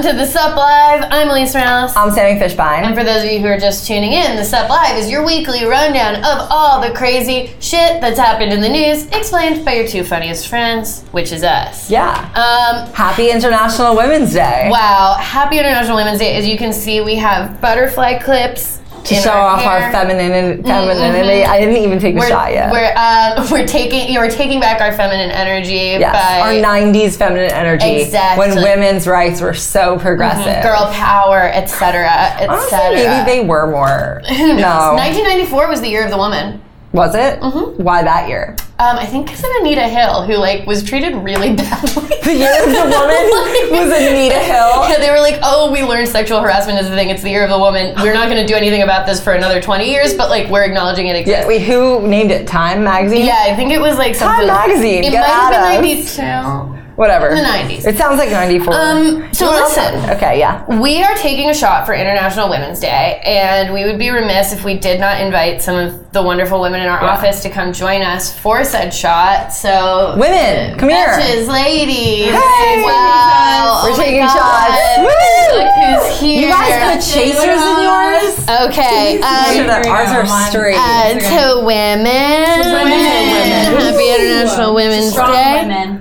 Welcome 0.00 0.18
to 0.18 0.24
the 0.24 0.32
Sup 0.32 0.56
Live. 0.56 1.04
I'm 1.10 1.28
Alise 1.28 1.52
Morales. 1.54 1.92
I'm 1.94 2.10
Sami 2.10 2.40
Fishbein. 2.40 2.84
And 2.86 2.94
for 2.94 3.04
those 3.04 3.22
of 3.22 3.30
you 3.30 3.38
who 3.40 3.48
are 3.48 3.58
just 3.58 3.86
tuning 3.86 4.14
in, 4.14 4.34
the 4.34 4.44
Sup 4.46 4.70
Live 4.70 4.96
is 4.96 5.10
your 5.10 5.26
weekly 5.26 5.66
rundown 5.66 6.14
of 6.24 6.48
all 6.50 6.80
the 6.80 6.90
crazy 6.94 7.52
shit 7.60 8.00
that's 8.00 8.18
happened 8.18 8.50
in 8.50 8.62
the 8.62 8.68
news, 8.70 9.04
explained 9.08 9.62
by 9.62 9.74
your 9.74 9.86
two 9.86 10.02
funniest 10.02 10.48
friends, 10.48 11.02
which 11.12 11.32
is 11.32 11.42
us. 11.42 11.90
yeah. 11.90 12.14
Um, 12.34 12.90
Happy 12.94 13.30
International 13.30 13.94
Women's 13.94 14.32
Day. 14.32 14.68
wow. 14.70 15.18
Happy 15.20 15.58
International 15.58 15.96
Women's 15.98 16.18
Day. 16.18 16.34
As 16.34 16.48
you 16.48 16.56
can 16.56 16.72
see, 16.72 17.02
we 17.02 17.16
have 17.16 17.60
butterfly 17.60 18.20
clips 18.20 18.79
To 19.04 19.14
show 19.14 19.30
our 19.30 19.56
off 19.56 19.66
our 19.66 19.80
hair. 19.80 19.92
femininity. 19.92 20.62
femininity. 20.62 21.44
I 21.44 21.58
didn't 21.58 21.76
even 21.76 21.98
take 21.98 22.14
a 22.14 22.18
We're, 22.18 22.28
shot 22.28 22.52
yet. 22.52 22.70
we're, 22.70 22.92
uh, 22.94 23.46
we're 23.52 23.66
taking 23.66 24.08
you 24.08 24.14
know, 24.14 24.20
we're 24.20 24.30
taking 24.30 24.60
back 24.60 24.80
our 24.80 24.92
feminine 24.92 25.30
energy 25.30 25.98
yes, 25.98 26.14
our 26.14 26.52
90s 26.52 27.16
feminine 27.16 27.50
energy. 27.52 28.02
Exactly. 28.02 28.48
When 28.48 28.62
women's 28.62 29.06
rights 29.06 29.40
were 29.40 29.54
so 29.54 29.98
progressive. 29.98 30.62
girl 30.62 30.90
power, 30.92 31.50
etc., 31.52 32.06
etc. 32.38 32.94
maybe 32.94 33.24
they 33.24 33.46
were 33.46 33.66
more. 33.70 34.22
Who 34.28 34.48
knows? 34.48 34.60
No. 34.60 34.94
1994 34.94 35.68
was 35.68 35.80
the 35.80 35.88
year 35.88 36.04
of 36.04 36.10
the 36.10 36.18
woman. 36.18 36.62
Was 36.92 37.14
it? 37.14 37.38
Why 37.78 38.02
that 38.02 38.28
year? 38.28 38.56
Um, 38.80 38.96
I 38.96 39.06
think 39.06 39.26
because 39.26 39.44
of 39.44 39.50
Anita 39.60 39.82
Hill, 39.82 40.22
who 40.24 40.34
like 40.36 40.66
was 40.66 40.82
treated 40.82 41.14
really 41.14 41.54
badly. 41.56 42.16
The 42.24 42.34
year 42.34 42.50
of 42.64 42.66
the 42.66 42.82
woman 42.82 42.90
was 43.70 43.92
Anita 43.92 44.38
Hill. 44.40 44.88
Yeah, 44.88 44.98
they 44.98 45.10
were 45.10 45.20
like, 45.20 45.38
"Oh, 45.42 45.70
we 45.70 45.82
learned 45.82 46.08
sexual 46.08 46.40
harassment 46.40 46.80
is 46.80 46.88
the 46.88 46.94
thing. 46.96 47.10
It's 47.10 47.22
the 47.22 47.30
year 47.30 47.44
of 47.44 47.50
the 47.50 47.58
woman. 47.58 47.94
We're 48.02 48.14
not 48.14 48.28
going 48.28 48.40
to 48.40 48.46
do 48.46 48.54
anything 48.56 48.82
about 48.82 49.06
this 49.06 49.22
for 49.22 49.34
another 49.34 49.60
20 49.62 49.88
years, 49.88 50.14
but 50.14 50.30
like 50.30 50.48
we're 50.50 50.64
acknowledging 50.64 51.06
it 51.06 51.16
exists." 51.16 51.42
Yeah, 51.42 51.46
wait, 51.46 51.62
who 51.62 52.06
named 52.08 52.32
it? 52.32 52.48
Time 52.48 52.82
Magazine? 52.82 53.24
Yeah, 53.24 53.38
I 53.46 53.54
think 53.54 53.70
it 53.72 53.80
was 53.80 53.96
like 53.96 54.14
something. 54.16 54.48
Time 54.48 54.68
Magazine, 54.68 55.04
It 55.04 55.10
get 55.12 55.20
might 55.20 55.56
have 55.56 55.82
been 55.82 56.74
92. 56.74 56.79
Whatever. 57.00 57.28
In 57.30 57.36
the 57.36 57.42
90s. 57.48 57.86
It 57.86 57.96
sounds 57.96 58.18
like 58.18 58.28
94. 58.30 58.74
Um, 58.74 59.32
so 59.32 59.46
Well, 59.46 59.64
listen. 59.64 60.10
Okay, 60.10 60.38
yeah. 60.38 60.66
We 60.80 61.02
are 61.02 61.14
taking 61.16 61.48
a 61.48 61.54
shot 61.54 61.86
for 61.86 61.94
International 61.94 62.50
Women's 62.50 62.78
Day, 62.78 63.22
and 63.24 63.72
we 63.72 63.86
would 63.86 63.98
be 63.98 64.10
remiss 64.10 64.52
if 64.52 64.64
we 64.64 64.76
did 64.76 65.00
not 65.00 65.18
invite 65.18 65.62
some 65.62 65.76
of 65.76 66.12
the 66.12 66.22
wonderful 66.22 66.60
women 66.60 66.82
in 66.82 66.88
our 66.88 67.02
office 67.02 67.40
to 67.44 67.48
come 67.48 67.72
join 67.72 68.02
us 68.02 68.38
for 68.38 68.64
said 68.64 68.92
shot. 68.92 69.50
So, 69.50 70.14
Women, 70.18 70.78
come 70.78 70.90
here. 70.90 71.06
Bitches, 71.08 71.48
ladies. 71.48 72.26
Hey. 72.36 72.82
Wow. 72.84 73.80
We're 73.84 73.92
Oh 73.92 73.96
taking 73.96 74.20
shots. 74.28 74.76
Woo. 75.00 75.56
Look 75.56 75.72
who's 75.80 76.20
here. 76.20 76.42
You 76.42 76.48
guys 76.52 77.00
put 77.00 77.14
chasers 77.16 77.62
in 77.64 77.76
yours? 77.80 78.44
Okay. 78.68 79.16
Make 79.16 79.56
sure 79.56 79.62
Um, 79.62 79.66
that 79.72 79.86
ours 79.88 80.10
are 80.10 80.26
straight. 80.50 80.76
uh, 80.76 81.16
to 81.16 81.64
women. 81.64 82.60
women. 82.60 83.80
Happy 83.80 84.08
International 84.20 84.74
Women's 84.74 85.12
Strong 85.12 85.32
Day. 85.32 85.60
women. 85.62 85.99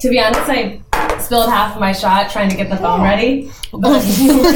To 0.00 0.08
be 0.08 0.18
honest, 0.18 0.48
I 0.48 0.80
spilled 1.18 1.50
half 1.50 1.74
of 1.74 1.80
my 1.80 1.92
shot 1.92 2.30
trying 2.30 2.48
to 2.48 2.56
get 2.56 2.70
the 2.70 2.78
oh. 2.78 2.82
phone 2.82 3.02
ready, 3.02 3.50
but 3.72 3.80
we're 3.80 4.00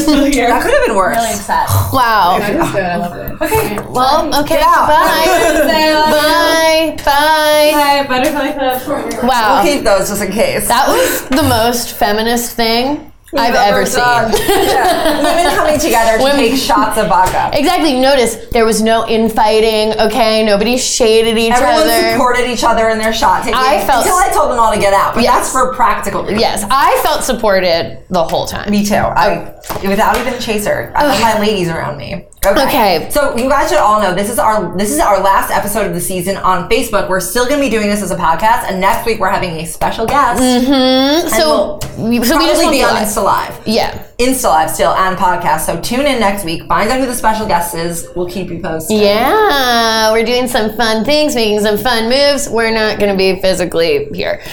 still 0.01 0.25
here. 0.25 0.49
that 0.49 0.63
could 0.63 0.73
have 0.73 0.87
been 0.87 0.97
worse. 0.97 1.17
really 1.17 1.33
upset. 1.33 1.69
Wow. 1.93 2.39
It 2.41 2.59
was 2.59 2.73
good. 2.73 2.83
I 2.83 2.97
loved 2.97 3.17
it. 3.17 3.45
Okay. 3.45 3.77
Well, 3.91 4.43
okay. 4.43 4.61
out. 4.61 4.89
Bye. 4.89 5.25
Bye. 5.67 6.97
Bye. 7.05 7.71
Hi, 7.75 8.07
butterfly 8.07 8.53
club. 8.53 9.25
Wow. 9.25 9.63
We'll 9.63 9.75
keep 9.75 9.85
those 9.85 10.09
just 10.09 10.23
in 10.23 10.33
case. 10.33 10.67
That 10.69 10.89
was 10.89 11.29
the 11.29 11.43
most 11.49 11.93
feminist 11.93 12.57
thing 12.57 13.13
I've 13.37 13.55
ever 13.55 13.85
seen. 13.87 14.01
yeah. 14.49 15.23
Women 15.23 15.53
coming 15.57 15.79
together 15.79 16.19
to 16.19 16.25
Women- 16.25 16.37
take 16.51 16.57
shots 16.61 16.99
of 16.99 17.09
vodka. 17.09 17.51
Exactly. 17.53 17.99
Notice 18.01 18.47
there 18.53 18.65
was 18.65 18.81
no 18.83 19.07
infighting. 19.09 19.99
Okay, 20.01 20.45
nobody 20.45 20.77
shaded 20.79 21.37
each 21.39 21.53
Everyone 21.53 21.75
other. 21.75 21.91
Everyone 21.91 22.13
supported 22.13 22.51
each 22.51 22.65
other 22.65 22.89
in 22.91 22.99
their 22.99 23.13
shot 23.13 23.43
taking 23.45 23.55
I 23.59 23.85
felt- 23.87 24.05
until 24.07 24.17
I 24.19 24.29
told 24.33 24.51
them 24.51 24.59
all 24.61 24.73
to 24.73 24.79
get 24.81 24.93
out. 24.95 25.15
But 25.15 25.23
Yes. 25.25 25.35
that's 25.35 25.53
for 25.53 25.75
practical 25.75 26.23
reasons. 26.23 26.41
yes, 26.41 26.65
I 26.71 26.99
felt 27.03 27.25
supported 27.25 27.99
the 28.11 28.23
whole 28.25 28.47
time. 28.47 28.71
Me 28.71 28.85
too. 28.87 28.95
I 28.95 29.53
without 29.87 30.17
even 30.19 30.35
a 30.35 30.39
chaser. 30.41 30.93
I 30.95 31.05
had 31.15 31.35
my 31.39 31.47
ladies 31.47 31.69
around 31.69 31.97
me. 31.99 32.27
Okay. 32.47 33.09
So 33.11 33.37
you 33.37 33.49
guys 33.49 33.69
should 33.71 33.79
all 33.79 34.01
know 34.01 34.15
this 34.15 34.31
is 34.31 34.39
our 34.39 34.77
this 34.77 34.93
is 34.93 34.99
our 35.01 35.21
last 35.21 35.51
episode 35.51 35.87
of 35.87 35.95
the 35.95 36.01
season 36.01 36.37
on 36.37 36.69
Facebook. 36.69 37.09
We're 37.09 37.21
still 37.21 37.47
going 37.47 37.59
to 37.61 37.65
be 37.67 37.71
doing 37.71 37.89
this 37.89 38.03
as 38.03 38.11
a 38.11 38.17
podcast, 38.17 38.65
and 38.69 38.81
next 38.81 39.07
week 39.07 39.19
we're 39.19 39.31
having 39.31 39.51
a 39.59 39.65
special 39.67 40.07
guest. 40.07 40.43
Mm-hmm. 40.43 41.29
So, 41.29 41.79
we'll 41.97 42.11
we- 42.11 42.25
so 42.25 42.37
we 42.39 42.47
just 42.47 42.71
be 42.71 42.83
on. 42.83 42.95
Insta 42.97 43.23
Live. 43.23 43.67
Yeah. 43.67 44.05
Insta 44.19 44.45
Live 44.45 44.71
still 44.71 44.93
and 44.93 45.17
podcast. 45.19 45.61
So 45.61 45.81
tune 45.81 46.07
in 46.07 46.21
next 46.21 46.45
week. 46.45 46.65
Find 46.69 46.89
out 46.91 47.01
who 47.01 47.07
the 47.07 47.15
special 47.15 47.47
guest 47.47 47.75
is. 47.75 48.09
We'll 48.15 48.29
keep 48.31 48.49
you 48.51 48.61
posted. 48.61 49.01
Yeah, 49.01 50.13
we're 50.13 50.25
doing 50.25 50.47
some 50.47 50.77
fun 50.77 51.05
things, 51.05 51.35
making 51.35 51.61
some 51.63 51.79
fun 51.79 52.09
moves. 52.09 52.49
We're 52.49 52.73
not 52.73 52.99
going 53.01 53.11
to 53.11 53.17
be 53.19 53.41
physically 53.41 54.07
here. 54.15 54.41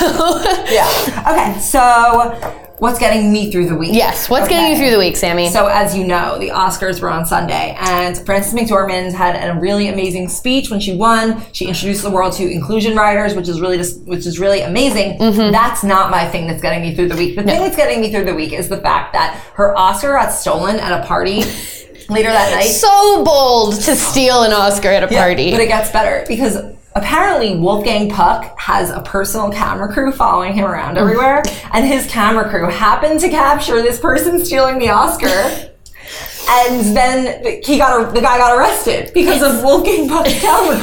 So, 0.00 0.42
Yeah. 0.70 1.24
Okay. 1.26 1.58
So 1.60 2.69
what's 2.80 2.98
getting 2.98 3.32
me 3.32 3.52
through 3.52 3.66
the 3.66 3.76
week? 3.76 3.90
yes, 3.92 4.28
what's 4.28 4.48
getting 4.48 4.72
you 4.72 4.76
through 4.76 4.90
the 4.90 4.98
week, 4.98 5.16
Sami? 5.16 5.50
So, 5.50 5.66
as 5.66 5.96
you 5.96 6.04
know, 6.06 6.38
the 6.38 6.48
Oscars 6.48 7.00
were 7.00 7.10
on 7.10 7.24
Sunday, 7.26 7.76
and 7.78 8.18
Frances 8.26 8.52
McDormand 8.52 9.12
had 9.12 9.36
a 9.48 9.58
really 9.60 9.88
amazing 9.88 10.28
speech 10.28 10.70
when 10.70 10.80
she 10.80 10.96
won. 10.96 11.42
She 11.52 11.66
introduced 11.66 12.02
the 12.02 12.10
world 12.10 12.32
to 12.34 12.50
inclusion 12.50 12.96
riders, 12.96 13.34
which 13.34 13.48
is 13.48 13.60
really 13.60 13.76
just, 13.76 14.02
which 14.02 14.26
is 14.26 14.38
really 14.40 14.62
amazing. 14.62 15.18
Mm-hmm. 15.18 15.52
That's 15.52 15.84
not 15.84 16.10
my 16.10 16.28
thing 16.28 16.46
that's 16.46 16.62
getting 16.62 16.82
me 16.82 16.94
through 16.94 17.08
the 17.08 17.16
week. 17.16 17.36
The 17.36 17.42
thing 17.42 17.60
that's 17.60 17.76
getting 17.76 18.00
me 18.00 18.10
through 18.10 18.24
the 18.24 18.34
week 18.34 18.52
is 18.52 18.68
the 18.68 18.78
fact 18.78 19.12
that 19.12 19.34
her 19.54 19.76
Oscar 19.76 20.12
got 20.12 20.32
stolen 20.32 20.76
at 20.76 21.02
a 21.02 21.06
party 21.06 21.42
later 22.08 22.30
that 22.30 22.52
night. 22.54 22.64
so 22.64 23.24
bold 23.24 23.74
to 23.74 23.94
steal 23.94 24.42
an 24.42 24.52
Oscar 24.52 24.88
at 24.88 25.02
a 25.02 25.08
party. 25.08 25.50
But 25.50 25.60
it 25.60 25.68
gets 25.68 25.90
better 25.90 26.24
because 26.26 26.56
apparently 27.00 27.56
Wolfgang 27.56 28.10
Puck 28.10 28.58
has 28.58 28.90
a 28.90 29.00
personal 29.02 29.50
camera 29.50 29.92
crew 29.92 30.12
following 30.12 30.54
him 30.54 30.64
around 30.64 30.98
everywhere, 30.98 31.42
and 31.72 31.84
his 31.86 32.06
camera 32.06 32.48
crew 32.48 32.68
happened 32.68 33.20
to 33.20 33.28
capture 33.28 33.82
this 33.82 33.98
person 34.00 34.44
stealing 34.44 34.78
the 34.78 34.88
Oscar. 34.90 35.66
And 36.52 36.96
then 36.96 37.62
he 37.62 37.78
got 37.78 38.12
the 38.12 38.20
guy 38.20 38.36
got 38.38 38.58
arrested 38.58 39.12
because 39.14 39.40
of 39.40 39.62
Wolfgang 39.64 40.08
Puck's 40.08 40.40
camera. 40.40 40.78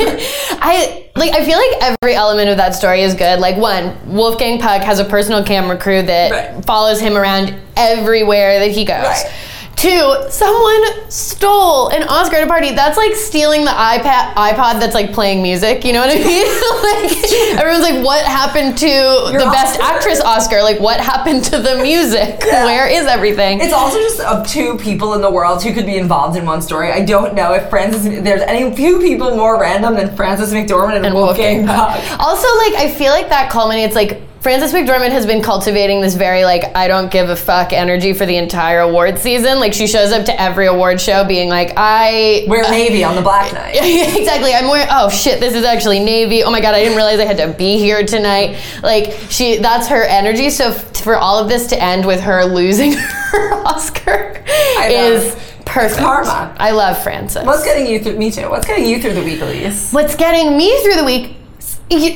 I 0.61 1.09
like. 1.17 1.33
I 1.33 1.43
feel 1.43 1.57
like 1.57 1.97
every 2.01 2.15
element 2.15 2.47
of 2.49 2.55
that 2.55 2.73
story 2.73 3.01
is 3.01 3.13
good. 3.13 3.41
Like 3.41 3.57
one, 3.57 3.97
Wolfgang 4.15 4.59
Puck 4.59 4.81
has 4.83 4.99
a 4.99 5.03
personal 5.03 5.43
camera 5.43 5.77
crew 5.77 6.01
that 6.03 6.31
Right. 6.55 6.63
follows 6.65 7.01
him 7.01 7.17
around 7.17 7.53
everywhere 7.75 8.59
that 8.59 8.71
he 8.71 8.85
goes. 8.85 9.03
Right. 9.03 9.31
Two, 9.77 10.25
someone 10.31 11.11
stole 11.11 11.89
an 11.89 12.01
Oscar 12.09 12.37
at 12.37 12.43
a 12.43 12.47
party. 12.47 12.71
That's 12.71 12.97
like 12.97 13.13
stealing 13.13 13.63
the 13.63 13.69
iPad 13.69 14.33
iPod 14.33 14.79
that's 14.79 14.95
like 14.95 15.13
playing 15.13 15.43
music. 15.43 15.85
You 15.85 15.93
know 15.93 15.99
what 15.99 16.09
I 16.09 16.15
mean? 16.17 16.47
like 17.13 17.59
everyone's 17.59 17.83
like, 17.83 18.03
what 18.03 18.25
happened 18.25 18.75
to 18.79 18.87
the 18.87 19.49
best 19.53 19.79
actress 19.79 20.19
Oscar? 20.19 20.63
Like 20.63 20.79
what 20.79 20.99
happened 20.99 21.43
to 21.45 21.59
the 21.61 21.75
music? 21.83 22.39
Where 22.45 22.87
is 22.87 23.05
everything? 23.05 23.61
It's 23.61 23.71
also 23.71 23.99
just 23.99 24.19
of 24.19 24.47
two 24.47 24.79
people 24.79 25.13
in 25.13 25.21
the 25.21 25.29
world 25.29 25.61
who 25.61 25.71
could 25.71 25.85
be 25.85 25.97
involved 25.97 26.35
in 26.37 26.45
one 26.47 26.63
story. 26.63 26.91
I 26.91 27.05
don't 27.05 27.35
know 27.35 27.53
if 27.53 27.69
Frances 27.69 28.03
there's 28.03 28.41
any 28.41 28.75
few 28.75 28.99
people 28.99 29.35
more 29.35 29.61
random 29.61 29.93
than 29.93 30.15
Frances 30.15 30.53
McDormand 30.53 31.05
and, 31.05 31.13
Wolfgang, 31.13 31.67
Puck. 31.67 32.19
Also, 32.19 32.47
like 32.57 32.73
I 32.73 32.91
feel 32.97 33.11
like 33.11 33.29
that 33.29 33.51
culminates 33.51 33.93
like 33.93 34.26
Frances 34.41 34.71
McDormand 34.71 35.09
has 35.11 35.25
been 35.25 35.41
cultivating 35.41 35.99
this 35.99 36.15
very 36.15 36.45
like 36.45 36.75
I 36.75 36.87
don't 36.87 37.11
give 37.11 37.29
a 37.29 37.35
fuck 37.35 37.73
energy 37.73 38.13
for 38.13 38.25
the 38.25 38.37
entire 38.37 38.79
award 38.79 39.17
season. 39.17 39.59
Like 39.59 39.73
she 39.73 39.87
shows 39.87 40.11
up 40.11 40.25
to 40.25 40.41
every 40.41 40.67
award 40.67 41.01
show 41.01 41.25
being 41.25 41.49
like 41.49 41.73
I 41.75 42.45
Wear 42.47 42.63
navy 42.69 43.03
on 43.03 43.15
the 43.15 43.21
black 43.21 43.51
night. 43.51 43.75
exactly. 43.81 44.53
I'm 44.53 44.69
wearing. 44.69 44.87
Oh 44.91 45.09
shit! 45.09 45.39
This 45.39 45.53
is 45.53 45.63
actually 45.65 45.99
navy. 45.99 46.43
Oh 46.43 46.51
my 46.51 46.61
god! 46.61 46.75
I 46.75 46.79
didn't 46.79 46.95
realize 46.95 47.19
I 47.19 47.25
had 47.25 47.37
to 47.37 47.57
be 47.57 47.77
here 47.77 48.05
tonight. 48.05 48.57
Like 48.83 49.11
she, 49.29 49.57
that's 49.57 49.87
her 49.87 50.03
energy. 50.03 50.49
So 50.49 50.69
f- 50.69 50.95
for 50.97 51.15
all 51.17 51.39
of 51.39 51.49
this 51.49 51.67
to 51.67 51.81
end 51.83 52.05
with 52.05 52.21
her 52.21 52.45
losing 52.45 52.93
her 53.31 53.53
Oscar 53.65 54.43
is 54.83 55.35
perfect. 55.65 55.99
karma. 55.99 56.55
I 56.57 56.71
love 56.71 57.01
Frances. 57.01 57.43
What's 57.43 57.65
getting 57.65 57.87
you 57.87 57.99
through? 57.99 58.17
Me 58.17 58.31
too. 58.31 58.49
What's 58.49 58.67
getting 58.67 58.87
you 58.87 59.01
through 59.01 59.13
the 59.13 59.23
week, 59.23 59.39
Alise? 59.39 59.91
What's 59.93 60.15
getting 60.15 60.55
me 60.57 60.79
through 60.83 60.95
the 60.95 61.03
week? 61.03 61.33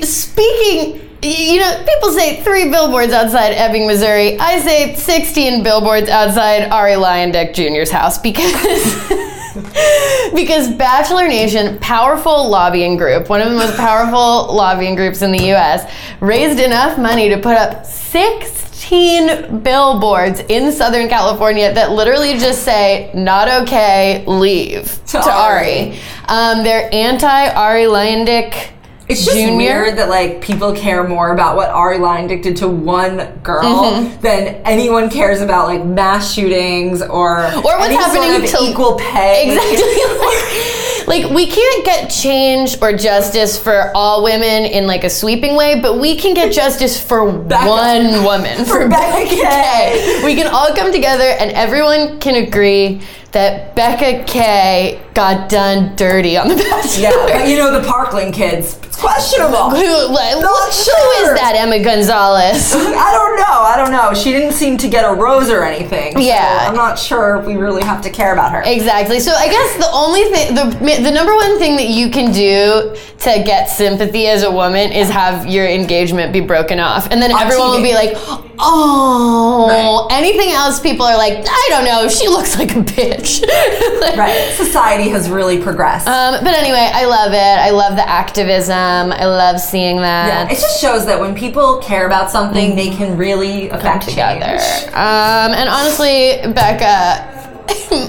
Speaking, 0.03 1.09
you 1.23 1.59
know, 1.59 1.85
people 1.87 2.11
say 2.11 2.41
three 2.43 2.69
billboards 2.69 3.13
outside 3.13 3.53
Ebbing, 3.53 3.85
Missouri. 3.87 4.39
I 4.39 4.59
say 4.59 4.95
16 4.95 5.63
billboards 5.63 6.09
outside 6.09 6.63
Arie 6.71 6.93
Luyendyk 6.93 7.53
Jr.'s 7.53 7.91
house 7.91 8.17
because. 8.17 9.29
because 10.33 10.73
Bachelor 10.75 11.27
Nation, 11.27 11.77
powerful 11.79 12.49
lobbying 12.49 12.97
group, 12.97 13.29
one 13.29 13.41
of 13.41 13.49
the 13.49 13.55
most 13.55 13.75
powerful 13.75 14.53
lobbying 14.55 14.95
groups 14.95 15.21
in 15.21 15.31
the 15.31 15.51
US, 15.53 15.91
raised 16.21 16.59
enough 16.59 16.97
money 16.97 17.29
to 17.29 17.37
put 17.37 17.57
up 17.57 17.85
16 17.85 19.61
billboards 19.61 20.39
in 20.47 20.71
Southern 20.71 21.09
California 21.09 21.73
that 21.73 21.91
literally 21.91 22.37
just 22.37 22.63
say, 22.63 23.11
not 23.13 23.63
okay, 23.63 24.23
leave 24.25 24.85
to, 25.07 25.19
To 25.19 25.31
Arie. 25.31 25.91
Arie. 25.91 25.99
Um, 26.27 26.63
they're 26.63 26.89
anti 26.93 27.49
Arie 27.49 27.85
Luyendyk. 27.85 28.71
It's 29.09 29.25
just 29.25 29.35
Junior? 29.35 29.57
weird 29.57 29.97
that 29.97 30.07
like 30.09 30.41
people 30.41 30.73
care 30.73 31.05
more 31.05 31.33
about 31.33 31.55
what 31.57 31.69
Arie 31.69 31.97
Luyendyk 31.97 32.43
did 32.43 32.55
to 32.57 32.67
one 32.69 33.17
girl 33.43 33.61
Mm-hmm. 33.63 34.21
than 34.21 34.47
anyone 34.65 35.09
cares 35.09 35.41
about 35.41 35.67
like 35.67 35.83
mass 35.85 36.33
shootings 36.33 37.01
or 37.01 37.39
Or 37.45 37.61
what's 37.61 37.93
happening 37.93 38.31
sort 38.31 38.43
of 38.45 38.49
to- 38.59 38.71
equal 38.71 38.95
pay. 38.97 39.51
Exactly. 39.51 41.07
like, 41.07 41.07
like 41.25 41.35
we 41.35 41.45
can't 41.47 41.83
get 41.83 42.09
change 42.09 42.77
or 42.81 42.93
justice 42.93 43.57
for 43.61 43.91
all 43.95 44.23
women 44.23 44.63
in 44.65 44.87
like 44.87 45.03
a 45.03 45.09
sweeping 45.09 45.55
way, 45.57 45.79
but 45.81 45.97
we 45.99 46.15
can 46.15 46.33
get 46.33 46.53
justice 46.53 46.97
for 47.01 47.25
one 47.25 48.23
woman. 48.23 48.63
For, 48.65 48.87
Becca 48.87 49.27
K. 49.35 50.21
We 50.23 50.35
can 50.35 50.47
all 50.47 50.73
come 50.73 50.91
together 50.93 51.23
and 51.39 51.51
everyone 51.51 52.19
can 52.19 52.35
agree 52.41 53.01
that 53.31 53.75
Becca 53.75 54.23
K 54.25 55.01
got 55.13 55.49
done 55.49 55.95
dirty 55.95 56.35
on 56.37 56.47
the 56.49 56.55
Bachelor. 56.69 57.01
Yeah, 57.03 57.11
but 57.39 57.47
you 57.47 57.57
know 57.57 57.71
the 57.79 57.87
Parkland 57.87 58.33
kids. 58.33 58.77
It's 58.83 58.97
questionable. 58.99 59.69
Who, 59.69 60.13
like, 60.13 60.35
Not 60.41 60.73
who 60.73 61.23
is 61.23 61.33
that 61.39 61.53
Emma 61.55 61.81
Gonzalez? 61.81 62.75
I 62.75 62.79
don't 63.13 63.37
know. 63.37 63.61
I 63.61 63.75
don't 63.77 63.91
know. 63.91 64.13
She 64.13 64.31
didn't 64.33 64.51
seem 64.53 64.77
to 64.79 64.89
get 64.89 65.05
a 65.09 65.13
rose 65.13 65.49
or 65.49 65.63
anything. 65.63 66.13
so 66.13 66.19
Yeah. 66.19 66.65
I'm 66.67 66.75
not 66.75 66.99
sure 66.99 67.37
if 67.37 67.45
we 67.45 67.55
really 67.55 67.83
have 67.83 68.01
to 68.03 68.09
care 68.09 68.33
about 68.33 68.51
her. 68.51 68.63
Exactly. 68.65 69.19
So 69.21 69.31
I 69.33 69.47
guess 69.47 69.77
the 69.77 69.89
only 69.93 70.23
thing, 70.25 70.55
the 70.55 71.01
the 71.03 71.11
number 71.11 71.33
one 71.33 71.57
thing 71.57 71.77
that 71.77 71.87
you 71.87 72.09
can 72.11 72.33
do 72.33 72.95
to 73.19 73.43
get 73.45 73.67
sympathy 73.69 74.27
as 74.27 74.43
a 74.43 74.51
woman 74.51 74.91
is 74.91 75.09
have 75.09 75.47
your 75.47 75.67
engagement 75.67 76.33
be 76.33 76.41
broken 76.41 76.79
off, 76.79 77.07
and 77.11 77.21
then 77.21 77.31
On 77.31 77.41
everyone 77.41 77.71
will 77.71 77.81
be 77.83 77.93
like, 77.93 78.13
"Oh." 78.59 80.07
Anything 80.11 80.49
else, 80.51 80.79
people 80.79 81.05
are 81.05 81.17
like, 81.17 81.45
"I 81.47 81.67
don't 81.69 81.85
know. 81.85 82.07
She 82.09 82.27
looks 82.27 82.57
like 82.57 82.71
a 82.71 82.79
bitch." 82.79 83.20
Right. 84.17 84.51
Society 84.57 85.09
has 85.09 85.29
really 85.29 85.61
progressed. 85.61 86.07
Um, 86.07 86.43
but 86.43 86.53
anyway, 86.53 86.89
I 86.93 87.05
love 87.05 87.31
it. 87.33 87.37
I 87.37 87.69
love 87.69 87.95
the 87.95 88.07
activism. 88.07 88.75
I 89.11 89.25
love 89.25 89.59
seeing 89.59 89.97
that. 89.97 90.27
yeah, 90.27 90.51
it 90.53 90.59
just 90.59 90.81
shows 90.81 91.05
that 91.05 91.19
when 91.19 91.33
people 91.33 91.79
care 91.79 92.05
about 92.07 92.29
something, 92.29 92.75
they 92.75 92.89
can 92.89 93.17
really 93.17 93.69
affect 93.69 94.07
together. 94.09 94.55
Um, 94.89 95.53
and 95.53 95.69
honestly, 95.69 96.41
Becca, 96.53 97.29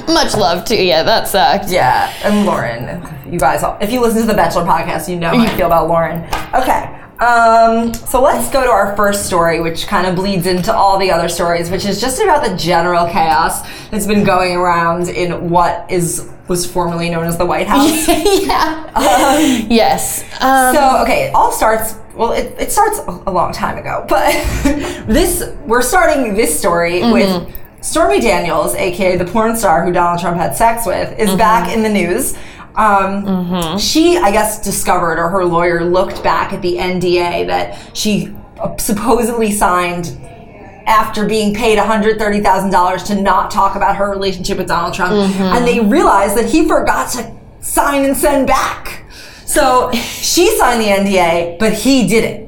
much 0.13 0.35
love 0.35 0.65
to 0.67 0.77
you. 0.77 0.93
That 0.93 1.29
sucked. 1.29 1.71
Yeah, 1.71 2.13
and 2.25 2.47
Lauren, 2.47 3.03
you 3.31 3.39
guys, 3.39 3.63
all, 3.63 3.79
if 3.81 3.93
you 3.93 4.01
listen 4.01 4.23
to 4.23 4.27
the 4.27 4.35
Bachelor 4.35 4.65
podcast, 4.65 5.09
you 5.09 5.17
know 5.17 5.29
how 5.29 5.39
I 5.45 5.49
feel 5.57 5.67
about 5.67 5.89
Lauren. 5.89 6.25
Okay, 6.55 7.01
um, 7.23 7.95
so 7.95 8.21
let's 8.21 8.51
go 8.51 8.63
to 8.65 8.71
our 8.71 8.97
first 8.97 9.27
story, 9.27 9.61
which 9.61 9.87
kind 9.87 10.07
of 10.07 10.17
bleeds 10.17 10.47
into 10.47 10.75
all 10.75 10.99
the 10.99 11.11
other 11.11 11.29
stories, 11.29 11.71
which 11.71 11.85
is 11.87 12.01
just 12.01 12.21
about 12.21 12.45
the 12.49 12.57
general 12.57 13.07
chaos 13.07 13.63
that's 13.91 14.07
been 14.07 14.25
going 14.25 14.57
around 14.57 15.09
in 15.09 15.49
what 15.51 15.91
is 15.91 16.29
was 16.49 16.71
formerly 16.71 17.09
known 17.09 17.25
as 17.25 17.39
the 17.39 17.47
White 17.47 17.69
House. 17.69 18.09
yeah. 18.09 18.91
yes. 19.69 20.23
Um, 20.43 20.75
So 20.75 21.03
okay, 21.03 21.29
it 21.29 21.35
all 21.35 21.53
starts. 21.53 21.95
Well, 22.15 22.33
it, 22.33 22.55
it 22.59 22.73
starts 22.73 22.99
a, 22.99 23.23
a 23.27 23.33
long 23.33 23.53
time 23.53 23.79
ago, 23.79 24.05
but 24.09 24.33
this 25.07 25.45
we're 25.65 25.83
starting 25.83 26.35
this 26.35 26.59
story 26.59 27.01
Mm-hmm. 27.03 27.13
with 27.13 27.55
Stormy 27.81 28.21
Daniels, 28.21 28.75
aka 28.75 29.17
the 29.17 29.25
porn 29.25 29.57
star 29.57 29.85
who 29.85 29.93
Donald 29.93 30.21
Trump 30.21 30.37
had 30.37 30.55
sex 30.57 30.85
with, 30.87 31.19
is 31.19 31.29
Mm-hmm. 31.31 31.39
back 31.39 31.73
in 31.75 31.83
the 31.83 31.89
news. 31.89 32.35
Um, 32.75 33.27
She, 33.79 34.17
I 34.17 34.31
guess, 34.31 34.63
discovered, 34.63 35.19
or 35.19 35.29
her 35.29 35.45
lawyer 35.45 35.85
looked 35.85 36.23
back 36.23 36.53
at 36.53 36.63
the 36.63 36.77
NDA 36.77 37.47
that 37.47 37.97
she 37.97 38.35
uh, 38.61 38.77
supposedly 38.79 39.51
signed 39.51 40.19
after 40.87 41.27
being 41.27 41.55
paid 41.55 41.79
$130,000 41.79 43.07
to 43.07 43.23
not 43.23 43.51
talk 43.51 43.77
about 43.77 43.97
her 43.97 44.11
relationship 44.11 44.59
with 44.59 44.69
Donald 44.69 44.95
Trump. 44.95 45.13
Mm-hmm. 45.13 45.43
And 45.43 45.67
they 45.67 45.81
realized 45.81 46.37
that 46.37 46.47
he 46.47 46.67
forgot 46.67 47.13
to 47.13 47.31
sign 47.61 48.05
and 48.05 48.17
send 48.17 48.47
back. 48.47 49.05
So 49.45 49.93
she 49.93 50.57
signed 50.57 50.81
the 50.81 50.87
NDA, 50.87 51.59
but 51.59 51.73
he 51.75 52.07
didn't. 52.09 52.42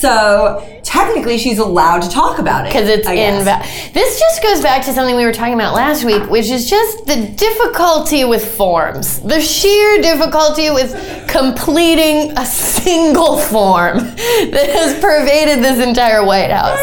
So 0.00 0.80
technically, 0.84 1.38
she's 1.38 1.58
allowed 1.58 2.02
to 2.02 2.08
talk 2.10 2.38
about 2.38 2.66
it. 2.66 2.68
because 2.72 2.88
it's 2.88 3.06
I 3.06 3.14
in. 3.14 3.44
Va- 3.44 3.62
this 3.92 4.18
just 4.18 4.42
goes 4.42 4.60
back 4.62 4.84
to 4.86 4.92
something 4.92 5.16
we 5.16 5.24
were 5.24 5.32
talking 5.32 5.54
about 5.54 5.74
last 5.74 6.04
week, 6.04 6.30
which 6.30 6.48
is 6.50 6.68
just 6.70 7.04
the 7.06 7.16
difficulty 7.36 8.24
with 8.24 8.56
forms, 8.56 9.20
the 9.20 9.40
sheer 9.40 10.00
difficulty 10.00 10.70
with 10.70 10.94
completing 11.28 12.36
a 12.38 12.46
single 12.46 13.38
form 13.38 13.98
that 14.54 14.68
has 14.72 14.94
pervaded 15.00 15.64
this 15.64 15.84
entire 15.84 16.24
White 16.24 16.50
House. 16.50 16.78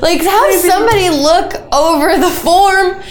Like, 0.00 0.20
have 0.22 0.54
somebody 0.54 1.10
look 1.10 1.54
over 1.74 2.16
the 2.18 2.30
form. 2.30 3.02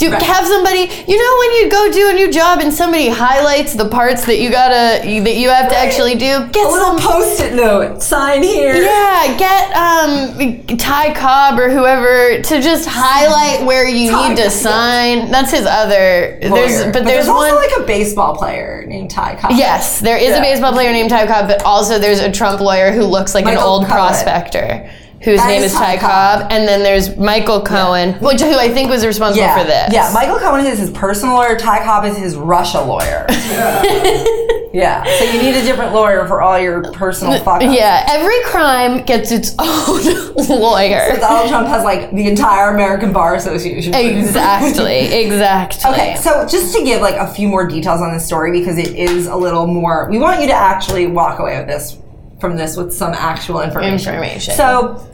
Do 0.00 0.10
Right. 0.10 0.22
have 0.22 0.46
somebody, 0.46 0.90
you 1.06 1.16
know, 1.18 1.32
when 1.40 1.52
you 1.58 1.68
go 1.70 1.90
do 1.92 2.08
a 2.08 2.12
new 2.14 2.32
job 2.32 2.60
and 2.60 2.72
somebody 2.72 3.08
highlights 3.10 3.74
the 3.74 3.84
parts 3.86 4.24
that 4.24 4.38
you 4.38 4.48
gotta 4.50 5.02
that 5.24 5.36
you 5.36 5.50
have 5.50 5.68
to 5.68 5.76
actually 5.76 6.14
do. 6.14 6.46
Get 6.52 6.66
A 6.66 6.70
little 6.70 6.98
some 6.98 6.98
post-it 6.98 7.54
note, 7.54 8.02
sign 8.02 8.42
here. 8.42 8.74
yeah, 8.76 9.36
get 9.36 9.64
um 9.76 10.76
Ty 10.78 11.12
Cobb 11.14 11.58
or 11.58 11.68
whoever 11.68 12.40
to 12.40 12.60
just 12.62 12.88
highlight 12.90 13.66
where 13.66 13.86
you 13.86 14.10
Ty 14.10 14.28
need 14.28 14.36
to 14.38 14.42
Cobb, 14.44 14.52
sign. 14.52 15.30
That's 15.30 15.50
his 15.50 15.66
other. 15.66 16.38
There's 16.40 16.50
Lawyer. 16.80 16.92
but, 16.92 17.04
there's, 17.04 17.28
also 17.28 17.54
one. 17.54 17.56
like 17.56 17.72
a 17.78 17.82
baseball 17.84 18.34
player 18.36 18.84
named 18.86 19.10
Ty 19.10 19.34
Cobb. 19.36 19.52
yes, 19.54 20.00
there 20.00 20.16
is 20.16 20.30
Yeah. 20.30 20.38
a 20.38 20.40
baseball 20.40 20.72
player 20.72 20.92
named 20.92 21.10
Ty 21.10 21.26
Cobb, 21.26 21.46
but 21.46 21.62
also 21.62 21.98
there's 21.98 22.20
a 22.20 22.30
Trump 22.32 22.60
lawyer 22.62 22.90
who 22.90 23.02
looks 23.04 23.34
like 23.34 23.44
Michael 23.44 23.60
an 23.62 23.68
old 23.68 23.82
Cohen. 23.82 23.92
prospector. 23.96 24.90
Whose 25.22 25.38
That 25.38 25.48
name 25.48 25.62
is 25.62 25.72
is 25.72 25.78
Ty 25.78 25.98
Cobb. 25.98 26.40
Cobb, 26.40 26.52
and 26.52 26.66
then 26.66 26.82
there's 26.82 27.14
Michael 27.18 27.60
Cohen, 27.60 28.14
which 28.20 28.40
who 28.40 28.56
I 28.56 28.70
think 28.70 28.88
was 28.88 29.04
responsible 29.04 29.42
Yeah, 29.44 29.58
for 29.58 29.64
this. 29.66 29.92
yeah. 29.92 30.10
Michael 30.14 30.38
Cohen 30.38 30.64
is 30.64 30.78
his 30.78 30.90
personal 30.92 31.34
lawyer. 31.34 31.58
Ty 31.58 31.84
Cobb 31.84 32.06
is 32.06 32.16
his 32.16 32.36
Russia 32.36 32.80
lawyer. 32.80 33.26
yeah. 34.72 35.04
So 35.18 35.24
you 35.24 35.42
need 35.42 35.56
a 35.56 35.62
different 35.62 35.92
lawyer 35.92 36.26
for 36.26 36.40
all 36.40 36.58
your 36.58 36.90
personal 36.92 37.38
fuck 37.40 37.62
ups. 37.62 37.74
Yeah, 37.74 38.06
every 38.08 38.42
crime 38.44 39.04
gets 39.04 39.30
its 39.30 39.54
own 39.58 40.34
lawyer. 40.58 41.14
So 41.14 41.20
Donald 41.20 41.48
Trump 41.50 41.68
has 41.68 41.84
like 41.84 42.10
the 42.12 42.26
entire 42.26 42.70
American 42.72 43.12
Bar 43.12 43.34
Association. 43.34 43.92
Exactly, 43.94 45.00
exactly. 45.22 45.90
Okay, 45.90 46.16
so 46.16 46.46
just 46.46 46.74
to 46.76 46.82
give 46.82 47.02
like 47.02 47.16
a 47.16 47.26
few 47.30 47.46
more 47.46 47.66
details 47.66 48.00
on 48.00 48.12
this 48.14 48.24
story 48.24 48.58
because 48.58 48.78
it 48.78 48.94
is 48.96 49.26
a 49.26 49.36
little 49.36 49.66
more. 49.66 50.08
We 50.10 50.18
want 50.18 50.40
you 50.40 50.46
to 50.46 50.54
actually 50.54 51.08
walk 51.08 51.40
away 51.40 51.58
with 51.58 51.66
this 51.66 51.98
from 52.40 52.56
this 52.56 52.74
with 52.74 52.90
some 52.90 53.12
actual 53.12 53.60
information. 53.60 54.14
Information. 54.14 54.54
So. 54.54 55.06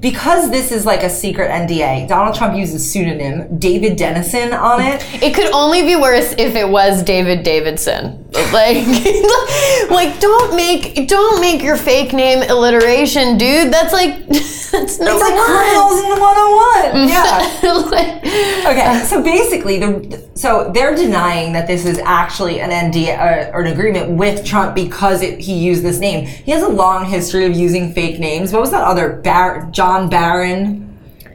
Because 0.00 0.50
this 0.50 0.72
is 0.72 0.84
like 0.84 1.02
a 1.02 1.10
secret 1.10 1.50
NDA, 1.50 2.06
Donald 2.06 2.36
Trump 2.36 2.56
uses 2.56 2.90
pseudonym 2.90 3.58
David 3.58 3.96
Dennison 3.96 4.52
on 4.52 4.82
it. 4.82 5.02
It 5.22 5.34
could 5.34 5.50
only 5.52 5.82
be 5.82 5.96
worse 5.96 6.34
if 6.36 6.54
it 6.54 6.68
was 6.68 7.02
David 7.02 7.42
Davidson. 7.42 8.25
Like, 8.52 8.86
like 9.90 10.20
don't 10.20 10.54
make 10.56 11.08
don't 11.08 11.40
make 11.40 11.62
your 11.62 11.76
fake 11.76 12.12
name 12.12 12.42
alliteration, 12.48 13.38
dude. 13.38 13.72
That's 13.72 13.92
like 13.92 14.26
that's 14.28 14.98
number 14.98 15.12
It's 15.12 15.22
like 15.22 15.34
one. 15.34 15.46
criminals 15.46 16.00
in 16.02 16.10
101. 16.20 17.08
Yeah. 17.08 17.90
Like- 17.90 18.22
Okay, 18.66 19.04
so 19.06 19.22
basically, 19.22 19.78
the 19.78 20.28
so 20.34 20.70
they're 20.74 20.94
denying 20.94 21.52
that 21.52 21.66
this 21.66 21.86
is 21.86 21.98
actually 22.00 22.60
an 22.60 22.70
NDA 22.70 23.16
uh, 23.18 23.50
or 23.52 23.62
an 23.62 23.72
agreement 23.72 24.10
with 24.10 24.44
Trump 24.44 24.74
because 24.74 25.22
it, 25.22 25.38
he 25.38 25.54
used 25.56 25.82
this 25.82 25.98
name. 26.00 26.26
He 26.26 26.50
has 26.50 26.62
a 26.62 26.68
long 26.68 27.04
history 27.06 27.46
of 27.46 27.54
using 27.56 27.92
fake 27.94 28.18
names. 28.18 28.52
What 28.52 28.60
was 28.60 28.72
that 28.72 28.82
other 28.82 29.20
Bar- 29.22 29.68
John 29.70 30.10
Barron? 30.10 30.85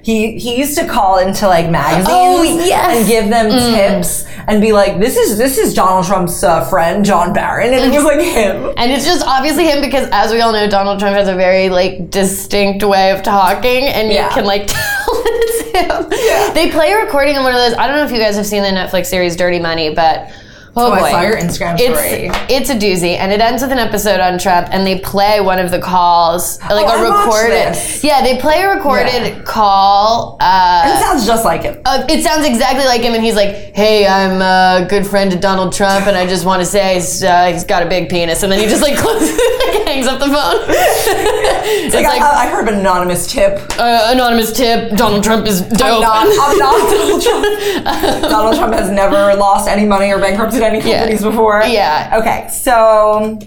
He 0.03 0.39
he 0.39 0.57
used 0.57 0.77
to 0.77 0.87
call 0.87 1.19
into 1.19 1.47
like 1.47 1.69
magazines 1.69 2.07
Oh, 2.09 2.41
yes. 2.43 2.95
Mm. 2.95 2.99
and 2.99 3.07
give 3.07 3.29
them 3.29 3.49
tips 3.75 4.25
and 4.47 4.59
be 4.59 4.71
like, 4.73 4.99
"This 4.99 5.15
is 5.15 5.37
this 5.37 5.57
is 5.59 5.73
Donald 5.75 6.05
Trump's 6.05 6.43
uh, 6.43 6.65
friend 6.65 7.05
John 7.05 7.33
Barron," 7.33 7.71
and 7.73 7.93
it 7.93 7.95
was 7.95 8.03
like 8.03 8.19
him. 8.19 8.73
And 8.77 8.91
it's 8.91 9.05
just 9.05 9.23
obviously 9.25 9.65
him 9.65 9.79
because, 9.81 10.09
as 10.11 10.31
we 10.31 10.41
all 10.41 10.51
know, 10.53 10.67
Donald 10.67 10.99
Trump 10.99 11.15
has 11.15 11.27
a 11.27 11.35
very 11.35 11.69
like 11.69 12.09
distinct 12.09 12.83
way 12.83 13.11
of 13.11 13.21
talking, 13.21 13.85
and 13.85 14.11
Yeah. 14.11 14.27
you 14.29 14.33
can 14.33 14.45
like 14.45 14.65
tell 14.67 14.77
it's 15.13 15.61
him. 15.71 16.07
Yeah. 16.11 16.51
They 16.53 16.71
play 16.71 16.91
a 16.93 16.97
recording 16.97 17.37
of 17.37 17.43
one 17.43 17.53
of 17.53 17.59
those. 17.59 17.73
I 17.77 17.85
don't 17.87 17.97
know 17.97 18.03
if 18.03 18.11
you 18.11 18.17
guys 18.19 18.35
have 18.37 18.45
seen 18.47 18.63
the 18.63 18.69
Netflix 18.69 19.05
series 19.05 19.35
Dirty 19.35 19.59
Money, 19.59 19.93
but 19.93 20.31
oh, 20.75 20.91
I 20.91 20.99
boy, 20.99 21.09
saw 21.11 21.21
your 21.21 21.35
Instagram 21.37 21.77
story. 21.77 22.27
It's, 22.27 22.37
it's 22.49 22.69
a 22.69 22.75
doozy, 22.75 23.17
and 23.17 23.31
it 23.31 23.41
ends 23.41 23.61
with 23.61 23.71
an 23.71 23.77
episode 23.79 24.19
on 24.19 24.37
Trump, 24.39 24.67
and 24.71 24.85
they 24.85 24.99
play 24.99 25.41
one 25.41 25.59
of 25.59 25.71
the 25.71 25.79
calls, 25.79 26.59
like 26.61 26.85
Oh, 26.85 26.89
I 26.89 27.05
a 27.05 27.09
watched 27.09 27.25
recorded. 27.27 28.03
Yeah, 28.03 28.21
they 28.21 28.37
play 28.39 28.61
a 28.61 28.69
recorded 28.75 29.13
Yeah. 29.37 29.41
call. 29.43 30.37
Uh, 30.39 30.83
It 30.95 30.99
sounds 31.01 31.25
just 31.25 31.45
like 31.45 31.63
him. 31.63 31.79
uh, 31.85 32.03
it 32.09 32.23
sounds 32.23 32.45
exactly 32.45 32.85
like 32.85 33.01
him, 33.01 33.13
and 33.13 33.23
he's 33.23 33.35
like, 33.35 33.73
"Hey, 33.75 34.07
I'm 34.07 34.41
a 34.41 34.87
good 34.87 35.05
friend 35.05 35.29
to 35.31 35.37
Donald 35.37 35.73
Trump, 35.73 36.07
and 36.07 36.17
I 36.17 36.25
just 36.25 36.45
want 36.45 36.61
to 36.61 36.65
say 36.65 36.95
he's, 36.95 37.23
uh, 37.23 37.45
he's 37.51 37.63
got 37.63 37.83
a 37.83 37.89
big 37.89 38.09
penis." 38.09 38.43
And 38.43 38.51
then 38.51 38.59
he 38.59 38.65
just 38.67 38.81
like 38.81 38.97
closes, 39.03 39.31
like, 39.37 39.87
hangs 39.87 40.07
up 40.07 40.19
the 40.19 40.25
phone. 40.27 40.65
it's 40.67 41.95
Like, 41.95 42.05
like, 42.05 42.21
I, 42.21 42.45
I 42.45 42.49
heard 42.49 42.67
an 42.69 42.79
anonymous 42.79 43.27
tip. 43.31 43.59
uh, 43.77 44.11
anonymous 44.13 44.51
tip: 44.53 44.95
Donald 44.95 45.23
Trump 45.23 45.45
is 45.47 45.61
dope. 45.61 45.81
I'm 45.81 46.01
not, 46.01 46.27
I'm 46.27 46.57
not 46.57 46.89
Donald 46.91 47.21
Trump. 47.21 48.21
Donald 48.29 48.55
Trump 48.55 48.73
has 48.73 48.89
never 48.89 49.33
lost 49.35 49.67
any 49.67 49.85
money 49.85 50.11
or 50.11 50.19
bankrupted 50.19 50.60
any 50.61 50.79
Yeah. 50.79 50.99
companies 50.99 51.23
before. 51.23 51.63
Yeah. 51.67 52.17
Okay, 52.19 52.47
so 52.49 53.39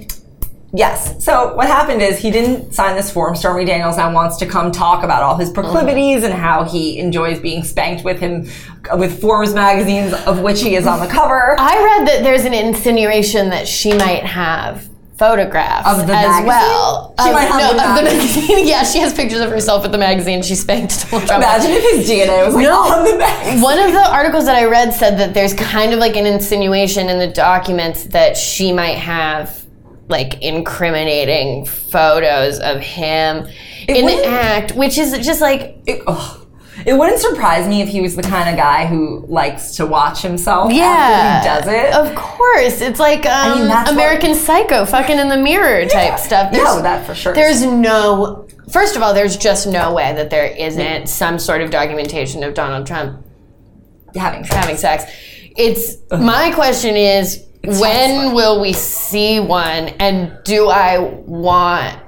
yes. 0.72 1.24
So 1.24 1.54
what 1.54 1.66
happened 1.66 2.02
is 2.02 2.18
he 2.18 2.30
didn't 2.30 2.72
sign 2.74 2.96
this 2.96 3.10
form. 3.10 3.36
Stormy 3.36 3.64
Daniels 3.64 3.96
now 3.96 4.12
wants 4.12 4.36
to 4.38 4.46
come 4.46 4.72
talk 4.72 5.04
about 5.04 5.22
all 5.22 5.36
his 5.36 5.50
proclivities 5.50 6.24
and 6.24 6.34
how 6.34 6.64
he 6.64 6.98
enjoys 6.98 7.38
being 7.38 7.62
spanked 7.62 8.04
with 8.04 8.18
him 8.20 8.48
with 8.96 9.20
Forbes 9.20 9.54
magazines, 9.54 10.12
of 10.26 10.40
which 10.40 10.60
he 10.62 10.76
is 10.76 10.86
on 10.86 11.00
the 11.00 11.06
cover. 11.06 11.56
I 11.58 11.76
read 11.98 12.08
that 12.08 12.22
there's 12.22 12.44
an 12.44 12.54
insinuation 12.54 13.50
that 13.50 13.66
she 13.68 13.92
might 13.94 14.24
have 14.24 14.88
photographs 15.16 15.86
Of 15.88 16.06
the 16.06 16.12
as 16.14 16.26
magazine? 16.26 16.46
well. 16.46 17.14
She 17.24 17.30
might 17.32 17.42
have 17.44 17.60
no, 17.60 17.72
the 17.74 17.88
of 17.90 17.96
the 17.96 18.02
magazine. 18.04 18.42
magazine. 18.48 18.66
yeah, 18.66 18.82
she 18.84 18.98
has 18.98 19.14
pictures 19.14 19.40
of 19.40 19.50
herself 19.50 19.82
with 19.82 19.92
the 19.92 19.98
magazine 19.98 20.42
she 20.42 20.54
spanked 20.54 21.08
Donald 21.10 21.26
Trump. 21.28 21.42
Imagine 21.44 21.70
if 21.72 21.96
his 21.96 22.08
DNA 22.10 22.44
was 22.46 22.54
like 22.54 22.64
No. 22.64 22.80
on 22.80 23.04
the 23.04 23.16
back. 23.18 23.62
One 23.62 23.78
of 23.78 23.92
the 23.92 24.10
articles 24.10 24.44
that 24.46 24.56
I 24.56 24.64
read 24.64 24.92
said 24.92 25.18
that 25.18 25.32
there's 25.34 25.54
kind 25.54 25.92
of 25.92 25.98
like 26.00 26.16
an 26.16 26.26
insinuation 26.26 27.08
in 27.08 27.18
the 27.18 27.28
documents 27.28 28.04
that 28.04 28.36
she 28.36 28.72
might 28.72 28.96
have 28.98 29.64
like 30.08 30.42
incriminating 30.42 31.64
photos 31.64 32.58
of 32.60 32.80
him 32.80 33.46
in 33.88 34.06
the 34.06 34.24
act, 34.26 34.72
which 34.72 34.98
is 34.98 35.12
just 35.24 35.40
like 35.40 35.78
It, 35.86 36.02
ugh. 36.06 36.43
It 36.86 36.94
wouldn't 36.94 37.18
surprise 37.18 37.66
me 37.66 37.80
if 37.80 37.88
he 37.88 38.00
was 38.00 38.14
the 38.16 38.22
kind 38.22 38.48
of 38.48 38.56
guy 38.56 38.86
who 38.86 39.24
likes 39.26 39.76
to 39.76 39.86
watch 39.86 40.20
himself 40.20 40.72
yeah, 40.72 40.84
after 40.84 41.48
he 41.48 41.54
does 41.54 41.86
it. 41.86 41.94
Of 41.94 42.14
course, 42.14 42.80
it's 42.80 43.00
like 43.00 43.24
um, 43.26 43.58
mean, 43.58 43.68
that's 43.68 43.90
what- 43.90 43.94
American 43.94 44.34
Psycho, 44.34 44.84
fucking 44.84 45.18
in 45.18 45.28
the 45.28 45.36
mirror 45.36 45.86
type 45.86 46.18
stuff. 46.18 46.52
no, 46.52 46.82
that 46.82 47.06
for 47.06 47.14
sure. 47.14 47.34
There's 47.34 47.64
no. 47.64 48.46
First 48.70 48.96
of 48.96 49.02
all, 49.02 49.14
there's 49.14 49.36
just 49.36 49.66
no 49.66 49.92
way 49.92 50.14
that 50.14 50.30
there 50.30 50.46
isn't 50.46 51.08
some 51.08 51.38
sort 51.38 51.60
of 51.60 51.70
documentation 51.70 52.42
of 52.42 52.54
Donald 52.54 52.86
Trump 52.86 53.24
having 54.14 54.44
sex. 54.44 54.54
having 54.54 54.76
sex. 54.76 55.04
It's 55.56 55.96
my 56.10 56.50
question 56.52 56.96
is 56.96 57.44
when 57.62 58.34
will 58.34 58.60
we 58.60 58.72
see 58.72 59.40
one 59.40 59.88
and 60.00 60.36
do 60.44 60.68
I 60.68 60.98
want 60.98 61.98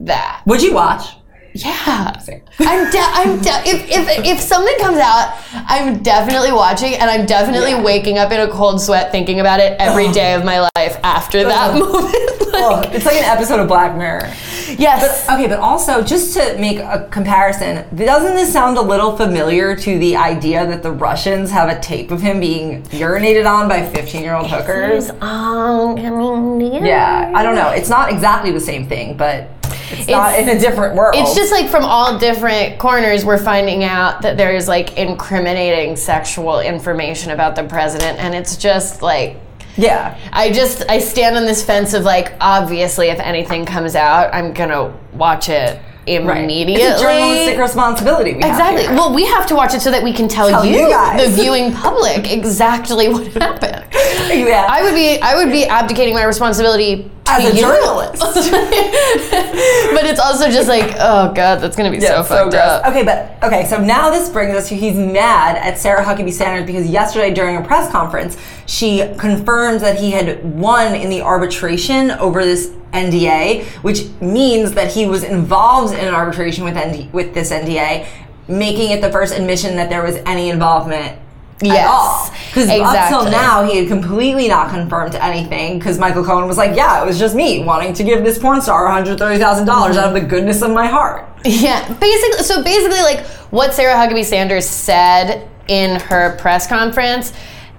that? 0.00 0.42
Would 0.46 0.62
you 0.62 0.74
watch? 0.74 1.04
Yeah. 1.52 2.12
I'm 2.60 2.90
de- 2.90 2.98
I'm 3.00 3.40
de- 3.40 3.62
if, 3.68 3.88
if 3.90 4.24
if 4.26 4.40
something 4.40 4.76
comes 4.78 4.98
out, 4.98 5.34
I'm 5.52 6.02
definitely 6.02 6.52
watching 6.52 6.94
and 6.94 7.10
I'm 7.10 7.26
definitely 7.26 7.70
Yeah. 7.72 7.82
waking 7.82 8.18
up 8.18 8.30
in 8.32 8.40
a 8.40 8.48
cold 8.48 8.80
sweat 8.80 9.10
thinking 9.10 9.40
about 9.40 9.58
it 9.60 9.76
every 9.80 10.08
day 10.12 10.34
of 10.34 10.44
my 10.44 10.60
life 10.60 10.96
after 11.02 11.42
that 11.44 11.74
Ugh. 11.74 11.80
moment. 11.80 12.52
Like, 12.52 12.94
it's 12.94 13.04
like 13.06 13.16
an 13.16 13.24
episode 13.24 13.60
of 13.60 13.68
Black 13.68 13.96
Mirror. 13.96 14.26
yes. 14.78 15.28
Okay, 15.30 15.46
but 15.46 15.58
also 15.60 16.02
just 16.02 16.34
to 16.34 16.56
make 16.58 16.78
a 16.78 17.08
comparison, 17.10 17.84
doesn't 17.96 18.34
this 18.36 18.52
sound 18.52 18.76
a 18.76 18.82
little 18.82 19.16
familiar 19.16 19.74
to 19.76 19.98
the 19.98 20.16
idea 20.16 20.66
that 20.66 20.82
the 20.82 20.90
Russians 20.92 21.50
have 21.50 21.68
a 21.68 21.80
tape 21.80 22.10
of 22.10 22.20
him 22.20 22.38
being 22.40 22.82
urinated 22.84 23.48
on 23.50 23.68
by 23.68 23.80
15-year-old 23.82 24.48
hookers? 24.50 25.10
Um, 25.20 25.96
I 25.96 26.10
mean, 26.10 26.84
Yeah, 26.84 27.32
I 27.34 27.42
don't 27.42 27.54
know. 27.54 27.70
It's 27.70 27.88
not 27.88 28.10
exactly 28.12 28.50
the 28.50 28.60
same 28.60 28.86
thing, 28.88 29.16
but 29.16 29.48
it's, 29.90 30.08
not 30.08 30.38
in 30.38 30.48
a 30.48 30.58
different 30.58 30.94
world. 30.94 31.14
It's 31.16 31.34
just 31.34 31.52
like 31.52 31.68
from 31.68 31.84
all 31.84 32.18
different 32.18 32.78
corners, 32.78 33.24
we're 33.24 33.38
finding 33.42 33.84
out 33.84 34.22
that 34.22 34.36
there's 34.36 34.68
like 34.68 34.96
incriminating 34.96 35.96
sexual 35.96 36.60
information 36.60 37.32
about 37.32 37.56
the 37.56 37.64
president, 37.64 38.18
and 38.18 38.34
it's 38.34 38.56
just 38.56 39.02
like. 39.02 39.36
yeah. 39.76 40.18
I 40.32 40.50
just 40.50 40.88
I 40.90 40.98
stand 40.98 41.36
on 41.36 41.44
this 41.46 41.64
fence 41.64 41.94
of 41.94 42.02
like 42.04 42.32
obviously 42.40 43.08
if 43.08 43.18
anything 43.20 43.64
comes 43.64 43.94
out 43.94 44.34
I'm 44.34 44.52
gonna 44.52 44.92
watch 45.12 45.48
it 45.48 45.80
Right. 46.08 46.42
immediately. 46.42 46.82
It's 46.82 47.00
a 47.00 47.04
journalistic 47.04 47.56
responsibility. 47.58 48.32
We 48.32 48.38
Exactly. 48.38 48.88
Well, 48.96 49.14
we 49.14 49.26
have 49.26 49.46
to 49.46 49.54
watch 49.54 49.74
it 49.74 49.80
so 49.80 49.92
that 49.92 50.02
we 50.02 50.12
can 50.12 50.26
tell, 50.26 50.48
Tell 50.48 50.64
you, 50.64 50.80
you 50.80 50.88
guys. 50.88 51.36
the 51.36 51.36
viewing 51.42 51.72
public, 51.72 52.32
exactly 52.32 53.08
what 53.08 53.28
happened. 53.28 53.84
yeah. 53.92 54.66
I 54.68 54.82
would 54.82 54.94
be 54.94 55.20
I 55.20 55.36
would 55.36 55.52
be 55.52 55.66
abdicating 55.66 56.14
my 56.14 56.24
responsibility 56.24 57.08
As 57.30 57.52
a 57.54 57.60
journalist. 57.60 58.20
but 59.94 60.04
it's 60.04 60.20
also 60.20 60.50
just 60.50 60.68
like, 60.68 60.94
oh 60.98 61.32
god, 61.32 61.60
that's 61.60 61.76
gonna 61.76 61.90
be 61.90 62.00
so 62.00 62.06
Yeah, 62.16 62.22
fucked 62.22 62.50
gross. 62.50 62.62
up. 62.62 62.86
Okay, 62.86 63.04
but 63.04 63.36
okay, 63.42 63.66
so 63.66 63.80
now 63.80 64.10
this 64.10 64.28
brings 64.28 64.54
us 64.54 64.68
to 64.68 64.76
he's 64.76 64.96
mad 64.96 65.56
at 65.56 65.78
Sarah 65.78 66.04
Huckabee 66.04 66.32
Sanders 66.32 66.66
because 66.66 66.88
yesterday 66.88 67.32
during 67.32 67.56
a 67.56 67.62
press 67.62 67.90
conference, 67.90 68.36
she 68.66 69.12
confirmed 69.18 69.80
that 69.80 69.98
he 69.98 70.10
had 70.10 70.44
won 70.58 70.94
in 70.94 71.10
the 71.10 71.22
arbitration 71.22 72.10
over 72.12 72.44
this 72.44 72.68
NDA, 72.92 73.64
which 73.82 74.08
means 74.20 74.72
that 74.72 74.92
he 74.92 75.06
was 75.06 75.22
involved 75.22 75.94
in 75.94 76.00
an 76.00 76.14
arbitration 76.14 76.64
with 76.64 76.74
ND, 76.74 77.12
with 77.12 77.34
this 77.34 77.52
NDA, 77.52 78.06
making 78.48 78.90
it 78.90 79.00
the 79.00 79.12
first 79.12 79.34
admission 79.34 79.76
that 79.76 79.88
there 79.88 80.02
was 80.02 80.16
any 80.26 80.50
involvement 80.50 81.16
Yes. 81.62 82.30
Because 82.48 82.68
up 82.70 83.08
till 83.08 83.30
now, 83.30 83.62
he 83.64 83.78
had 83.78 83.88
completely 83.88 84.48
not 84.48 84.70
confirmed 84.70 85.14
anything. 85.14 85.78
Because 85.78 85.98
Michael 85.98 86.24
Cohen 86.24 86.46
was 86.46 86.56
like, 86.56 86.74
"Yeah, 86.74 87.02
it 87.02 87.06
was 87.06 87.18
just 87.18 87.34
me 87.34 87.62
wanting 87.64 87.92
to 87.94 88.04
give 88.04 88.24
this 88.24 88.38
porn 88.38 88.60
star 88.60 88.84
one 88.84 88.92
hundred 88.92 89.18
thirty 89.18 89.38
thousand 89.38 89.66
dollars 89.66 89.96
mm-hmm. 89.96 90.06
out 90.06 90.16
of 90.16 90.22
the 90.22 90.28
goodness 90.28 90.62
of 90.62 90.70
my 90.70 90.86
heart." 90.86 91.28
Yeah, 91.44 91.86
basically. 91.94 92.44
So 92.44 92.62
basically, 92.62 93.00
like 93.00 93.26
what 93.50 93.74
Sarah 93.74 93.94
Huckabee 93.94 94.24
Sanders 94.24 94.66
said 94.66 95.48
in 95.68 96.00
her 96.00 96.36
press 96.36 96.66
conference, 96.66 97.32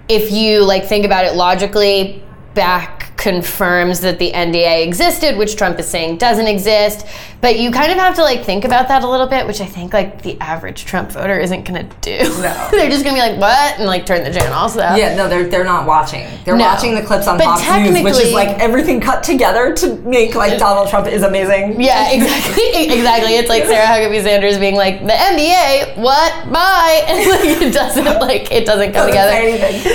if 0.08 0.32
you 0.32 0.64
like 0.64 0.86
think 0.86 1.06
about 1.06 1.26
it 1.26 1.36
logically, 1.36 2.24
back 2.54 3.16
confirms 3.18 4.00
that 4.00 4.18
the 4.18 4.32
NDA 4.32 4.84
existed, 4.84 5.38
which 5.38 5.56
Trump 5.56 5.80
is 5.80 5.88
saying 5.88 6.18
doesn't 6.18 6.48
exist. 6.48 7.06
But 7.42 7.60
you 7.60 7.72
kind 7.72 7.92
of 7.92 7.98
have 7.98 8.16
to 8.16 8.22
like 8.24 8.44
think 8.46 8.66
about 8.66 8.88
that 8.90 9.04
a 9.04 9.10
little 9.10 9.26
bit, 9.28 9.48
which 9.48 9.62
I 9.62 9.66
think 9.66 9.94
like 9.94 10.22
the 10.22 10.40
average 10.40 10.86
Trump 10.86 11.12
voter 11.12 11.40
isn't 11.40 11.66
gonna 11.66 11.90
do. 12.02 12.18
No. 12.42 12.68
They're 12.72 12.90
just 12.90 13.04
gonna 13.04 13.16
be 13.16 13.22
like, 13.22 13.40
what? 13.40 13.78
And 13.80 13.86
like 13.88 14.06
turn 14.06 14.24
the 14.24 14.32
channel 14.32 14.54
off. 14.54 14.76
Yeah, 14.76 15.16
no, 15.16 15.28
they're 15.28 15.48
they're 15.48 15.64
not 15.64 15.88
watching. 15.88 16.28
They're 16.46 16.56
No. 16.56 16.66
watching 16.66 16.94
the 16.94 17.02
clips 17.02 17.28
on 17.28 17.38
But 17.40 17.46
Fox 17.60 17.62
News, 17.90 18.04
which 18.04 18.24
is 18.26 18.32
like 18.34 18.50
everything 18.60 19.02
cut 19.02 19.24
together 19.24 19.74
to 19.74 19.96
make 20.02 20.36
like 20.36 20.60
Donald 20.60 20.90
Trump 20.90 21.08
is 21.08 21.24
amazing. 21.24 21.82
Yeah, 21.82 22.12
exactly. 22.12 22.62
Exactly. 23.02 23.34
It's 23.36 23.50
like 23.50 23.66
Sarah 23.66 23.86
Huckabee 23.88 24.22
Sanders 24.24 24.58
being 24.60 24.76
like, 24.76 25.02
the 25.02 25.14
NDA, 25.14 25.98
what? 25.98 26.52
Bye. 26.52 27.04
And 27.08 27.30
like 27.30 27.62
it 27.62 27.74
doesn't 27.74 28.06
like 28.20 28.52
it 28.52 28.66
doesn't 28.66 28.94
come 28.94 29.08
together. 29.08 29.42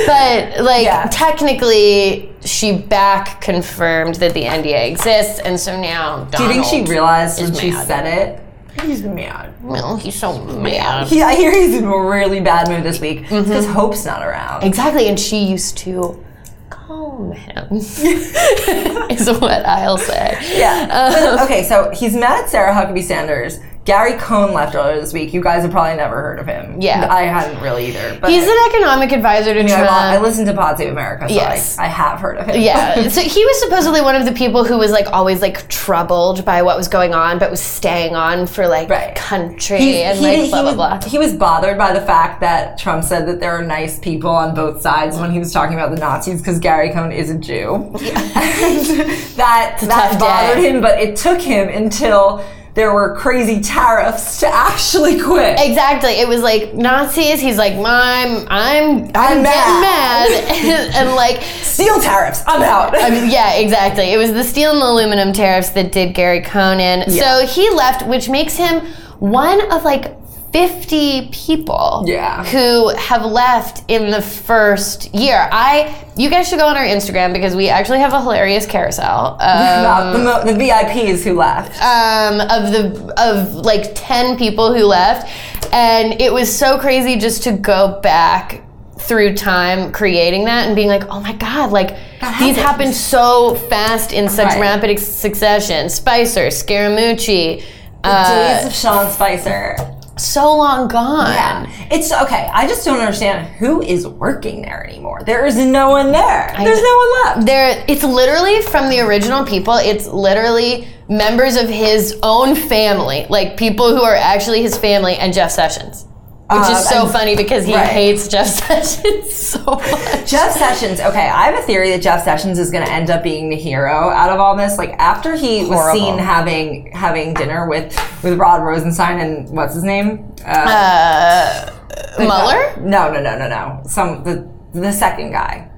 But 0.07 0.65
like 0.65 0.85
Yeah. 0.85 1.09
technically 1.13 2.31
she 2.45 2.77
back 2.77 3.41
confirmed 3.41 4.17
that 4.17 4.33
the 4.35 4.43
NDA 4.45 4.89
exists 4.91 5.41
and 5.41 5.59
so 5.59 5.81
now 5.81 6.25
Donald 6.31 6.33
Do 6.37 6.43
you 6.45 6.49
think 6.51 6.65
she 6.65 6.91
realized 6.91 7.36
is 7.41 7.51
when 7.51 7.61
she 7.61 7.73
said 7.73 8.07
it? 8.07 8.43
He's 8.83 9.03
mad. 9.03 9.55
Well, 9.63 9.97
he's 9.97 10.15
so 10.19 10.43
mad. 10.45 11.07
He, 11.09 11.23
I 11.23 11.35
hear 11.35 11.51
he's 11.51 11.75
in 11.75 11.85
a 11.85 11.99
really 11.99 12.41
bad 12.41 12.69
mood 12.69 12.83
this 12.83 13.01
week 13.01 13.21
Mm-hmm. 13.23 13.45
because 13.45 13.67
Hope's 13.67 14.05
not 14.05 14.23
around. 14.23 14.65
Exactly, 14.65 15.09
and 15.09 15.19
she 15.19 15.45
used 15.45 15.79
to 15.79 16.23
calm 16.69 17.33
him. 17.33 17.67
is 17.73 19.31
what 19.41 19.65
I'll 19.65 19.97
say. 19.99 20.39
Yeah. 20.59 20.83
Um, 20.91 21.37
But, 21.37 21.45
okay, 21.45 21.63
so 21.65 21.91
he's 21.95 22.15
mad 22.15 22.45
at 22.45 22.51
Sarah 22.51 22.75
Huckabee 22.75 23.03
Sanders. 23.03 23.61
Gary 23.87 24.15
Cohn 24.19 24.53
left 24.53 24.75
earlier 24.75 25.01
this 25.01 25.13
week. 25.13 25.33
You 25.33 25.41
guys 25.41 25.63
have 25.63 25.71
probably 25.71 25.95
never 25.97 26.17
heard 26.21 26.39
of 26.41 26.47
him. 26.47 26.81
Yeah. 26.81 27.07
I 27.11 27.23
hadn't 27.23 27.63
really 27.63 27.87
either. 27.87 28.19
But 28.21 28.31
He's 28.31 28.43
an 28.47 28.57
economic 28.69 29.13
advisor 29.13 29.55
to 29.55 29.61
I, 29.63 29.67
Trump. 29.67 29.91
I 29.91 30.19
listened 30.21 30.49
to 30.49 30.55
Pod 30.55 30.77
Save 30.77 30.91
America, 30.91 31.29
so 31.29 31.35
Yes. 31.35 31.79
I, 31.79 31.85
I 31.85 31.87
have 31.87 32.19
heard 32.19 32.37
of 32.39 32.47
him. 32.49 32.61
Yeah. 32.61 33.09
So 33.17 33.21
he 33.21 33.45
was 33.45 33.61
supposedly 33.61 34.01
one 34.03 34.17
of 34.17 34.25
the 34.27 34.33
people 34.33 34.65
who 34.65 34.77
was 34.77 34.91
like 34.91 35.07
always 35.13 35.41
like 35.41 35.69
troubled 35.69 36.45
by 36.45 36.63
what 36.63 36.77
was 36.77 36.89
going 36.89 37.15
on, 37.15 37.39
but 37.39 37.51
was 37.51 37.61
staying 37.63 38.17
on 38.17 38.47
for 38.49 38.67
like 38.67 38.91
Right. 38.91 39.15
country 39.15 39.79
He- 39.79 40.03
and 40.03 40.19
he- 40.19 40.25
like 40.27 40.39
he 40.41 40.49
blah 40.51 40.63
blah 40.63 40.71
was, 40.97 41.03
blah. 41.05 41.09
He 41.11 41.19
was 41.19 41.33
bothered 41.35 41.79
by 41.79 41.93
the 41.93 42.01
fact 42.01 42.41
that 42.41 42.79
Trump 42.79 43.05
said 43.05 43.27
that 43.29 43.39
there 43.39 43.53
are 43.53 43.63
nice 43.65 43.99
people 44.01 44.31
on 44.31 44.55
both 44.55 44.83
sides 44.83 45.17
when 45.17 45.31
he 45.31 45.39
was 45.39 45.53
talking 45.53 45.75
about 45.79 45.91
the 45.95 46.01
Nazis 46.01 46.41
because 46.41 46.59
Gary 46.59 46.91
Cohn 46.91 47.13
is 47.13 47.31
a 47.31 47.39
Jew. 47.39 47.75
And 47.77 47.93
that 49.37 49.79
that 49.83 50.17
bothered 50.19 50.57
day. 50.63 50.71
him, 50.71 50.81
but 50.81 50.99
it 51.01 51.15
took 51.17 51.41
him 51.41 51.69
until 51.69 52.45
there 52.77 52.93
were 52.93 53.17
crazy 53.17 53.61
tariffs 53.63 54.39
to 54.41 54.47
actually 54.47 55.19
quit. 55.19 55.59
Exactly. 55.59 56.11
It 56.11 56.29
was 56.29 56.43
like 56.43 56.75
Nazis. 56.75 57.41
He's 57.41 57.57
like, 57.57 57.73
I'm, 57.73 58.47
I'm, 58.51 59.11
I'm, 59.15 59.43
mad." 59.43 60.29
getting 60.29 60.69
mad, 60.69 60.95
and, 60.95 61.15
like, 61.15 61.43
Steel 61.43 61.99
tariffs, 62.01 62.43
I'm 62.47 62.63
out. 62.63 62.95
I 62.95 63.09
mean, 63.09 63.31
yeah, 63.31 63.55
exactly. 63.55 64.13
It 64.13 64.19
was 64.19 64.33
the 64.33 64.45
steel 64.45 64.73
and 64.73 64.83
aluminum 64.83 65.33
tariffs 65.33 65.71
that 65.71 65.91
did 65.91 66.15
Gary 66.15 66.43
Cohn 66.43 66.79
in. 66.79 67.05
Yeah. 67.09 67.41
So 67.41 67.47
he 67.47 67.71
left, 67.71 68.07
which 68.07 68.29
makes 68.29 68.57
him 68.57 68.81
one 69.21 69.73
of 69.73 69.83
like 69.83 70.15
50 70.61 71.29
people 71.33 72.05
Yeah. 72.07 72.43
who 72.45 72.89
have 72.97 73.27
left 73.27 73.85
in 73.89 74.11
the 74.11 74.23
first 74.23 75.15
year. 75.15 75.51
I, 75.53 75.95
you 76.17 76.31
guys 76.31 76.49
should 76.49 76.59
go 76.59 76.67
on 76.67 76.79
our 76.79 76.83
Instagram 76.85 77.35
because 77.35 77.55
we 77.55 77.69
actually 77.69 77.99
have 77.99 78.15
a 78.15 78.23
hilarious 78.23 78.65
carousel. 78.65 79.37
Um, 79.47 79.83
Not 79.83 80.13
the, 80.15 80.19
mo- 80.19 80.45
the 80.45 80.53
VIPs 80.59 81.23
who 81.25 81.35
left. 81.35 81.73
um, 81.83 82.41
of 82.41 82.73
the 82.73 83.15
of 83.19 83.55
like 83.55 83.93
10 83.95 84.39
people 84.39 84.73
who 84.75 84.85
left 84.87 85.29
and 85.75 86.19
it 86.23 86.33
was 86.33 86.49
so 86.57 86.79
crazy 86.79 87.17
just 87.17 87.43
to 87.43 87.53
go 87.53 88.01
back 88.01 88.63
through 88.99 89.35
time 89.35 89.93
creating 89.93 90.47
that 90.47 90.67
and 90.67 90.75
being 90.75 90.89
like 90.89 91.05
oh 91.11 91.21
my 91.21 91.33
god 91.35 91.71
like 91.71 91.91
these 92.39 92.57
happened 92.57 92.95
so 92.95 93.55
fast 93.69 94.13
in 94.13 94.29
such 94.29 94.47
Right. 94.55 94.61
rapid 94.61 94.99
succession 94.99 95.91
spicer 95.91 96.47
scaramucci 96.49 97.63
uh, 98.05 98.59
Days 98.61 98.67
of 98.67 98.73
Sean 98.73 99.11
Spicer. 99.11 99.96
So 100.19 100.57
long 100.57 100.89
gone 100.89 101.27
Yeah. 101.33 101.67
It's 101.91 102.13
okay. 102.13 102.49
I 102.53 102.67
just 102.67 102.85
don't 102.85 102.99
understand 103.01 103.47
who 103.57 103.83
is 103.83 104.07
working 104.07 104.63
there 104.63 104.85
anymore. 104.87 105.21
There 105.25 105.47
is 105.47 105.57
no 105.57 105.91
one 105.91 106.11
there. 106.11 106.53
There's 106.57 106.83
no 106.83 106.97
one 106.97 107.25
left. 107.37 107.47
there 107.47 107.85
it's 107.87 108.03
literally 108.03 108.63
from 108.63 108.89
the 108.89 109.01
original 109.01 109.45
people 109.45 109.75
it's 109.75 110.07
literally 110.07 110.89
members 111.09 111.57
of 111.57 111.69
his 111.69 112.19
own 112.23 112.55
family 112.57 113.27
like 113.29 113.57
people 113.57 113.95
who 113.95 114.03
are 114.03 114.15
actually 114.15 114.63
his 114.63 114.77
family 114.77 115.15
and 115.17 115.33
jeff 115.33 115.51
sessions 115.51 116.07
which 116.49 116.59
Um, 116.61 116.73
is 116.73 116.89
so 116.89 117.03
and- 117.03 117.11
funny 117.13 117.35
because 117.37 117.65
he 117.67 117.75
right. 117.75 117.87
hates 117.89 118.29
Jeff 118.29 118.47
Sessions 118.67 119.33
so 119.35 119.59
much. 119.65 120.27
Jeff 120.31 120.53
Sessions. 120.53 121.01
Okay, 121.01 121.29
I 121.29 121.47
have 121.51 121.59
a 121.59 121.63
theory 121.63 121.91
that 121.91 122.03
Jeff 122.03 122.23
Sessions 122.25 122.59
is 122.59 122.71
going 122.71 122.85
to 122.87 122.93
end 122.93 123.11
up 123.11 123.23
being 123.23 123.49
the 123.51 123.57
hero 123.57 124.11
out 124.11 124.31
of 124.31 124.39
all 124.39 124.57
this. 124.57 124.79
Like 124.79 124.91
after 124.99 125.35
he 125.35 125.65
was 125.65 125.93
seen 125.93 126.19
having 126.19 126.91
having 126.93 127.35
dinner 127.35 127.69
with 127.69 127.95
with 128.23 128.39
Rod 128.39 128.63
Rosenstein 128.63 129.19
and 129.21 129.49
what's 129.51 129.75
his 129.75 129.83
name? 129.85 130.33
Uh, 130.45 131.71
Mueller? 132.19 132.77
No, 132.81 133.13
no, 133.13 133.21
no, 133.21 133.37
no, 133.39 133.49
no. 133.49 133.83
Some 133.87 134.23
the 134.25 134.49
the 134.73 134.93
second 134.93 135.33
guy. 135.33 135.71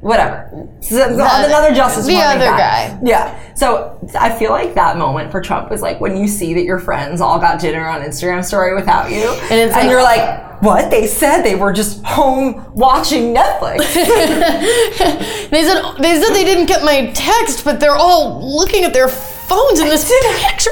Whatever. 0.00 0.68
So, 0.80 0.94
The- 0.96 1.12
another 1.46 1.74
Justice 1.74 2.06
the 2.06 2.16
other 2.16 2.46
guy. 2.46 2.98
Yeah. 3.02 3.38
So 3.54 3.98
I 4.18 4.30
feel 4.30 4.50
like 4.50 4.74
that 4.74 4.96
moment 4.96 5.30
for 5.30 5.40
Trump 5.42 5.70
was 5.70 5.82
like 5.82 6.00
when 6.00 6.16
you 6.16 6.26
see 6.26 6.54
that 6.54 6.64
your 6.64 6.78
friends 6.78 7.20
all 7.20 7.38
got 7.38 7.60
dinner 7.60 7.86
on 7.86 8.00
Instagram 8.00 8.42
story 8.44 8.74
without 8.74 9.10
you, 9.10 9.28
and, 9.50 9.52
it's 9.52 9.74
like- 9.74 9.90
you're 9.90 10.02
like, 10.02 10.62
what? 10.62 10.90
They 10.90 11.06
said 11.06 11.42
they 11.42 11.54
were 11.54 11.72
just 11.72 12.02
home 12.04 12.64
watching 12.74 13.34
Netflix. 13.34 13.78
They 15.50 15.64
said 15.64 15.82
they 15.98 16.20
said 16.20 16.32
they 16.32 16.44
didn't 16.44 16.66
get 16.66 16.84
my 16.84 17.10
text, 17.14 17.64
but 17.64 17.80
they're 17.80 17.96
all 17.96 18.40
looking 18.56 18.84
at 18.84 18.92
their 18.92 19.08
phones 19.08 19.80
in 19.80 19.88
this 19.88 20.04
picture. 20.08 20.70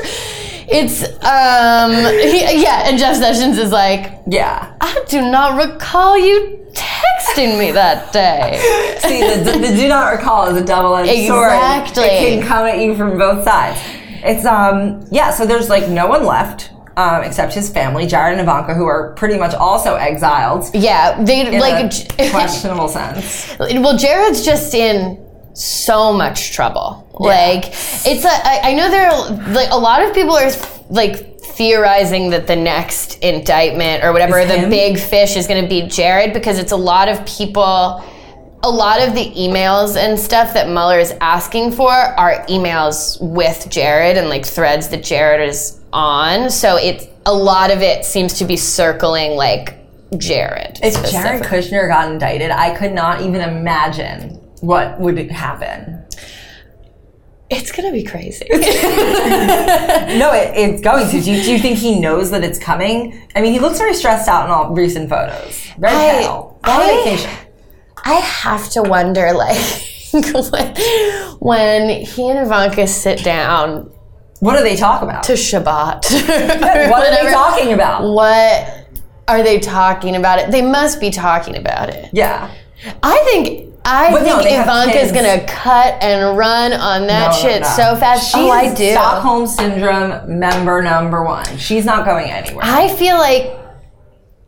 It's 0.71 1.03
um 1.25 1.91
he, 1.93 2.63
yeah, 2.63 2.89
and 2.89 2.99
Jeff 2.99 3.17
Sessions 3.17 3.59
is 3.59 3.73
like, 3.73 4.21
yeah. 4.27 4.75
I 4.81 5.05
do 5.09 5.23
not 5.23 5.59
recall 5.59 6.19
you 6.19 6.67
texting 6.73 7.59
me 7.59 7.71
that 7.73 8.13
day. 8.13 8.59
See, 9.01 9.21
the, 9.21 9.51
the, 9.51 9.59
the 9.59 9.77
do 9.77 9.89
not 9.89 10.13
recall 10.13 10.47
is 10.49 10.61
a 10.61 10.65
double-edged 10.65 11.27
sword. 11.27 11.53
Exactly. 11.53 12.05
It 12.05 12.41
can 12.41 12.47
come 12.47 12.67
at 12.67 12.79
you 12.79 12.95
from 12.97 13.17
both 13.17 13.45
sides. 13.45 13.81
It's 14.23 14.45
um 14.45 15.07
yeah. 15.11 15.31
So 15.31 15.47
there's 15.47 15.71
like 15.71 15.89
no 15.89 16.07
one 16.07 16.27
left 16.27 16.71
um, 16.99 17.23
except 17.23 17.55
his 17.55 17.71
family, 17.71 18.07
Jared 18.07 18.33
and 18.33 18.41
Ivanka, 18.41 18.75
who 18.75 18.85
are 18.85 19.15
pretty 19.15 19.39
much 19.39 19.55
also 19.55 19.95
exiled. 19.95 20.65
Yeah, 20.75 21.23
they 21.23 21.47
in 21.47 21.61
like 21.61 21.95
a 22.19 22.31
questionable 22.31 22.89
sense. 22.89 23.57
well, 23.59 23.97
Jared's 23.97 24.45
just 24.45 24.75
in 24.75 25.17
so 25.55 26.12
much 26.12 26.52
trouble. 26.52 27.09
Like 27.19 27.67
it's 27.67 28.25
a, 28.25 28.28
I, 28.28 28.71
I 28.71 28.73
know 28.75 28.90
there 28.90 29.11
are 29.11 29.31
like 29.52 29.71
a 29.71 29.78
lot 29.78 30.02
of 30.02 30.14
people 30.14 30.35
are 30.35 30.50
like 30.90 31.38
theorizing 31.40 32.31
that 32.31 32.47
the 32.47 32.57
next 32.57 33.19
indictment 33.19 34.05
or 34.05 34.12
whatever 34.12 34.45
the 34.45 34.69
big 34.69 34.99
fish 34.99 35.37
is 35.37 35.47
going 35.47 35.62
to 35.62 35.69
be 35.69 35.88
Jared 35.88 36.33
because 36.33 36.59
it's 36.59 36.73
a 36.73 36.76
lot 36.76 37.09
of 37.09 37.26
people 37.26 38.05
a 38.62 38.71
lot 38.71 39.00
of 39.00 39.14
the 39.14 39.31
emails 39.35 39.97
and 39.97 40.19
stuff 40.19 40.52
that 40.55 40.69
Mueller 40.69 40.99
is 40.99 41.14
asking 41.21 41.73
for 41.73 41.90
are 41.90 42.45
emails 42.47 43.21
with 43.21 43.69
Jared 43.71 44.17
and 44.17 44.28
like 44.28 44.45
threads 44.45 44.88
that 44.88 45.05
Jared 45.05 45.49
is 45.49 45.81
on. 45.93 46.50
So 46.50 46.76
it's 46.76 47.07
a 47.26 47.33
lot 47.33 47.71
of 47.71 47.83
it 47.83 48.05
seems 48.05 48.35
to 48.35 48.45
be 48.45 48.57
circling 48.57 49.37
like 49.37 49.75
Jared. 50.17 50.81
If 50.83 51.11
Jared. 51.11 51.43
Kushner 51.45 51.88
got 51.88 52.11
indicted, 52.11 52.50
I 52.50 52.76
could 52.76 52.93
not 52.93 53.21
even 53.21 53.43
imagine 53.43 54.38
what 54.61 54.99
would 55.00 55.19
happen. 55.31 56.05
it's 57.50 57.73
gonna 57.73 57.93
be 57.93 58.03
crazy. 58.05 58.47
No, 60.09 60.33
it, 60.33 60.53
it's 60.57 60.81
going 60.83 61.07
to. 61.11 61.21
Do 61.21 61.31
you, 61.33 61.43
do 61.43 61.53
you 61.53 61.59
think 61.59 61.77
he 61.79 62.00
knows 62.00 62.31
that 62.31 62.43
it's 62.43 62.59
coming? 62.59 63.29
I 63.37 63.41
mean, 63.43 63.53
he 63.53 63.59
looks 63.59 63.79
very 63.79 63.93
stressed 63.95 64.27
out 64.29 64.47
in 64.47 64.50
all 64.50 64.71
recent 64.75 65.09
photos. 65.11 65.67
Very 65.79 65.95
I- 65.95 66.19
pale. 66.23 66.59
On 66.65 66.81
I- 66.81 67.03
vacation. 67.05 67.31
I 68.05 68.15
have 68.15 68.71
to 68.71 68.83
wonder, 68.83 69.33
like, 69.35 69.59
when, 70.12 70.75
when 71.41 72.00
he 72.07 72.31
and 72.31 72.38
Ivanka 72.38 72.87
sit 72.87 73.23
down 73.23 73.91
What 74.41 74.57
do 74.57 74.62
they 74.62 74.77
talk 74.77 75.03
about? 75.03 75.25
to 75.25 75.33
Shabbat. 75.33 76.05
what 76.91 77.07
are 77.07 77.25
they 77.25 77.31
talking 77.31 77.73
about? 77.75 78.03
What 78.05 78.87
are 79.29 79.43
they 79.43 79.59
talking 79.61 80.17
about? 80.17 80.38
It. 80.38 80.50
They 80.50 80.62
must 80.62 81.00
be 81.00 81.11
talking 81.11 81.57
about 81.57 81.91
it. 81.91 82.09
Yeah. 82.12 82.50
I 83.03 83.19
think. 83.31 83.75
I 83.90 84.11
But 84.12 84.23
think 84.23 84.42
have 84.50 84.66
Ivanka's 84.66 85.12
gonna 85.12 85.45
cut 85.47 86.02
and 86.02 86.37
run 86.37 86.73
on 86.75 87.07
that 87.07 87.30
No, 87.33 87.37
shit 87.38 87.62
no. 87.62 87.68
so 87.68 87.97
fast. 87.97 88.30
She 88.33 88.38
oh, 88.40 88.50
I 88.50 88.75
do. 88.75 88.92
Stockholm 88.92 89.47
syndrome 89.47 90.38
member 90.38 90.83
number 90.83 91.25
one. 91.25 91.57
She's 91.57 91.85
not 91.87 92.04
going 92.04 92.30
anywhere. 92.30 92.64
I 92.64 92.88
feel 92.88 93.16
like. 93.16 93.54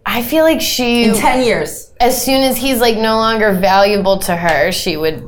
I 0.04 0.22
feel 0.22 0.44
like 0.44 0.60
she, 0.60 1.04
In 1.04 1.14
ten 1.14 1.44
years. 1.44 1.92
as 2.00 2.22
soon 2.22 2.42
as 2.42 2.56
he's 2.56 2.80
like 2.80 2.96
no 2.96 3.16
longer 3.16 3.52
valuable 3.52 4.18
to 4.20 4.34
her, 4.36 4.72
she 4.72 4.96
would 4.96 5.22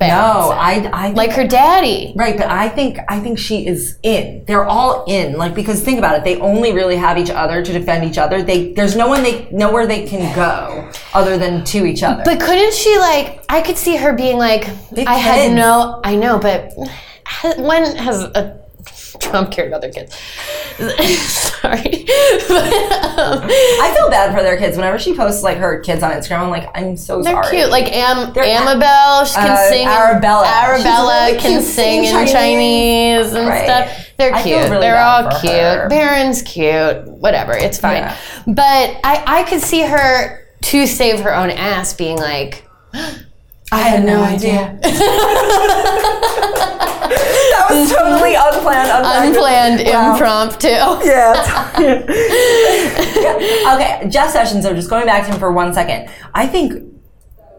No, 0.00 0.50
I, 0.52 0.88
I 0.92 1.10
like 1.10 1.32
her 1.32 1.46
daddy. 1.46 2.12
Right, 2.16 2.36
but 2.36 2.50
I 2.50 2.68
think 2.68 2.98
I 3.08 3.20
think 3.20 3.38
she 3.38 3.66
is 3.66 3.98
in. 4.02 4.44
They're 4.46 4.64
all 4.64 5.04
in. 5.06 5.36
Like 5.36 5.54
because 5.54 5.82
think 5.82 5.98
about 5.98 6.16
it, 6.16 6.24
they 6.24 6.38
only 6.40 6.72
really 6.72 6.96
have 6.96 7.18
each 7.18 7.30
other 7.30 7.64
to 7.64 7.72
defend 7.72 8.04
each 8.04 8.18
other. 8.18 8.42
They 8.42 8.72
there's 8.72 8.96
no 8.96 9.08
one 9.08 9.22
they 9.22 9.48
nowhere 9.50 9.86
they 9.86 10.06
can 10.06 10.34
go 10.34 10.90
other 11.14 11.38
than 11.38 11.64
to 11.64 11.86
each 11.86 12.02
other. 12.02 12.22
But 12.24 12.40
couldn't 12.40 12.74
she 12.74 12.98
like? 12.98 13.44
I 13.48 13.62
could 13.62 13.76
see 13.76 13.96
her 13.96 14.12
being 14.12 14.38
like, 14.38 14.68
I 15.06 15.14
had 15.14 15.52
no, 15.52 16.00
I 16.04 16.16
know, 16.16 16.38
but 16.38 16.72
when 17.58 17.96
has 17.96 18.22
a 18.22 18.60
Trump 19.20 19.50
cared 19.52 19.68
about 19.68 19.80
their 19.80 19.90
kids? 19.92 20.14
Sorry, 20.76 22.04
but, 22.48 22.72
um, 23.18 23.40
I 23.44 23.94
feel 23.96 24.10
bad 24.10 24.34
for 24.36 24.42
their 24.42 24.56
kids. 24.58 24.76
Whenever 24.76 24.98
she 24.98 25.14
posts 25.16 25.42
like 25.42 25.56
her 25.58 25.80
kids 25.80 26.02
on 26.02 26.10
Instagram, 26.12 26.40
I'm 26.40 26.50
like, 26.50 26.68
I'm 26.74 26.96
so 26.96 27.22
sorry. 27.22 27.34
they're 27.34 27.42
sorry. 27.44 27.56
cute. 27.56 27.70
Like 27.70 27.92
Am 27.92 28.32
They're- 28.32 28.44
Amabel, 28.44 29.24
she 29.26 29.34
can 29.34 29.50
Uh, 29.50 29.68
sing. 29.68 29.82
in- 29.82 29.88
Arabella. 29.88 30.46
Arabella 30.46 31.26
really 31.26 31.38
can 31.40 31.62
sing 31.62 32.04
in 32.04 32.10
singing 32.12 32.32
Chinese, 32.32 33.32
and 33.32 33.48
Right. 33.48 33.64
stuff. 33.64 34.06
They're 34.18 34.32
cute. 34.42 34.62
really 34.70 34.80
They're 34.80 35.02
all 35.02 35.28
cute. 35.40 35.52
her. 35.52 35.88
Barron's 35.88 36.42
cute. 36.42 37.06
Whatever, 37.08 37.52
it's 37.54 37.78
fine. 37.78 37.96
Yeah. 38.02 38.16
But 38.46 39.00
I, 39.04 39.22
I 39.26 39.42
could 39.44 39.60
see 39.60 39.82
her 39.82 40.40
to 40.62 40.86
save 40.86 41.20
her 41.20 41.34
own 41.34 41.50
ass 41.50 41.92
being 41.94 42.16
like. 42.16 42.64
I 43.76 43.80
had 43.82 44.04
no 44.04 44.22
idea. 44.22 44.78
that 44.82 44.92
was 47.70 47.92
totally 47.92 48.34
unplanned. 48.34 48.90
unplanned, 49.26 49.82
Wow. 49.86 50.12
impromptu. 50.12 50.68
Yeah. 51.06 51.72
okay, 53.74 54.08
Jeff 54.08 54.30
Sessions. 54.30 54.64
So 54.64 54.74
just 54.74 54.88
going 54.90 55.06
back 55.06 55.24
to 55.26 55.32
him 55.32 55.38
for 55.38 55.52
one 55.52 55.72
second, 55.74 56.08
I 56.34 56.46
think 56.46 56.82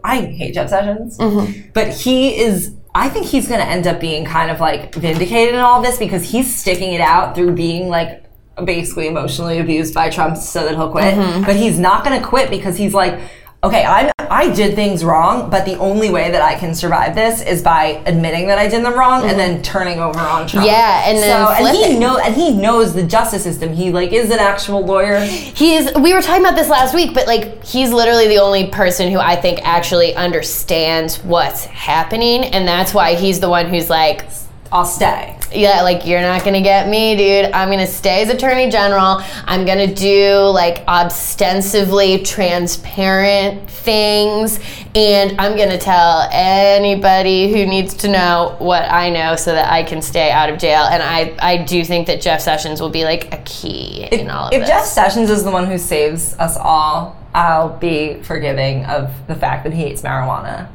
I 0.04 0.20
hate 0.22 0.54
Jeff 0.54 0.68
Sessions, 0.70 1.18
Mm-hmm. 1.18 1.70
but 1.72 1.88
he 1.88 2.36
is. 2.40 2.74
I 2.94 3.08
think 3.08 3.26
he's 3.26 3.46
going 3.46 3.60
to 3.60 3.66
end 3.66 3.86
up 3.86 4.00
being 4.00 4.24
kind 4.24 4.50
of 4.50 4.58
like 4.60 4.94
vindicated 4.94 5.54
in 5.54 5.60
all 5.60 5.80
this 5.82 5.98
because 5.98 6.28
he's 6.28 6.52
sticking 6.52 6.94
it 6.94 7.00
out 7.00 7.34
through 7.36 7.52
being 7.54 7.88
like 7.88 8.24
basically 8.64 9.06
emotionally 9.06 9.58
abused 9.60 9.94
by 9.94 10.10
Trump 10.10 10.36
so 10.36 10.64
that 10.64 10.74
he'll 10.74 10.90
quit. 10.90 11.14
Mm-hmm. 11.14 11.44
But 11.44 11.54
he's 11.56 11.78
not 11.78 12.04
going 12.04 12.20
to 12.20 12.26
quit 12.26 12.50
because 12.50 12.76
he's 12.76 12.92
like, 12.94 13.20
okay, 13.62 13.84
I'm 13.84 14.10
I 14.30 14.52
did 14.54 14.74
things 14.74 15.04
wrong, 15.04 15.50
but 15.50 15.64
the 15.64 15.76
only 15.78 16.10
way 16.10 16.30
that 16.30 16.42
I 16.42 16.54
can 16.54 16.74
survive 16.74 17.14
this 17.14 17.42
is 17.42 17.62
by 17.62 18.02
admitting 18.06 18.46
that 18.48 18.58
I 18.58 18.68
did 18.68 18.84
them 18.84 18.94
wrong 18.94 19.28
and 19.28 19.38
then 19.38 19.62
turning 19.62 19.98
over 19.98 20.18
on 20.18 20.46
Trump. 20.46 20.66
Mm-hmm. 20.66 20.66
Yeah, 20.66 21.08
and 21.08 21.18
then 21.18 21.46
so 21.46 21.52
and 21.52 21.76
he 21.76 21.98
know 21.98 22.18
and 22.18 22.34
he 22.34 22.54
knows 22.54 22.94
the 22.94 23.02
justice 23.02 23.42
system. 23.42 23.72
He 23.72 23.90
like 23.90 24.12
is 24.12 24.30
an 24.30 24.38
actual 24.38 24.84
lawyer. 24.84 25.20
He's 25.20 25.92
we 25.94 26.14
were 26.14 26.22
talking 26.22 26.42
about 26.42 26.56
this 26.56 26.68
last 26.68 26.94
week, 26.94 27.14
but 27.14 27.26
like 27.26 27.64
he's 27.64 27.92
literally 27.92 28.28
the 28.28 28.38
only 28.38 28.68
person 28.68 29.10
who 29.10 29.18
I 29.18 29.36
think 29.36 29.60
actually 29.62 30.14
understands 30.14 31.22
what's 31.24 31.64
happening, 31.64 32.44
and 32.44 32.66
that's 32.66 32.94
why 32.94 33.14
he's 33.14 33.40
the 33.40 33.48
one 33.48 33.66
who's 33.66 33.90
like, 33.90 34.26
I'll 34.70 34.84
stay. 34.84 35.38
yeah, 35.52 35.80
like 35.82 36.04
you're 36.04 36.20
not 36.20 36.44
gonna 36.44 36.60
get 36.60 36.88
me, 36.88 37.16
dude. 37.16 37.52
I'm 37.52 37.70
gonna 37.70 37.86
stay 37.86 38.22
as 38.22 38.28
attorney 38.28 38.70
general. 38.70 39.22
I'm 39.46 39.64
gonna 39.64 39.92
do 39.92 40.34
like 40.40 40.86
ostensibly 40.86 42.22
transparent 42.22 43.68
things, 43.70 44.60
and 44.94 45.40
I'm 45.40 45.56
gonna 45.56 45.78
tell 45.78 46.28
anybody 46.30 47.50
who 47.50 47.64
needs 47.64 47.94
to 47.94 48.08
know 48.08 48.56
what 48.58 48.82
I 48.82 49.08
know 49.08 49.36
so 49.36 49.52
that 49.52 49.72
I 49.72 49.82
can 49.84 50.02
stay 50.02 50.30
out 50.30 50.50
of 50.50 50.58
jail. 50.58 50.82
And 50.82 51.02
I, 51.02 51.34
I 51.40 51.56
do 51.64 51.82
think 51.84 52.06
that 52.08 52.20
Jeff 52.20 52.42
Sessions 52.42 52.80
will 52.80 52.90
be 52.90 53.04
like 53.04 53.32
a 53.32 53.38
key 53.38 54.06
in 54.12 54.28
all 54.28 54.48
of 54.48 54.52
If 54.52 54.60
this. 54.60 54.68
Jeff 54.68 54.84
Sessions 54.84 55.30
is 55.30 55.44
the 55.44 55.50
one 55.50 55.66
who 55.66 55.78
saves 55.78 56.34
us 56.38 56.58
all, 56.58 57.16
I'll 57.34 57.76
be 57.78 58.20
forgiving 58.22 58.84
of 58.84 59.10
the 59.28 59.34
fact 59.34 59.64
that 59.64 59.72
he 59.72 59.82
hates 59.82 60.02
marijuana. 60.02 60.68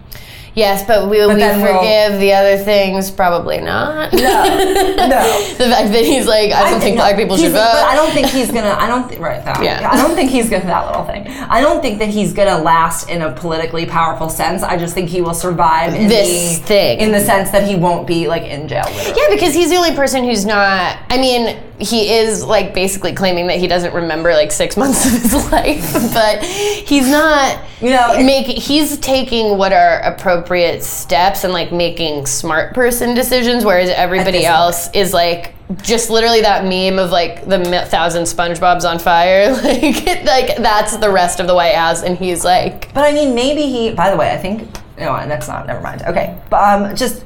Yes, 0.56 0.86
but 0.86 1.10
will 1.10 1.30
we 1.30 1.36
then 1.36 1.62
we'll- 1.62 1.78
forgive 1.80 2.20
the 2.20 2.34
other 2.34 2.58
things? 2.58 3.10
Probably 3.10 3.60
not. 3.60 4.14
No, 4.14 4.20
no. 4.20 5.50
the 5.58 5.66
fact 5.66 5.92
that 5.92 6.04
he's 6.06 6.28
like, 6.28 6.52
I 6.52 6.70
don't 6.70 6.80
think 6.80 6.96
no, 6.96 7.02
black 7.02 7.16
people 7.16 7.38
should 7.38 7.52
vote. 7.52 7.58
But 7.74 7.86
I 7.86 7.96
don't 7.96 8.12
think 8.12 8.28
he's 8.28 8.52
gonna. 8.52 8.76
I 8.78 8.88
don't 8.88 9.08
think 9.10 9.20
right. 9.22 9.44
That, 9.44 9.64
Yeah. 9.64 9.90
I 9.92 9.98
don't 9.98 10.16
think 10.16 10.30
he's 10.30 10.50
gonna 10.50 10.66
that 10.66 10.86
little 10.88 11.06
thing. 11.06 11.28
I 11.28 11.60
don't 11.62 11.82
think 11.82 12.00
that 12.00 12.10
he's 12.10 12.34
gonna 12.34 12.60
last 12.60 13.10
in 13.10 13.22
a 13.24 13.32
politically 13.32 13.86
powerful 13.88 14.30
sense. 14.30 14.62
I 14.64 14.78
just 14.78 14.94
think 14.94 15.10
he 15.10 15.22
will 15.22 15.34
survive 15.34 15.96
in 15.96 16.08
This 16.08 16.60
the 16.60 16.66
thing. 16.66 17.00
in 17.00 17.12
the 17.12 17.20
sense 17.20 17.50
that 17.52 17.68
he 17.68 17.76
won't 17.76 18.06
be 18.06 18.28
like 18.28 18.44
in 18.44 18.68
jail. 18.68 18.84
Literally. 18.86 19.20
yeah, 19.22 19.36
because 19.36 19.54
he's 19.56 19.70
the 19.72 19.76
only 19.78 19.96
person 19.96 20.24
who's 20.24 20.46
not. 20.46 20.98
I 21.10 21.18
mean, 21.18 21.58
he 21.80 22.14
is 22.14 22.44
like 22.46 22.74
basically 22.76 23.14
claiming 23.14 23.48
that 23.48 23.58
he 23.58 23.66
doesn't 23.68 23.94
remember 23.94 24.34
like 24.34 24.52
six 24.52 24.78
months 24.82 25.04
of 25.06 25.12
his 25.22 25.52
life, 25.52 25.94
but 26.14 26.44
he's 26.44 27.10
not. 27.10 27.60
You 27.82 27.90
know, 27.90 28.24
making 28.24 28.62
he's 28.62 28.98
taking 29.00 29.58
what 29.58 29.74
are 29.74 30.00
appropriate 30.04 30.43
steps 30.82 31.44
and 31.44 31.54
like 31.54 31.72
making 31.72 32.26
smart 32.26 32.74
person 32.74 33.14
decisions, 33.16 33.66
whereas 33.66 33.90
everybody 33.90 34.46
else 34.46 34.90
is 34.94 35.14
like 35.14 35.54
just 35.82 36.10
literally 36.10 36.42
that 36.42 36.64
meme 36.66 37.00
of 37.00 37.12
like 37.12 37.46
the 37.48 37.64
thousand 37.88 38.24
SpongeBob's 38.24 38.86
on 38.86 39.00
fire. 39.00 39.52
Like, 39.64 40.26
like 40.26 40.58
that's 40.58 40.98
the 40.98 41.10
rest 41.10 41.40
of 41.40 41.48
the 41.48 41.56
White 41.56 41.76
House, 41.76 42.04
and 42.04 42.18
he's 42.18 42.44
like, 42.44 42.94
But 42.94 43.06
I 43.06 43.14
mean, 43.14 43.34
maybe 43.34 43.64
he. 43.64 43.92
By 43.94 44.12
the 44.12 44.18
way, 44.18 44.32
I 44.32 44.38
think 44.38 44.70
no, 44.98 45.14
that's 45.28 45.48
not. 45.48 45.66
Never 45.68 45.82
mind. 45.82 46.04
Okay, 46.04 46.38
but 46.50 46.58
um, 46.64 46.96
just 46.96 47.26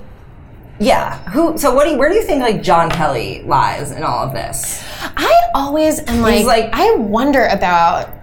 yeah. 0.80 1.19
Who? 1.30 1.58
So 1.58 1.73
what? 1.73 1.86
Do 1.86 1.91
you, 1.91 1.97
where 1.97 2.10
do 2.10 2.15
you 2.15 2.23
think 2.23 2.41
like 2.41 2.62
John 2.62 2.89
Kelly 2.89 3.43
lies 3.43 3.91
in 3.91 4.03
all 4.03 4.25
of 4.25 4.34
this? 4.34 4.84
I 5.01 5.49
always 5.53 5.99
am 5.99 6.21
like, 6.21 6.45
like- 6.45 6.69
I 6.73 6.95
wonder 6.95 7.45
about 7.47 8.13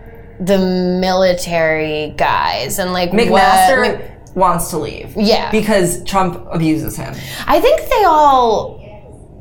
the 0.41 0.59
military 0.59 2.15
guys 2.17 2.79
and 2.79 2.93
like 2.93 3.11
McMaster 3.11 3.99
what. 3.99 4.14
Wants 4.35 4.71
to 4.71 4.79
leave. 4.79 5.15
Yeah. 5.17 5.51
because 5.51 6.03
Trump 6.05 6.47
abuses 6.51 6.97
him. 6.97 7.15
I 7.47 7.61
think 7.61 7.81
they 7.89 8.05
all 8.05 8.83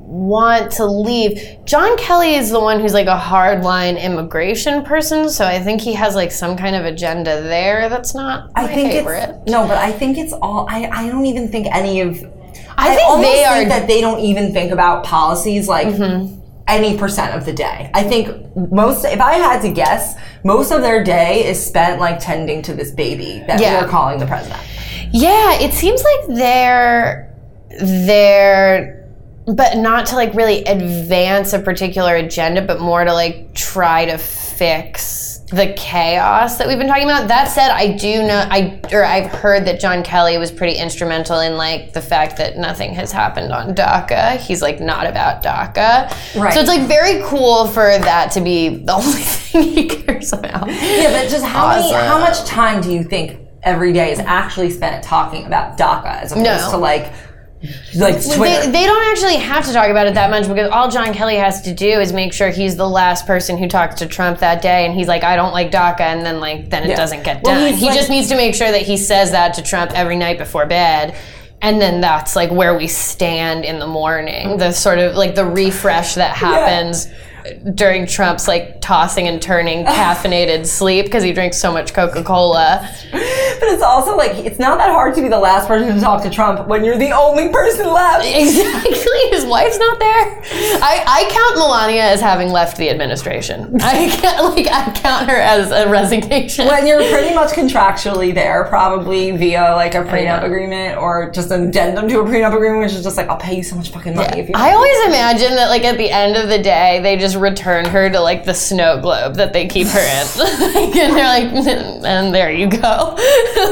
want 0.05 0.71
to 0.73 0.85
leave. 0.85 1.39
John 1.65 1.97
Kelly 1.97 2.35
is 2.35 2.51
the 2.51 2.59
one 2.59 2.79
who's 2.79 2.93
like 2.93 3.07
a 3.07 3.17
hardline 3.17 3.99
immigration 4.01 4.83
person, 4.83 5.29
so 5.29 5.45
I 5.45 5.59
think 5.59 5.81
he 5.81 5.93
has 5.93 6.13
like 6.13 6.31
some 6.31 6.55
kind 6.55 6.75
of 6.75 6.85
agenda 6.85 7.41
there 7.41 7.89
that's 7.89 8.13
not 8.13 8.51
I 8.55 8.63
my 8.63 8.67
think 8.73 8.91
favorite. 8.91 9.29
it's 9.41 9.51
no, 9.51 9.67
but 9.67 9.77
I 9.77 9.91
think 9.91 10.17
it's 10.17 10.33
all. 10.33 10.67
I 10.69 10.87
I 10.91 11.09
don't 11.09 11.25
even 11.25 11.47
think 11.49 11.67
any 11.71 12.01
of. 12.01 12.09
I 12.77 12.95
think 12.95 13.07
almost 13.09 13.27
they 13.31 13.37
think 13.37 13.47
are 13.47 13.59
Mm-hmm. 13.61 13.69
that 13.69 13.87
they 13.87 14.01
don't 14.01 14.19
even 14.19 14.53
think 14.53 14.71
about 14.71 15.03
policies 15.03 15.67
like. 15.67 15.87
Any 16.65 16.97
percent 16.97 17.35
of 17.35 17.43
the 17.45 17.51
day. 17.51 17.91
I 17.93 18.03
think 18.03 18.55
most, 18.71 19.03
if 19.03 19.19
I 19.19 19.33
had 19.33 19.61
to 19.63 19.69
guess, 19.69 20.15
most 20.45 20.71
of 20.71 20.81
their 20.81 21.03
day 21.03 21.45
is 21.45 21.63
spent 21.63 21.99
like 21.99 22.19
tending 22.19 22.61
to 22.61 22.73
this 22.73 22.89
baby 22.91 23.43
that 23.47 23.59
Yeah. 23.59 23.81
we're 23.83 23.89
calling 23.89 24.17
the 24.17 24.25
president. 24.25 24.61
Yeah, 25.13 25.59
it 25.59 25.73
seems 25.73 26.03
like 26.03 26.37
they're 26.37 27.33
they're 27.79 28.99
but 29.45 29.77
not 29.77 30.05
to 30.07 30.15
like 30.15 30.33
really 30.33 30.63
advance 30.63 31.53
a 31.53 31.59
particular 31.59 32.15
agenda, 32.15 32.61
but 32.61 32.79
more 32.79 33.03
to 33.03 33.13
like 33.13 33.53
try 33.53 34.05
to 34.05 34.17
fix 34.17 35.39
the 35.49 35.71
chaos 35.73 36.57
that 36.57 36.67
we've 36.67 36.79
been 36.79 36.87
talking 36.87 37.03
about. 37.03 37.27
That 37.27 37.45
said, 37.45 37.69
I 37.69 37.95
do 37.95 38.23
know 38.23 38.47
I 38.49 38.79
or 38.91 39.03
I've 39.03 39.29
heard 39.29 39.65
that 39.65 39.79
John 39.79 40.01
Kelly 40.01 40.37
was 40.37 40.51
pretty 40.51 40.79
instrumental 40.79 41.41
in 41.41 41.57
like 41.57 41.93
the 41.93 42.01
fact 42.01 42.37
that 42.37 42.57
nothing 42.57 42.93
has 42.95 43.11
happened 43.11 43.51
on 43.51 43.75
DACA. 43.75 44.37
He's 44.37 44.61
like 44.61 44.79
not 44.79 45.05
about 45.05 45.43
DACA. 45.43 46.09
Right. 46.39 46.53
So 46.53 46.61
it's 46.61 46.69
like 46.69 46.87
very 46.87 47.21
cool 47.25 47.67
for 47.67 47.83
that 47.99 48.31
to 48.31 48.41
be 48.41 48.69
the 48.69 48.93
only 48.93 49.21
thing 49.21 49.63
he 49.63 49.87
cares 49.87 50.33
about. 50.33 50.67
Yeah, 50.69 51.11
but 51.11 51.29
just 51.29 51.45
how 51.45 51.67
many, 51.67 51.91
how 51.91 52.17
much 52.17 52.45
time 52.45 52.81
do 52.81 52.91
you 52.91 53.03
think 53.03 53.42
every 53.63 53.93
day 53.93 54.11
is 54.11 54.19
actually 54.19 54.69
spent 54.69 55.03
talking 55.03 55.45
about 55.45 55.77
DACA 55.77 56.21
as 56.21 56.31
opposed 56.31 56.45
No. 56.45 56.71
to 56.71 56.77
like, 56.77 57.13
like 57.95 58.15
Twitter? 58.21 58.39
They, 58.65 58.71
they 58.71 58.85
don't 58.85 59.03
actually 59.11 59.37
have 59.37 59.65
to 59.65 59.73
talk 59.73 59.89
about 59.89 60.05
it 60.07 60.15
that 60.15 60.29
much 60.29 60.47
because 60.49 60.69
all 60.69 60.89
John 60.91 61.13
Kelly 61.13 61.35
has 61.37 61.61
to 61.61 61.73
do 61.73 61.87
is 62.01 62.11
make 62.11 62.33
sure 62.33 62.49
he's 62.49 62.75
the 62.75 62.87
last 62.89 63.25
person 63.25 63.57
who 63.57 63.67
talks 63.69 63.95
to 63.95 64.05
Trump 64.05 64.39
that 64.39 64.61
day, 64.61 64.85
and 64.85 64.93
he's 64.93 65.07
like, 65.07 65.23
"I 65.23 65.35
don't 65.37 65.53
like 65.53 65.71
DACA," 65.71 66.01
and 66.01 66.25
then 66.25 66.39
like 66.41 66.69
then 66.69 66.83
it 66.83 66.89
Yeah. 66.89 66.95
doesn't 66.97 67.23
get 67.23 67.41
Well, 67.43 67.55
done. 67.59 67.73
He 67.73 67.85
like- 67.85 67.95
just 67.95 68.09
needs 68.09 68.27
to 68.29 68.35
make 68.35 68.53
sure 68.53 68.69
that 68.71 68.81
he 68.81 68.97
says 68.97 69.31
that 69.31 69.53
to 69.53 69.61
Trump 69.61 69.91
every 69.95 70.17
night 70.17 70.37
before 70.37 70.65
bed. 70.65 71.15
And 71.61 71.79
then 71.81 72.01
that's 72.01 72.35
like 72.35 72.51
where 72.51 72.75
we 72.77 72.87
stand 72.87 73.63
in 73.63 73.79
the 73.79 73.87
morning. 73.87 74.57
The 74.57 74.73
sort 74.73 74.99
of 74.99 75.15
like 75.15 75.33
the 75.35 75.45
refresh 75.45 76.15
that 76.15 76.35
happens 76.35 77.07
during 77.75 78.05
Trump's 78.07 78.47
like 78.49 78.81
tossing 78.81 79.27
and 79.29 79.41
turning 79.41 79.85
caffeinated 79.85 80.65
sleep 80.65 81.05
because 81.05 81.23
he 81.23 81.31
drinks 81.31 81.57
so 81.57 81.71
much 81.71 81.93
Coca 81.93 82.21
Cola. 82.23 82.89
but 83.63 83.73
it's 83.73 83.83
also 83.83 84.17
like 84.17 84.31
it's 84.45 84.59
not 84.59 84.77
that 84.77 84.91
hard 84.91 85.15
to 85.15 85.21
be 85.21 85.29
the 85.29 85.39
last 85.39 85.67
person 85.67 85.95
to 85.95 86.01
talk 86.01 86.21
to 86.23 86.29
Trump 86.29 86.67
when 86.67 86.83
you're 86.83 86.97
the 86.97 87.11
only 87.11 87.49
person 87.49 87.87
left. 87.87 88.25
Exactly. 88.25 88.91
His 89.31 89.45
wife's 89.45 89.77
not 89.77 89.99
there. 89.99 90.41
I, 90.83 91.03
I 91.07 91.29
count 91.31 91.55
Melania 91.55 92.03
as 92.03 92.19
having 92.19 92.49
left 92.49 92.75
the 92.77 92.89
administration. 92.89 93.77
I 93.81 94.09
can't, 94.09 94.55
like 94.55 94.67
I 94.67 94.91
count 94.91 95.29
her 95.29 95.37
as 95.37 95.71
a 95.71 95.89
resignation. 95.89 96.67
When 96.67 96.85
you're 96.85 97.09
pretty 97.09 97.33
much 97.33 97.51
contractually 97.51 98.33
there, 98.33 98.65
probably 98.65 99.31
via 99.31 99.75
like 99.75 99.95
a 99.95 100.03
prenup 100.03 100.43
agreement 100.43 100.97
or 100.97 101.31
just 101.31 101.51
an 101.51 101.69
addendum 101.69 102.09
to 102.09 102.19
a 102.19 102.23
prenup 102.23 102.53
agreement, 102.53 102.81
which 102.81 102.93
is 102.93 103.03
just 103.03 103.15
like 103.15 103.29
I'll 103.29 103.37
pay 103.37 103.55
you 103.55 103.63
so 103.63 103.77
much 103.77 103.91
fucking 103.91 104.15
money 104.15 104.41
if 104.41 104.49
you. 104.49 104.55
I 104.55 104.73
always 104.73 104.97
imagine 105.05 105.55
that 105.55 105.69
like 105.69 105.85
at 105.85 105.97
the 105.97 106.09
end 106.09 106.35
of 106.35 106.49
the 106.49 106.61
day 106.61 106.99
they 107.01 107.15
just 107.15 107.37
return 107.37 107.85
her 107.85 108.09
to 108.09 108.19
like 108.19 108.43
the 108.43 108.53
snow 108.53 108.99
globe 108.99 109.35
that 109.35 109.53
they 109.53 109.67
keep 109.67 109.87
her 109.87 109.99
in. 109.99 110.27
Like, 110.73 110.95
and 110.95 111.15
they're 111.15 111.25
like, 111.25 112.03
and 112.05 112.33
there 112.33 112.51
you 112.51 112.67
go. 112.67 113.15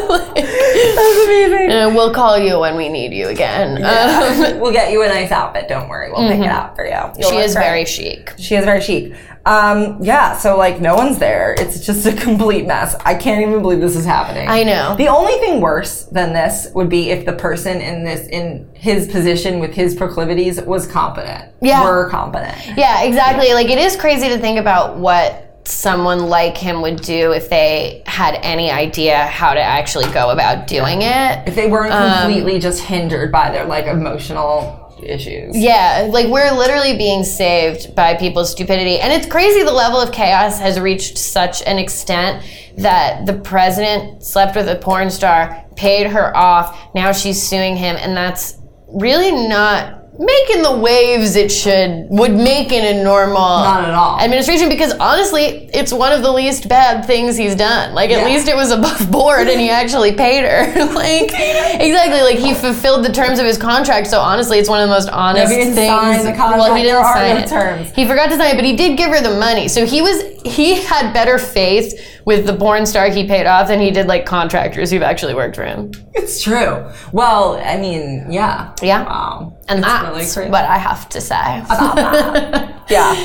Like, 0.09 0.35
That's 0.35 1.25
amazing. 1.25 1.71
uh, 1.71 1.91
we'll 1.93 2.13
call 2.13 2.37
you 2.37 2.59
when 2.59 2.75
we 2.75 2.89
need 2.89 3.13
you 3.13 3.27
again. 3.27 3.77
Um, 3.83 4.59
we'll 4.59 4.71
get 4.73 4.91
you 4.91 5.03
a 5.03 5.07
nice 5.07 5.31
outfit. 5.31 5.67
Don't 5.67 5.89
worry, 5.89 6.11
we'll 6.11 6.27
pick 6.29 6.39
it 6.39 6.45
out 6.47 6.75
for 6.75 6.85
you. 6.85 6.91
You'll 6.91 7.01
Mm-hmm. 7.01 7.29
she 7.29 7.37
is 7.37 7.53
very 7.53 7.85
chic. 7.85 8.33
She 8.37 8.55
is 8.55 8.65
very 8.65 8.81
chic. 8.81 9.13
Um, 9.45 9.97
yeah, 10.03 10.37
so 10.37 10.55
like 10.57 10.79
no 10.81 10.93
one's 10.95 11.17
there. 11.17 11.55
It's 11.57 11.83
just 11.85 12.05
a 12.05 12.13
complete 12.13 12.67
mess. 12.67 12.95
I 13.05 13.15
can't 13.15 13.41
even 13.41 13.61
believe 13.63 13.79
this 13.81 13.95
is 13.95 14.05
happening. 14.05 14.47
I 14.47 14.63
know. 14.63 14.95
The 14.97 15.07
only 15.07 15.33
thing 15.39 15.61
worse 15.61 16.03
than 16.05 16.31
this 16.33 16.67
would 16.75 16.89
be 16.89 17.09
if 17.09 17.25
the 17.25 17.33
person 17.33 17.81
in 17.81 18.03
this 18.03 18.27
in 18.27 18.69
his 18.75 19.07
position 19.07 19.59
with 19.59 19.73
his 19.73 19.95
proclivities 19.95 20.61
was 20.61 20.85
competent. 20.85 21.51
Yeah. 21.59 21.83
Were 21.83 22.07
competent. 22.09 22.55
Yeah, 22.77 23.01
exactly. 23.03 23.53
Like 23.53 23.69
it 23.69 23.79
is 23.79 23.95
crazy 23.95 24.29
to 24.29 24.37
think 24.37 24.59
about 24.59 24.97
what 24.97 25.50
someone 25.71 26.27
like 26.27 26.57
him 26.57 26.81
would 26.81 27.01
do 27.01 27.31
if 27.31 27.49
they 27.49 28.03
had 28.05 28.37
any 28.43 28.69
idea 28.69 29.25
how 29.25 29.53
to 29.53 29.61
actually 29.61 30.11
go 30.11 30.29
about 30.29 30.67
doing 30.67 31.01
it. 31.01 31.47
If 31.47 31.55
they 31.55 31.67
weren't 31.67 31.93
Um, 31.93 32.23
completely 32.23 32.59
just 32.59 32.83
hindered 32.83 33.31
by 33.31 33.51
their 33.51 33.65
like 33.65 33.85
emotional 33.85 34.77
issues. 35.01 35.57
Yeah, 35.57 36.07
like 36.11 36.27
we're 36.27 36.51
literally 36.51 36.95
being 36.97 37.23
saved 37.23 37.95
by 37.95 38.13
people's 38.15 38.51
stupidity. 38.51 38.99
And 38.99 39.11
it's 39.13 39.25
crazy 39.25 39.63
the 39.63 39.71
level 39.71 39.99
of 39.99 40.11
chaos 40.11 40.59
has 40.59 40.79
reached 40.79 41.17
such 41.17 41.63
an 41.63 41.77
extent 41.77 42.43
that 42.77 43.25
the 43.25 43.33
president 43.33 44.23
slept 44.23 44.55
with 44.55 44.67
a 44.69 44.75
porn 44.75 45.09
star, 45.09 45.65
paid 45.75 46.07
her 46.07 46.35
off, 46.35 46.77
now 46.93 47.11
she's 47.11 47.41
suing 47.41 47.75
him, 47.75 47.95
and 47.99 48.15
that's 48.15 48.57
really 48.89 49.31
not 49.47 50.00
making 50.19 50.61
the 50.61 50.77
waves 50.77 51.35
it 51.37 51.49
should 51.49 52.05
would 52.09 52.31
make 52.33 52.71
in 52.73 52.97
a 52.97 53.03
normal 53.03 53.39
Not 53.39 53.85
at 53.85 53.93
all. 53.93 54.19
administration 54.19 54.67
because 54.67 54.91
honestly 54.99 55.69
it's 55.73 55.93
one 55.93 56.11
of 56.11 56.21
the 56.21 56.31
least 56.31 56.67
bad 56.67 57.05
things 57.05 57.37
he's 57.37 57.55
done. 57.55 57.93
Like 57.95 58.11
at 58.11 58.19
Yeah. 58.19 58.25
least 58.25 58.47
it 58.49 58.55
was 58.55 58.71
above 58.71 59.09
board 59.11 59.47
and 59.47 59.59
he 59.59 59.69
actually 59.69 60.11
paid 60.13 60.43
her. 60.43 60.67
Like 60.93 61.31
exactly. 61.31 62.21
Like 62.21 62.37
he 62.37 62.53
fulfilled 62.53 63.05
the 63.05 63.11
terms 63.13 63.39
of 63.39 63.45
his 63.45 63.57
contract. 63.57 64.07
So 64.07 64.19
honestly 64.19 64.59
it's 64.59 64.69
one 64.69 64.81
of 64.81 64.89
the 64.89 64.93
most 64.93 65.09
honest 65.09 65.51
things 65.53 65.75
sign 65.75 66.25
the 66.25 66.31
well 66.33 66.75
he 66.75 66.83
didn't 66.83 67.03
sign 67.03 67.35
no 67.37 67.41
it. 67.43 67.47
terms. 67.47 67.91
he 67.95 68.05
forgot 68.05 68.29
to 68.29 68.35
sign 68.37 68.51
it 68.53 68.55
but 68.55 68.65
he 68.65 68.75
did 68.75 68.97
give 68.97 69.09
her 69.09 69.21
the 69.21 69.39
money. 69.39 69.69
So 69.69 69.85
he 69.85 70.01
was 70.01 70.21
he 70.45 70.81
had 70.81 71.13
better 71.13 71.37
faith 71.37 72.20
with 72.31 72.45
the 72.45 72.55
porn 72.55 72.85
star 72.85 73.09
he 73.09 73.27
paid 73.27 73.45
off 73.45 73.67
than 73.67 73.79
he 73.81 73.91
did 73.91 74.07
like 74.07 74.25
contractors 74.25 74.89
who've 74.89 75.01
actually 75.01 75.33
worked 75.35 75.55
for 75.57 75.65
him 75.65 75.91
It's 76.13 76.41
true. 76.41 76.89
Well, 77.11 77.59
I 77.63 77.75
mean, 77.77 78.31
yeah. 78.31 78.73
Yeah. 78.81 79.03
Wow. 79.03 79.57
and 79.67 79.79
It's 79.79 79.87
that's 79.87 80.37
really 80.37 80.49
what 80.49 80.63
i 80.63 80.77
have 80.77 81.09
to 81.09 81.19
say 81.19 81.59
about 81.59 81.95
that. 81.97 82.83
Yeah. 82.89 83.15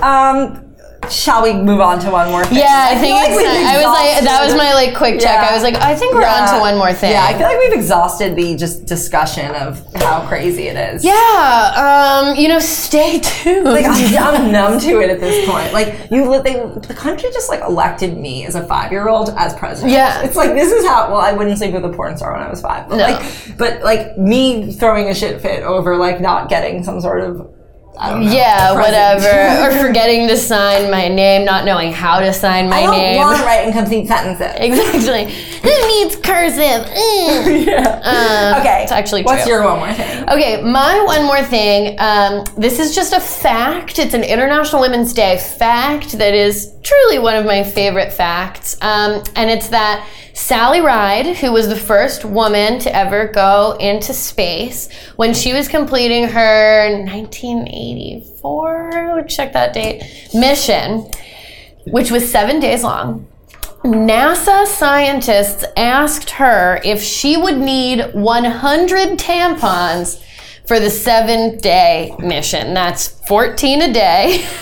Um, 0.00 0.61
shall 1.10 1.42
we 1.42 1.52
move 1.52 1.80
on 1.80 1.98
to 1.98 2.10
one 2.10 2.30
more 2.30 2.44
thing? 2.44 2.58
yeah 2.58 2.88
i, 2.90 2.98
think 2.98 3.12
like 3.14 3.46
i 3.46 3.76
was 3.76 3.86
like 3.86 4.24
that 4.24 4.44
was 4.44 4.54
my 4.54 4.72
like 4.72 4.94
quick 4.96 5.14
check 5.20 5.42
Yeah. 5.42 5.48
i 5.50 5.54
was 5.54 5.62
like 5.62 5.74
i 5.76 5.94
think 5.94 6.14
we're 6.14 6.24
on 6.26 6.48
to 6.54 6.60
one 6.60 6.78
more 6.78 6.92
thing 6.92 7.12
Yeah, 7.12 7.24
I 7.26 7.32
feel 7.36 7.46
like 7.48 7.58
we've 7.58 7.72
exhausted 7.74 8.36
the 8.36 8.56
just 8.56 8.86
discussion 8.86 9.54
of 9.56 9.84
how 9.96 10.26
crazy 10.26 10.68
it 10.68 10.76
is. 10.76 11.04
Yeah, 11.04 12.22
um, 12.24 12.36
you 12.36 12.48
know, 12.48 12.58
stay 12.58 13.20
tuned. 13.20 13.64
Like 13.64 13.84
I, 13.86 14.16
I'm 14.34 14.50
numb 14.52 14.78
to 14.80 15.00
it 15.00 15.10
at 15.10 15.20
this 15.20 15.48
point. 15.48 15.72
Like 15.72 16.10
you, 16.10 16.42
they, 16.42 16.54
the 16.86 16.94
country 16.96 17.28
just 17.32 17.48
like 17.48 17.60
elected 17.60 18.16
me 18.16 18.44
as 18.46 18.54
a 18.54 18.66
five 18.66 18.90
year 18.92 19.08
old 19.08 19.30
as 19.36 19.54
president. 19.54 19.92
Yeah. 19.92 20.22
it's 20.22 20.36
like 20.36 20.52
this 20.54 20.72
is 20.72 20.84
how. 20.86 21.08
Well, 21.10 21.20
I 21.20 21.32
wouldn't 21.32 21.58
sleep 21.58 21.72
with 21.74 21.84
a 21.84 21.90
porn 21.90 22.16
star 22.16 22.32
when 22.32 22.42
I 22.42 22.48
was 22.50 22.60
five. 22.60 22.88
But 22.88 22.96
No. 22.96 23.04
like, 23.04 23.56
but 23.58 23.82
like 23.82 24.18
me 24.18 24.72
throwing 24.72 25.08
a 25.08 25.14
shit 25.14 25.40
fit 25.40 25.62
over 25.62 25.96
like 25.96 26.20
not 26.20 26.48
getting 26.48 26.82
some 26.84 27.00
sort 27.00 27.20
of. 27.22 27.54
I 27.98 28.10
don't 28.10 28.24
know. 28.24 28.32
yeah, 28.32 28.72
whatever. 28.72 29.76
or 29.82 29.86
forgetting 29.86 30.26
to 30.28 30.36
sign 30.36 30.90
my 30.90 31.08
name, 31.08 31.44
not 31.44 31.64
knowing 31.64 31.92
how 31.92 32.20
to 32.20 32.32
sign 32.32 32.68
my 32.68 32.78
I 32.78 32.82
don't 32.86 32.96
name. 32.96 33.16
want 33.18 33.38
to 33.38 33.44
write 33.46 33.66
incomplete 33.66 34.08
sentences. 34.08 34.52
exactly. 34.56 35.32
Who 35.62 35.86
needs 35.88 36.16
cursive? 36.16 36.86
Mm. 36.86 37.66
yeah. 37.66 38.58
okay. 38.60 38.82
it's 38.82 38.92
actually 38.92 39.22
What's 39.22 39.46
your 39.46 39.62
one 39.64 39.78
more 39.78 39.92
thing? 39.92 40.28
Okay, 40.28 40.62
my 40.62 41.04
one 41.04 41.24
more 41.24 41.42
thing. 41.42 41.96
Um, 41.98 42.44
this 42.56 42.78
is 42.78 42.94
just 42.94 43.12
a 43.12 43.20
fact. 43.20 43.98
It's 43.98 44.14
an 44.14 44.24
International 44.24 44.80
Women's 44.80 45.12
Day 45.12 45.38
fact 45.38 46.12
that 46.12 46.34
is 46.34 46.72
truly 46.82 47.18
one 47.18 47.36
of 47.36 47.44
my 47.44 47.62
favorite 47.62 48.12
facts. 48.12 48.76
Um, 48.80 49.22
and 49.36 49.50
it's 49.50 49.68
that 49.68 50.08
Sally 50.34 50.80
Ride, 50.80 51.36
who 51.36 51.52
was 51.52 51.68
the 51.68 51.76
first 51.76 52.24
woman 52.24 52.78
to 52.80 52.92
ever 52.94 53.28
go 53.28 53.76
into 53.78 54.12
space, 54.14 54.88
when 55.16 55.34
she 55.34 55.52
was 55.52 55.68
completing 55.68 56.28
her 56.28 56.88
1984, 57.04 59.24
check 59.28 59.52
that 59.52 59.74
date, 59.74 60.02
mission, 60.34 61.10
which 61.86 62.10
was 62.10 62.30
seven 62.30 62.60
days 62.60 62.82
long. 62.82 63.26
NASA 63.84 64.66
scientists 64.66 65.64
asked 65.76 66.30
her 66.30 66.80
if 66.84 67.02
she 67.02 67.36
would 67.36 67.58
need 67.58 68.14
100 68.14 69.18
tampons 69.18 70.22
for 70.66 70.78
the 70.78 70.88
seven 70.88 71.58
day 71.58 72.14
mission. 72.18 72.74
That's 72.74 73.08
14 73.26 73.82
a 73.82 73.92
day. 73.92 74.46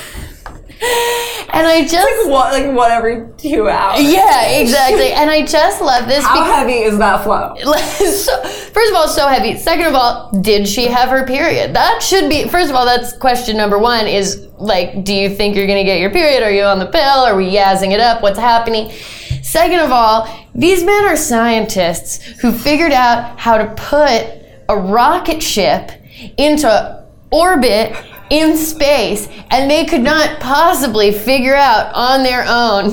and 0.83 1.67
I 1.67 1.87
just. 1.87 2.29
What, 2.29 2.53
like 2.53 2.75
one 2.75 2.91
every 2.91 3.27
two 3.37 3.69
hours. 3.69 4.01
Yeah, 4.01 4.61
exactly. 4.61 5.13
And 5.13 5.31
I 5.31 5.45
just 5.45 5.83
love 5.83 6.07
this 6.07 6.25
How 6.25 6.35
because. 6.35 6.55
heavy 6.55 6.79
is 6.85 6.99
that 6.99 7.23
flow? 7.23 7.55
so, 7.59 8.43
first 8.45 8.91
of 8.91 8.97
all, 8.97 9.09
so 9.09 9.27
heavy. 9.29 9.59
Second 9.59 9.87
of 9.87 9.95
all, 9.95 10.31
did 10.41 10.67
she 10.67 10.87
have 10.87 11.11
her 11.11 11.27
period? 11.27 11.75
That 11.75 12.03
should 12.03 12.29
be. 12.29 12.49
First 12.49 12.71
of 12.71 12.77
all, 12.77 12.87
that's 12.87 13.17
question 13.17 13.57
number 13.57 13.79
one. 13.79 14.07
Is 14.07 14.49
like, 14.59 15.05
do 15.05 15.15
you 15.15 15.29
think 15.29 15.55
you're 15.57 15.67
gonna 15.67 15.85
get 15.85 16.01
your 16.01 16.11
period? 16.11 16.43
Are 16.43 16.51
you 16.51 16.63
on 16.63 16.79
the 16.79 16.87
pill? 16.87 17.01
Are 17.01 17.37
we 17.37 17.51
yazzing 17.51 17.93
it 17.93 18.01
up? 18.01 18.23
What's 18.23 18.39
happening? 18.39 18.91
Second 19.43 19.81
of 19.81 19.91
all, 19.91 20.29
these 20.55 20.85
men 20.85 21.05
are 21.05 21.17
scientists 21.17 22.25
who 22.41 22.53
figured 22.53 22.93
out 22.93 23.39
how 23.39 23.59
to 23.59 23.67
put 23.75 24.41
a 24.69 24.77
rocket 24.77 25.43
ship 25.43 25.91
into 26.37 27.00
orbit 27.31 27.97
in 28.31 28.57
space, 28.57 29.29
and 29.51 29.71
they 29.71 29.85
could 29.85 30.03
not 30.03 30.41
possibly 30.41 31.13
figure 31.13 31.55
out 31.55 31.93
on 31.95 32.23
their 32.23 32.45
own 32.47 32.93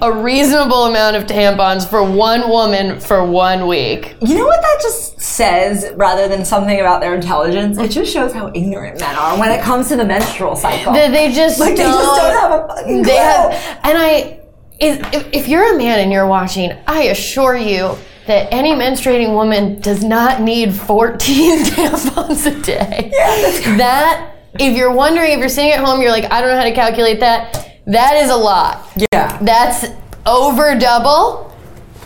a 0.00 0.12
reasonable 0.12 0.84
amount 0.86 1.16
of 1.16 1.24
tampons 1.24 1.88
for 1.88 2.04
one 2.04 2.48
woman 2.48 3.00
for 3.00 3.24
one 3.24 3.66
week. 3.66 4.14
You 4.20 4.36
know 4.36 4.46
what 4.46 4.60
that 4.60 4.78
just 4.80 5.20
says, 5.20 5.92
rather 5.96 6.28
than 6.28 6.44
something 6.44 6.78
about 6.78 7.00
their 7.00 7.14
intelligence? 7.14 7.78
It 7.78 7.90
just 7.90 8.12
shows 8.12 8.32
how 8.32 8.52
ignorant 8.54 9.00
men 9.00 9.16
are 9.16 9.38
when 9.38 9.50
it 9.50 9.62
comes 9.62 9.88
to 9.88 9.96
the 9.96 10.04
menstrual 10.04 10.54
cycle. 10.54 10.92
That 10.92 11.10
they 11.10 11.32
just 11.32 11.58
like 11.58 11.76
they 11.76 11.82
don't, 11.82 11.92
just 11.92 12.20
don't 12.20 12.32
have 12.32 12.60
a 12.60 12.68
fucking 12.68 13.02
they 13.02 13.10
clue. 13.10 13.18
have, 13.18 13.52
and 13.82 13.98
I, 13.98 14.40
is, 14.78 14.98
if, 15.12 15.28
if 15.32 15.48
you're 15.48 15.74
a 15.74 15.78
man 15.78 15.98
and 15.98 16.12
you're 16.12 16.28
watching, 16.28 16.72
I 16.86 17.04
assure 17.04 17.56
you 17.56 17.96
that 18.26 18.52
any 18.52 18.72
menstruating 18.72 19.34
woman 19.34 19.80
does 19.80 20.04
not 20.04 20.40
need 20.40 20.74
14 20.74 21.64
tampons 21.64 22.46
a 22.46 22.62
day. 22.62 23.10
Yeah. 23.12 23.76
That, 23.76 24.36
if 24.58 24.76
you're 24.76 24.92
wondering, 24.92 25.32
if 25.32 25.38
you're 25.38 25.48
sitting 25.48 25.72
at 25.72 25.84
home, 25.84 26.00
you're 26.00 26.10
like, 26.10 26.30
I 26.30 26.40
don't 26.40 26.50
know 26.50 26.56
how 26.56 26.64
to 26.64 26.72
calculate 26.72 27.20
that. 27.20 27.80
That 27.86 28.16
is 28.16 28.30
a 28.30 28.36
lot. 28.36 28.88
yeah. 29.12 29.38
That's 29.42 29.86
over 30.24 30.78
double. 30.78 31.51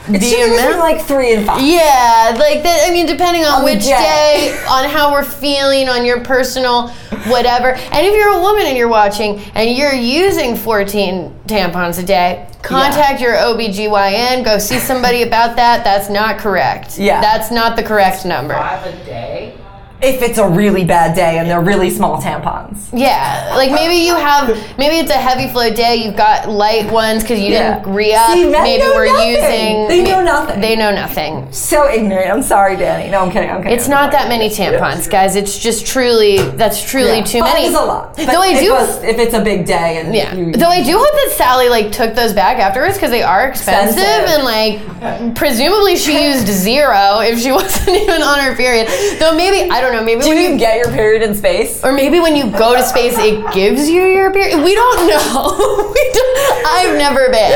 It's 0.08 0.24
the 0.30 0.38
usually 0.38 0.58
amount- 0.58 0.78
like 0.78 1.02
three 1.02 1.34
and 1.34 1.46
five. 1.46 1.60
Yeah, 1.62 2.36
like 2.38 2.62
that. 2.62 2.84
I 2.88 2.90
mean, 2.92 3.06
depending 3.06 3.44
on, 3.44 3.58
On 3.60 3.64
which 3.64 3.84
day. 3.84 4.52
day, 4.52 4.64
on 4.68 4.84
how 4.88 5.12
we're 5.12 5.24
feeling, 5.24 5.88
on 5.88 6.04
your 6.04 6.20
personal 6.20 6.88
whatever. 7.28 7.70
And 7.74 8.06
if 8.06 8.14
you're 8.14 8.28
a 8.30 8.40
woman 8.40 8.66
and 8.66 8.76
you're 8.76 8.88
watching 8.88 9.40
and 9.54 9.76
you're 9.76 9.92
using 9.94 10.54
14 10.56 11.34
tampons 11.46 11.98
a 11.98 12.02
day, 12.04 12.46
contact 12.62 13.20
your 13.20 13.34
OBGYN, 13.34 14.44
go 14.44 14.58
see 14.58 14.78
somebody 14.78 15.22
about 15.22 15.56
that. 15.56 15.82
That's 15.84 16.08
not 16.08 16.38
correct. 16.38 16.98
Yeah. 16.98 17.20
That's 17.20 17.50
not 17.50 17.76
the 17.76 17.82
correct 17.82 18.24
number. 18.24 18.54
Five 18.54 18.86
a 18.86 18.92
day. 19.04 19.54
If 20.02 20.20
it's 20.20 20.36
a 20.38 20.46
really 20.46 20.84
bad 20.84 21.16
day 21.16 21.38
and 21.38 21.48
they're 21.48 21.60
really 21.62 21.88
small 21.88 22.20
tampons. 22.20 22.88
Yeah, 22.92 23.54
like 23.56 23.70
maybe 23.72 23.94
you 23.94 24.14
have, 24.14 24.48
maybe 24.78 24.96
it's 24.96 25.10
a 25.10 25.14
heavy 25.14 25.50
flow 25.50 25.70
day. 25.70 25.96
You've 25.96 26.16
got 26.16 26.50
light 26.50 26.90
ones 26.92 27.22
because 27.22 27.40
you 27.40 27.52
Yeah. 27.52 27.78
didn't 27.78 27.94
re 27.94 28.12
up. 28.12 28.28
Maybe 28.36 28.82
know 28.82 28.92
we're 28.94 29.06
nothing. 29.06 29.28
using. 29.30 29.88
They 29.88 30.02
know 30.04 30.22
nothing. 30.22 30.60
They 30.60 30.76
know 30.76 30.90
nothing. 30.94 31.48
So 31.50 31.88
ignorant. 31.90 32.30
I'm 32.30 32.42
sorry, 32.42 32.76
Danny. 32.76 33.10
No, 33.10 33.20
I'm 33.20 33.30
kidding. 33.30 33.50
I'm 33.50 33.62
kidding. 33.62 33.72
It's 33.76 33.88
not 33.88 34.12
that 34.12 34.28
many 34.28 34.50
tampons, 34.50 35.08
guys. 35.10 35.34
It's 35.34 35.58
just 35.58 35.86
truly 35.86 36.38
that's 36.38 36.82
truly 36.82 37.18
Yeah. 37.18 37.24
too 37.24 37.40
Five 37.40 37.54
many. 37.54 37.66
is 37.66 37.74
a 37.74 37.80
lot. 37.80 38.16
But 38.16 38.26
Though 38.26 38.42
I 38.42 38.48
if, 38.48 38.60
do, 38.60 38.74
it's- 38.74 39.02
if 39.02 39.18
it's 39.18 39.34
a 39.34 39.40
big 39.40 39.64
day 39.64 39.98
and 40.04 40.14
yeah. 40.14 40.34
you, 40.34 40.52
Though 40.52 40.68
I 40.68 40.82
do 40.82 40.92
hope 40.98 41.12
that 41.12 41.32
Sally 41.36 41.68
like 41.70 41.90
took 41.90 42.14
those 42.14 42.34
back 42.34 42.58
afterwards 42.58 42.94
because 42.96 43.10
they 43.10 43.22
are 43.22 43.46
expensive, 43.48 43.96
Expensive. 43.98 44.34
and 44.36 44.44
like 44.44 45.34
presumably 45.34 45.96
she 45.96 46.22
used 46.26 46.46
zero 46.48 47.20
if 47.20 47.38
she 47.40 47.50
wasn't 47.60 47.96
even 47.96 48.22
on 48.22 48.40
her 48.40 48.54
period. 48.54 48.88
Though 49.18 49.34
maybe 49.34 49.70
I 49.70 49.80
don't 49.80 49.85
know. 49.92 50.02
Maybe 50.04 50.22
do 50.22 50.28
when 50.28 50.38
you 50.38 50.50
you 50.50 50.58
get 50.58 50.76
your 50.78 50.90
period 50.92 51.22
in 51.22 51.34
space? 51.34 51.82
or 51.84 51.92
maybe 51.92 52.20
when 52.20 52.36
you 52.36 52.50
go 52.50 52.74
to 52.76 52.82
space, 52.82 53.14
it 53.18 53.52
gives 53.52 53.88
you 53.88 54.04
your 54.06 54.32
period. 54.32 54.62
We 54.62 54.74
don't 54.74 55.06
know. 55.08 55.92
we 55.94 56.10
don't, 56.12 56.66
I've 56.66 56.96
never 56.98 57.28
been. 57.30 57.52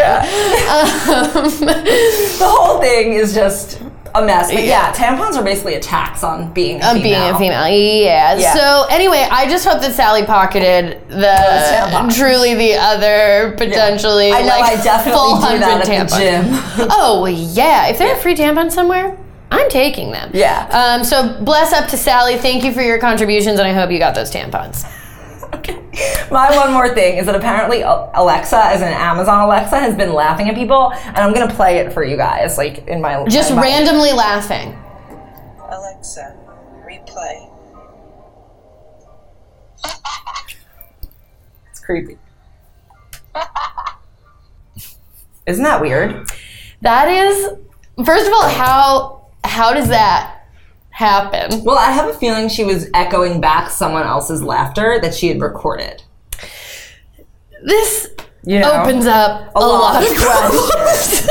Um, 0.71 1.67
The 2.39 2.47
whole 2.49 2.81
thing 2.81 3.13
is 3.15 3.35
just 3.35 3.81
a 4.15 4.25
mess. 4.25 4.51
But 4.53 4.65
yeah, 4.65 4.93
tampons 4.93 5.37
are 5.37 5.45
basically 5.45 5.75
a 5.75 5.81
tax 5.81 6.25
on 6.25 6.53
being 6.53 6.79
a 6.79 6.95
female. 6.95 7.03
being 7.03 7.23
a 7.35 7.39
female, 7.39 7.69
yeah. 7.69 8.37
Yeah. 8.37 8.55
So 8.55 8.87
anyway, 8.91 9.27
I 9.31 9.49
just 9.49 9.65
hope 9.65 9.81
that 9.83 9.93
Sally 9.93 10.25
pocketed 10.25 11.01
the 11.09 12.13
truly 12.17 12.55
the 12.55 12.75
other 12.75 13.55
potentially 13.57 14.33
I 14.33 14.41
know. 14.43 14.49
like 14.49 14.65
I 14.79 14.83
definitely 14.83 15.13
full 15.21 15.37
do 15.37 15.43
hundred 15.43 15.85
tampons. 15.87 16.89
Oh 16.91 17.27
yeah, 17.27 17.87
if 17.89 17.99
there 17.99 18.13
are 18.15 18.17
free 18.21 18.35
tampons 18.35 18.73
somewhere, 18.73 19.17
I'm 19.51 19.69
taking 19.69 20.13
them. 20.13 20.31
Yeah. 20.33 20.69
Um, 20.71 21.05
so 21.05 21.43
bless 21.43 21.73
up 21.73 21.89
to 21.91 21.97
Sally. 21.97 22.37
Thank 22.39 22.65
you 22.65 22.73
for 22.73 22.83
your 22.83 22.99
contributions, 22.99 23.59
and 23.59 23.67
I 23.69 23.73
hope 23.73 23.91
you 23.91 23.99
got 23.99 24.15
those 24.15 24.31
tampons. 24.31 24.85
Okay. 25.55 25.75
My 26.31 26.55
one 26.57 26.73
more 26.73 26.95
thing 26.95 27.19
is 27.19 27.27
that 27.27 27.35
apparently 27.35 27.83
Alexa, 27.83 28.57
as 28.57 28.81
an 28.81 28.89
Amazon 28.93 29.41
Alexa, 29.41 29.79
has 29.81 29.97
been 29.97 30.13
laughing 30.15 30.49
at 30.49 30.55
people, 30.55 30.93
and 30.93 31.19
I'm 31.19 31.35
gonna 31.35 31.53
play 31.53 31.79
it 31.79 31.93
for 31.93 32.05
you 32.05 32.17
guys, 32.17 32.57
like 32.57 32.87
in 32.87 33.01
my 33.01 33.25
Just 33.27 33.51
in 33.51 33.57
my- 33.57 33.63
randomly 33.63 34.13
laughing. 34.13 34.79
Alexa, 35.69 36.37
replay. 36.87 37.49
It's 41.71 41.81
creepy. 41.81 42.19
Isn't 45.47 45.65
that 45.65 45.81
weird? 45.81 46.29
That 46.83 47.09
is, 47.09 47.51
first 48.05 48.27
of 48.27 48.33
all, 48.33 48.49
how 48.49 49.20
how 49.45 49.73
does 49.73 49.89
that 49.89 50.45
happen? 50.91 51.65
Well, 51.65 51.79
I 51.79 51.91
have 51.93 52.09
a 52.11 52.15
feeling 52.15 52.49
she 52.49 52.65
was 52.65 52.89
echoing 52.95 53.41
back 53.41 53.71
someone 53.71 54.03
else's 54.07 54.43
laughter 54.43 54.99
that 55.01 55.15
she 55.15 55.29
had 55.29 55.41
recorded. 55.41 56.03
This 57.65 58.09
You 58.45 58.61
know? 58.61 58.73
opens 58.83 59.07
up 59.07 59.53
a, 59.55 59.61
lot 59.61 59.95
lot, 59.95 60.03
of 60.03 60.11
of 60.11 60.17
questions. 60.19 61.29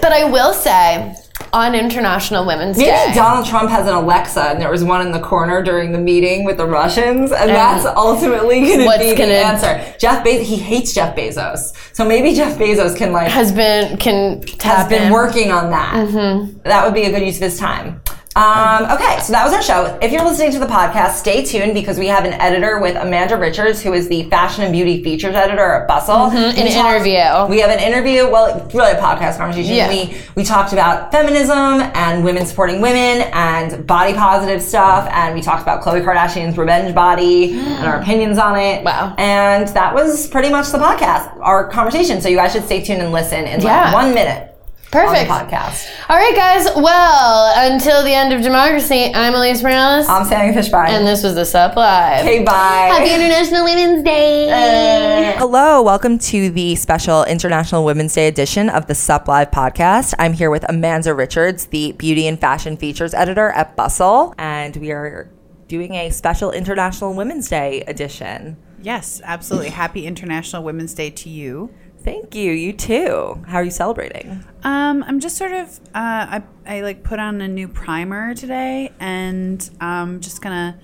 but 0.00 0.12
I 0.12 0.24
will 0.30 0.52
say, 0.52 1.14
on 1.52 1.74
International 1.74 2.46
Women's 2.46 2.76
Maybe 2.76 2.90
Day, 2.90 3.12
Donald 3.14 3.46
Trump 3.46 3.70
has 3.70 3.86
an 3.86 3.94
Alexa, 3.94 4.42
and 4.50 4.60
there 4.60 4.70
was 4.70 4.84
one 4.84 5.04
in 5.04 5.12
the 5.12 5.20
corner 5.20 5.62
during 5.62 5.92
the 5.92 5.98
meeting 5.98 6.44
with 6.44 6.56
the 6.56 6.66
Russians, 6.66 7.32
and 7.32 7.50
that's 7.50 7.84
ultimately 7.86 8.60
going 8.60 8.80
to 8.88 8.98
be 8.98 9.10
the 9.10 9.16
gonna- 9.16 9.32
answer. 9.32 9.94
Jeff 9.98 10.24
Bezos, 10.24 10.42
he 10.42 10.56
hates 10.56 10.92
Jeff 10.94 11.16
Bezos, 11.16 11.72
so 11.94 12.04
maybe 12.06 12.34
Jeff 12.34 12.56
Bezos 12.58 12.96
can 12.96 13.12
like 13.12 13.28
has 13.30 13.52
been 13.52 13.96
can 13.98 14.42
has 14.62 14.88
been 14.88 15.04
in. 15.04 15.12
working 15.12 15.50
on 15.50 15.70
that. 15.70 15.94
Mm-hmm. 16.08 16.58
That 16.64 16.84
would 16.84 16.94
be 16.94 17.02
a 17.04 17.10
good 17.10 17.22
use 17.26 17.36
of 17.36 17.42
his 17.42 17.58
time. 17.58 18.00
Um, 18.40 18.90
okay, 18.92 19.20
so 19.20 19.32
that 19.32 19.44
was 19.44 19.52
our 19.52 19.62
show. 19.62 19.98
If 20.00 20.12
you're 20.12 20.24
listening 20.24 20.50
to 20.52 20.58
the 20.58 20.66
podcast, 20.66 21.12
stay 21.16 21.44
tuned 21.44 21.74
because 21.74 21.98
we 21.98 22.06
have 22.06 22.24
an 22.24 22.32
editor 22.34 22.78
with 22.80 22.96
Amanda 22.96 23.36
Richards, 23.36 23.82
who 23.82 23.92
is 23.92 24.08
the 24.08 24.24
fashion 24.30 24.64
and 24.64 24.72
beauty 24.72 25.04
features 25.04 25.34
editor 25.34 25.60
at 25.74 25.86
Bustle. 25.88 26.14
Mm-hmm, 26.30 26.36
an 26.58 26.64
We 26.64 26.72
talked- 26.72 26.94
interview. 26.94 27.46
We 27.50 27.60
have 27.60 27.70
an 27.70 27.80
interview. 27.80 28.30
Well, 28.30 28.66
really 28.72 28.92
a 28.92 29.00
podcast 29.00 29.36
conversation. 29.36 29.74
Yeah. 29.74 29.88
We 29.90 30.16
we 30.36 30.42
talked 30.44 30.72
about 30.72 31.12
feminism 31.12 31.80
and 31.94 32.24
women 32.24 32.46
supporting 32.46 32.80
women 32.80 33.28
and 33.34 33.86
body 33.86 34.14
positive 34.14 34.62
stuff, 34.62 35.06
and 35.12 35.34
we 35.34 35.42
talked 35.42 35.62
about 35.62 35.82
Khloe 35.82 36.02
Kardashian's 36.02 36.56
revenge 36.56 36.94
body 36.94 37.52
and 37.58 37.84
our 37.86 37.96
opinions 38.00 38.38
on 38.38 38.56
it. 38.58 38.84
Wow. 38.84 39.14
And 39.18 39.68
that 39.68 39.94
was 39.94 40.26
pretty 40.28 40.48
much 40.48 40.70
the 40.70 40.78
podcast, 40.78 41.36
our 41.40 41.68
conversation. 41.68 42.22
So 42.22 42.28
you 42.30 42.36
guys 42.36 42.52
should 42.52 42.64
stay 42.64 42.80
tuned 42.82 43.02
and 43.02 43.12
listen 43.12 43.44
in 43.44 43.60
Yeah. 43.60 43.92
like 43.92 43.94
one 43.94 44.14
minute. 44.14 44.46
Perfect. 44.90 45.30
On 45.30 45.46
the 45.46 45.52
podcast. 45.52 45.88
All 46.08 46.16
right, 46.16 46.34
guys. 46.34 46.66
Well, 46.74 47.70
until 47.72 48.02
the 48.02 48.12
end 48.12 48.32
of 48.32 48.42
democracy, 48.42 49.12
I'm 49.14 49.34
Alise 49.34 49.62
Morales, 49.62 50.08
I'm 50.08 50.24
Sami 50.24 50.52
Fishbein. 50.52 50.88
and 50.88 51.06
this 51.06 51.22
was 51.22 51.36
the 51.36 51.44
Sup 51.44 51.76
Live. 51.76 52.24
Okay, 52.24 52.42
bye. 52.42 52.52
Happy 52.92 53.14
International 53.14 53.64
Women's 53.64 54.02
Day. 54.02 54.48
Uh. 55.30 55.38
Hello, 55.38 55.80
welcome 55.82 56.18
to 56.18 56.50
the 56.50 56.74
special 56.74 57.22
International 57.24 57.84
Women's 57.84 58.14
Day 58.14 58.26
edition 58.26 58.68
of 58.68 58.86
the 58.86 58.94
Sup 58.96 59.28
Live 59.28 59.52
podcast. 59.52 60.12
I'm 60.18 60.32
here 60.32 60.50
with 60.50 60.64
Amanda 60.68 61.14
Richards, 61.14 61.66
the 61.66 61.92
beauty 61.92 62.26
and 62.26 62.38
fashion 62.40 62.76
features 62.76 63.14
editor 63.14 63.50
at 63.50 63.76
Bustle, 63.76 64.34
and 64.38 64.74
we 64.76 64.90
are 64.90 65.30
doing 65.68 65.94
a 65.94 66.10
special 66.10 66.50
International 66.50 67.14
Women's 67.14 67.48
Day 67.48 67.82
edition. 67.82 68.56
Yes, 68.82 69.20
absolutely. 69.24 69.68
Happy 69.70 70.04
International 70.06 70.64
Women's 70.64 70.94
Day 70.94 71.10
to 71.10 71.28
you. 71.28 71.72
Thank 72.02 72.34
you. 72.34 72.52
You 72.52 72.72
too. 72.72 73.42
How 73.46 73.58
are 73.58 73.64
you 73.64 73.70
celebrating? 73.70 74.44
Um, 74.64 75.02
I'm 75.06 75.20
just 75.20 75.36
sort 75.36 75.52
of 75.52 75.68
uh, 75.94 76.40
I, 76.40 76.42
I 76.66 76.80
like 76.80 77.02
put 77.02 77.18
on 77.18 77.40
a 77.40 77.48
new 77.48 77.68
primer 77.68 78.34
today, 78.34 78.90
and 79.00 79.68
I'm 79.80 80.20
just 80.20 80.40
gonna 80.42 80.78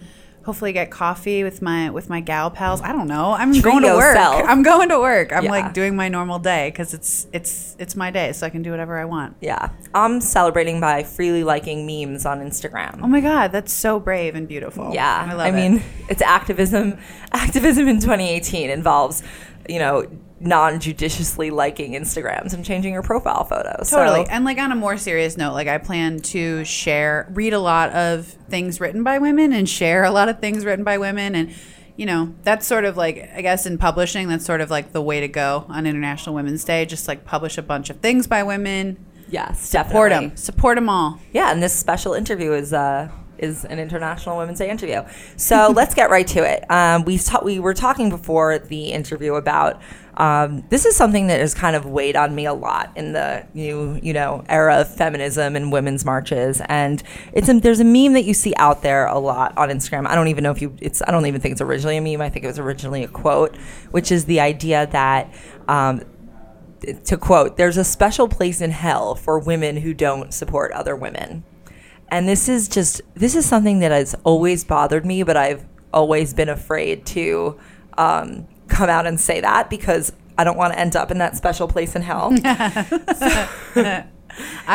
hopefully 0.45 0.73
get 0.73 0.91
coffee 0.93 1.43
with 1.43 1.61
my 1.61 1.91
with 1.91 2.09
my 2.09 2.21
gal 2.21 2.51
pals. 2.51 2.81
I 2.83 2.93
don't 2.93 3.09
know. 3.09 3.33
I'm 3.33 3.51
going 3.61 3.83
to 3.83 3.95
work. 3.95 4.15
yourself. 4.15 4.43
I'm 4.47 4.63
going 4.63 4.91
to 4.91 5.01
work. 5.01 5.33
I'm 5.33 5.45
Yeah. 5.45 5.51
like 5.51 5.73
doing 5.75 5.97
my 5.97 6.09
normal 6.09 6.39
day 6.39 6.71
because 6.71 6.95
it's 6.95 7.27
it's 7.33 7.75
it's 7.79 7.97
my 7.97 8.11
day, 8.11 8.33
so 8.33 8.47
I 8.47 8.51
can 8.51 8.63
do 8.63 8.71
whatever 8.71 8.99
I 8.99 9.07
want. 9.07 9.37
Yeah, 9.41 9.71
I'm 9.95 10.21
celebrating 10.21 10.81
by 10.81 11.03
freely 11.03 11.45
liking 11.45 11.87
memes 11.87 12.27
on 12.27 12.41
Instagram. 12.41 13.01
Oh 13.03 13.09
my 13.09 13.21
god, 13.21 13.53
that's 13.53 13.73
so 13.73 13.99
brave 13.99 14.35
and 14.35 14.47
beautiful. 14.47 14.93
Yeah, 14.95 15.27
I 15.29 15.33
love 15.35 15.47
I 15.47 15.49
it. 15.49 15.53
mean, 15.53 15.83
it's 16.09 16.23
activism. 16.23 16.99
Activism 17.33 17.89
in 17.89 17.97
2018 18.01 18.71
involves, 18.71 19.23
you 19.69 19.79
know, 19.79 20.07
non-judiciously 20.39 21.51
liking 21.51 21.93
Instagrams 21.93 22.53
and 22.53 22.65
changing 22.65 22.93
your 22.93 23.03
profile 23.03 23.45
photos. 23.45 23.91
Totally. 23.91 24.27
So, 24.27 24.31
And 24.31 24.45
like 24.45 24.59
on 24.59 24.71
a 24.71 24.77
more 24.77 24.99
serious 24.99 25.37
note, 25.37 25.55
like 25.55 25.69
I 25.69 25.79
plan 25.79 26.19
to 26.21 26.65
share, 26.65 27.27
read 27.33 27.55
a 27.55 27.59
lot 27.59 27.91
of 27.91 28.27
things 28.51 28.81
written 28.81 29.03
by 29.03 29.19
women 29.19 29.53
and 29.53 29.69
share 29.69 30.05
a 30.05 30.11
lot 30.11 30.29
of 30.29 30.39
things 30.41 30.65
written 30.65 30.85
by 30.85 30.99
women. 30.99 31.35
And, 31.35 31.55
you 31.97 32.05
know, 32.05 32.35
that's 32.43 32.67
sort 32.67 32.85
of 32.85 32.99
like, 32.99 33.31
I 33.35 33.41
guess 33.41 33.65
in 33.65 33.79
publishing, 33.79 34.29
that's 34.29 34.45
sort 34.45 34.61
of 34.61 34.71
like 34.71 34.93
the 34.93 35.01
way 35.01 35.21
to 35.21 35.29
go 35.29 35.65
on 35.69 35.87
International 35.87 36.35
Women's 36.35 36.65
Day. 36.65 36.85
Just 36.85 37.09
like 37.09 37.25
publish 37.25 37.57
a 37.57 37.63
bunch 37.63 37.89
of 37.89 38.01
things 38.01 38.27
by 38.27 38.43
women, 38.43 39.07
yes, 39.31 39.61
support 39.63 40.11
definitely. 40.11 40.29
them, 40.29 40.37
support 40.37 40.77
them 40.77 40.91
all. 40.91 41.19
Yeah, 41.33 41.51
and 41.51 41.63
this 41.63 41.75
special 41.75 42.13
interview 42.13 42.53
is 42.53 42.75
uh, 42.75 43.09
is 43.39 43.65
an 43.65 43.79
International 43.79 44.37
Women's 44.39 44.59
Day 44.59 44.71
interview. 44.71 45.03
So 45.37 45.73
let's 45.75 45.95
get 45.95 46.11
right 46.11 46.27
to 46.29 46.41
it. 46.41 46.71
Um, 46.71 47.05
we 47.05 47.19
ta- 47.19 47.43
we 47.43 47.59
were 47.59 47.75
talking 47.75 48.11
before 48.11 48.59
the 48.59 48.93
interview 48.93 49.35
about 49.35 49.81
um, 50.17 50.65
this 50.71 50.87
is 50.87 50.97
something 50.97 51.27
that 51.27 51.41
has 51.41 51.53
kind 51.53 51.77
of 51.77 51.85
weighed 51.85 52.17
on 52.17 52.35
me 52.35 52.47
a 52.47 52.55
lot 52.55 52.91
in 52.97 53.13
the 53.13 53.47
new 53.53 54.01
you 54.03 54.13
know 54.13 54.45
era 54.49 54.81
of 54.81 54.95
feminism 54.95 55.57
and 55.57 55.71
women's 55.71 56.05
marches. 56.05 56.63
And 56.67 57.03
it's 57.33 57.49
a, 57.49 57.61
there's 57.61 57.81
a 57.81 57.85
meme 57.85 58.15
that 58.15 58.25
you 58.25 58.35
see 58.35 58.55
out 58.57 58.83
there 58.83 59.07
a 59.07 59.19
lot 59.19 59.57
on 59.59 59.69
Instagram. 59.69 60.07
I 60.07 60.15
don't 60.15 60.29
even 60.29 60.43
know 60.43 60.53
if 60.53 60.63
you 60.63 60.75
it's 60.81 61.03
I 61.07 61.11
don't 61.11 61.27
even 61.27 61.41
think 61.41 61.53
it's 61.53 61.61
originally 61.61 61.99
a 61.99 62.01
meme. 62.01 62.23
I 62.23 62.31
think 62.31 62.45
it 62.45 62.49
was 62.49 62.59
originally 62.59 63.05
a 63.05 63.09
quote, 63.09 63.57
which 63.91 64.11
is 64.11 64.25
the 64.25 64.41
idea 64.41 64.87
that. 64.87 65.33
Um, 65.69 66.03
to 67.05 67.17
quote, 67.17 67.57
there's 67.57 67.79
a 67.79 67.83
special 67.83 68.29
place 68.29 68.61
in 68.61 68.71
hell 68.71 69.15
for 69.15 69.39
women 69.39 69.79
who 69.79 69.95
don't 69.95 70.33
support 70.33 70.71
other 70.73 70.95
women. 70.95 71.43
And 72.09 72.29
this 72.29 72.49
is 72.49 72.69
just, 72.69 73.01
this 73.15 73.35
is 73.35 73.47
something 73.47 73.81
that 73.81 73.91
has 73.91 74.15
always 74.25 74.65
bothered 74.65 75.05
me, 75.05 75.23
but 75.23 75.37
I've 75.37 75.65
always 75.93 76.35
been 76.35 76.49
afraid 76.49 77.05
to 77.07 77.59
um, 77.99 78.47
come 78.69 78.89
out 78.89 79.07
and 79.07 79.21
say 79.21 79.41
that 79.41 79.71
because 79.71 80.13
I 80.39 80.45
don't 80.45 80.57
want 80.57 80.75
to 80.75 80.79
end 80.79 80.97
up 80.97 81.11
in 81.11 81.19
that 81.19 81.37
special 81.37 81.67
place 81.67 81.97
in 81.97 82.03
hell. 82.03 82.33
I 82.45 84.05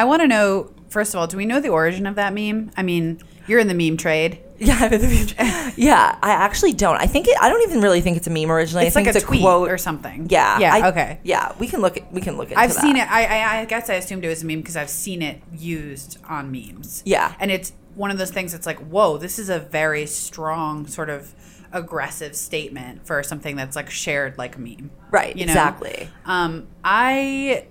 want 0.03 0.21
to 0.21 0.27
know, 0.27 0.73
first 0.89 1.13
of 1.13 1.19
all, 1.19 1.27
do 1.27 1.37
we 1.37 1.45
know 1.45 1.59
the 1.59 1.69
origin 1.69 2.07
of 2.07 2.15
that 2.15 2.33
meme? 2.33 2.71
I 2.75 2.83
mean, 2.83 3.21
you're 3.47 3.59
in 3.59 3.67
the 3.67 3.73
meme 3.73 3.97
trade. 3.97 4.39
Yeah, 4.61 4.85
in 4.85 5.01
the 5.01 5.07
future. 5.15 5.35
Yeah, 5.75 6.17
I 6.21 6.31
actually 6.31 6.73
don't. 6.73 6.95
I 6.97 7.07
think 7.07 7.27
it, 7.27 7.37
I 7.41 7.49
don't 7.49 7.61
even 7.63 7.81
really 7.81 8.01
think 8.01 8.17
it's 8.17 8.27
a 8.27 8.29
meme 8.29 8.51
originally. 8.51 8.85
It's 8.87 8.95
I 8.95 8.99
think 8.99 9.07
like 9.07 9.15
a 9.15 9.17
it's 9.19 9.25
tweet 9.27 9.41
quote 9.41 9.69
or 9.69 9.77
something. 9.77 10.27
Yeah. 10.29 10.59
Yeah, 10.59 10.73
I- 10.75 10.89
okay. 10.89 11.19
Yeah, 11.23 11.53
we 11.59 11.67
can 11.67 11.81
look 11.81 11.97
at, 11.97 12.11
we 12.13 12.21
can 12.21 12.37
look 12.37 12.51
at. 12.51 12.57
I've 12.57 12.73
that. 12.73 12.81
seen 12.81 12.95
it. 12.97 13.11
I, 13.11 13.25
I, 13.25 13.59
I 13.61 13.65
guess 13.65 13.89
I 13.89 13.95
assumed 13.95 14.23
it 14.23 14.29
was 14.29 14.43
a 14.43 14.45
meme 14.45 14.59
because 14.61 14.77
I've 14.77 14.89
seen 14.89 15.21
it 15.21 15.41
used 15.57 16.17
on 16.29 16.51
memes. 16.51 17.01
Yeah. 17.05 17.33
And 17.39 17.51
it's 17.51 17.73
one 17.95 18.11
of 18.11 18.17
those 18.17 18.31
things 18.31 18.51
that's 18.53 18.65
like, 18.65 18.79
whoa, 18.79 19.17
this 19.17 19.37
is 19.39 19.49
a 19.49 19.59
very 19.59 20.05
strong, 20.05 20.87
sort 20.87 21.09
of 21.09 21.33
aggressive 21.73 22.35
statement 22.35 23.05
for 23.07 23.23
something 23.23 23.55
that's 23.55 23.75
like 23.75 23.89
shared 23.89 24.37
like 24.37 24.55
a 24.55 24.59
meme. 24.59 24.91
Right, 25.09 25.35
You 25.35 25.45
know? 25.45 25.51
exactly. 25.51 26.09
Um, 26.25 26.67
I 26.83 27.65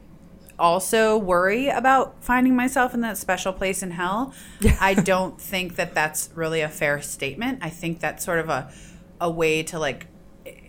also 0.60 1.16
worry 1.16 1.68
about 1.68 2.22
finding 2.22 2.54
myself 2.54 2.94
in 2.94 3.00
that 3.00 3.18
special 3.18 3.52
place 3.52 3.82
in 3.82 3.92
hell. 3.92 4.32
I 4.80 4.94
don't 4.94 5.40
think 5.40 5.76
that 5.76 5.94
that's 5.94 6.30
really 6.34 6.60
a 6.60 6.68
fair 6.68 7.02
statement. 7.02 7.58
I 7.62 7.70
think 7.70 8.00
that's 8.00 8.24
sort 8.24 8.38
of 8.38 8.48
a 8.48 8.72
a 9.20 9.30
way 9.30 9.62
to 9.62 9.78
like, 9.78 10.06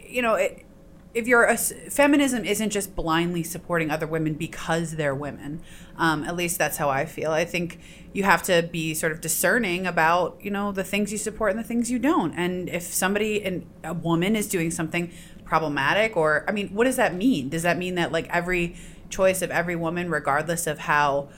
you 0.06 0.22
know, 0.22 0.36
it, 0.36 0.66
if 1.14 1.28
you're 1.28 1.44
a 1.44 1.58
feminism 1.58 2.46
isn't 2.46 2.70
just 2.70 2.96
blindly 2.96 3.44
supporting 3.44 3.92
other 3.92 4.08
women 4.08 4.34
because 4.34 4.96
they're 4.96 5.16
women. 5.16 5.62
Um, 5.98 6.24
at 6.24 6.36
least 6.36 6.58
that's 6.58 6.78
how 6.78 6.90
I 6.90 7.06
feel. 7.06 7.32
I 7.32 7.46
think 7.46 7.80
you 8.14 8.24
have 8.24 8.42
to 8.44 8.64
be 8.72 8.94
sort 8.94 9.12
of 9.12 9.22
discerning 9.22 9.86
about 9.86 10.38
you 10.42 10.52
know 10.52 10.72
the 10.72 10.84
things 10.84 11.12
you 11.12 11.18
support 11.18 11.52
and 11.52 11.60
the 11.60 11.68
things 11.68 11.92
you 11.92 12.00
don't. 12.00 12.34
And 12.34 12.70
if 12.70 12.84
somebody 12.84 13.44
and 13.44 13.66
a 13.84 13.94
woman 13.94 14.36
is 14.36 14.48
doing 14.48 14.72
something 14.72 15.12
problematic, 15.44 16.16
or 16.16 16.46
I 16.48 16.54
mean, 16.54 16.70
what 16.70 16.86
does 16.86 16.96
that 16.96 17.14
mean? 17.14 17.50
Does 17.50 17.64
that 17.64 17.78
mean 17.78 17.96
that 17.96 18.12
like 18.12 18.30
every 18.30 18.76
choice 19.12 19.42
of 19.42 19.52
every 19.52 19.76
woman, 19.76 20.10
regardless 20.10 20.68
of 20.68 20.80
how 20.80 21.30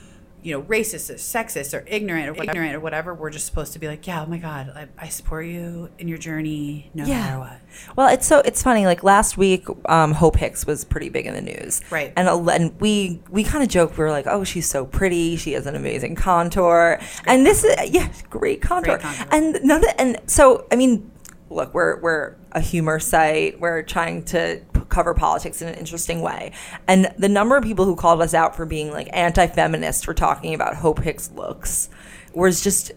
you 0.43 0.51
know 0.51 0.61
racist 0.63 1.09
or 1.09 1.13
sexist 1.13 1.73
or 1.73 1.85
ignorant 1.87 2.27
or 2.27 2.43
ignorant 2.43 2.75
or 2.75 2.79
whatever, 2.79 3.13
we're 3.13 3.29
just 3.29 3.45
supposed 3.45 3.73
to 3.73 3.79
be 3.79 3.87
like, 3.87 4.05
yeah, 4.05 4.23
oh 4.23 4.25
my 4.25 4.37
god, 4.37 4.71
I, 4.75 4.87
I 4.97 5.07
support 5.07 5.45
you 5.45 5.89
in 5.97 6.07
your 6.07 6.17
journey, 6.17 6.91
no 6.93 7.05
matter 7.05 7.39
what. 7.39 7.59
Well, 7.95 8.07
it's 8.13 8.27
so 8.27 8.39
it's 8.39 8.61
funny. 8.61 8.85
Like 8.85 9.03
last 9.03 9.37
week, 9.37 9.65
um, 9.85 10.11
Hope 10.11 10.35
Hicks 10.35 10.65
was 10.65 10.83
pretty 10.83 11.09
big 11.09 11.25
in 11.25 11.33
the 11.33 11.41
news, 11.41 11.81
Right. 11.89 12.11
And, 12.15 12.27
and 12.27 12.79
we 12.79 13.21
we 13.29 13.43
kind 13.43 13.63
of 13.63 13.69
joked. 13.69 13.97
We 13.97 14.03
were 14.03 14.11
like, 14.11 14.27
"Oh, 14.27 14.43
she's 14.43 14.69
so 14.69 14.85
pretty. 14.85 15.37
She 15.37 15.53
has 15.53 15.65
an 15.65 15.75
amazing 15.75 16.15
contour." 16.15 16.99
And 17.25 17.45
this 17.45 17.63
is 17.63 17.75
yeah, 17.89 18.11
great 18.29 18.61
contour. 18.61 18.97
Great 18.97 19.01
contour. 19.01 19.27
And 19.31 19.63
none 19.63 19.83
of, 19.83 19.95
and 19.97 20.19
so 20.27 20.67
I 20.71 20.75
mean, 20.75 21.09
look, 21.49 21.73
we're 21.73 21.99
we're 22.01 22.35
a 22.51 22.59
humor 22.59 22.99
site. 22.99 23.59
We're 23.59 23.81
trying 23.83 24.23
to 24.25 24.59
cover 24.93 25.13
politics 25.13 25.61
in 25.61 25.67
an 25.67 25.75
interesting 25.75 26.21
way. 26.21 26.51
And 26.87 27.13
the 27.17 27.29
number 27.29 27.57
of 27.57 27.63
people 27.63 27.85
who 27.85 27.95
called 27.95 28.21
us 28.21 28.33
out 28.33 28.55
for 28.55 28.65
being 28.65 28.91
like 28.91 29.09
anti-feminist 29.11 30.05
for 30.05 30.13
talking 30.13 30.53
about 30.53 30.75
Hope 30.75 30.99
Hicks 30.99 31.31
looks 31.31 31.89
was 32.33 32.61
just 32.61 32.91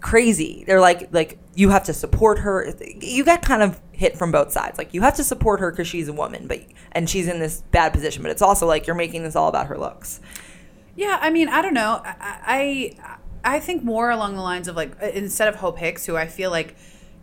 crazy. 0.00 0.64
They're 0.66 0.80
like 0.80 1.12
like 1.12 1.38
you 1.54 1.70
have 1.70 1.84
to 1.84 1.94
support 1.94 2.40
her. 2.40 2.74
You 3.00 3.24
get 3.24 3.42
kind 3.42 3.62
of 3.62 3.80
hit 3.92 4.16
from 4.16 4.32
both 4.32 4.52
sides. 4.52 4.78
Like 4.78 4.94
you 4.94 5.02
have 5.02 5.16
to 5.16 5.24
support 5.24 5.60
her 5.60 5.70
because 5.70 5.88
she's 5.88 6.08
a 6.08 6.12
woman, 6.12 6.46
but 6.46 6.60
and 6.92 7.08
she's 7.08 7.28
in 7.28 7.38
this 7.38 7.62
bad 7.70 7.92
position. 7.92 8.22
But 8.22 8.30
it's 8.30 8.42
also 8.42 8.66
like 8.66 8.86
you're 8.86 8.96
making 8.96 9.22
this 9.22 9.36
all 9.36 9.48
about 9.48 9.66
her 9.66 9.78
looks. 9.78 10.20
Yeah, 10.96 11.18
I 11.20 11.30
mean, 11.30 11.48
I 11.48 11.62
don't 11.62 11.74
know. 11.74 12.02
I 12.04 12.94
I, 13.42 13.60
think 13.60 13.82
more 13.82 14.10
along 14.10 14.34
the 14.34 14.42
lines 14.42 14.68
of 14.68 14.76
like 14.76 15.00
instead 15.00 15.48
of 15.48 15.56
Hope 15.56 15.78
Hicks, 15.78 16.04
who 16.04 16.16
I 16.16 16.26
feel 16.26 16.50
like, 16.50 16.76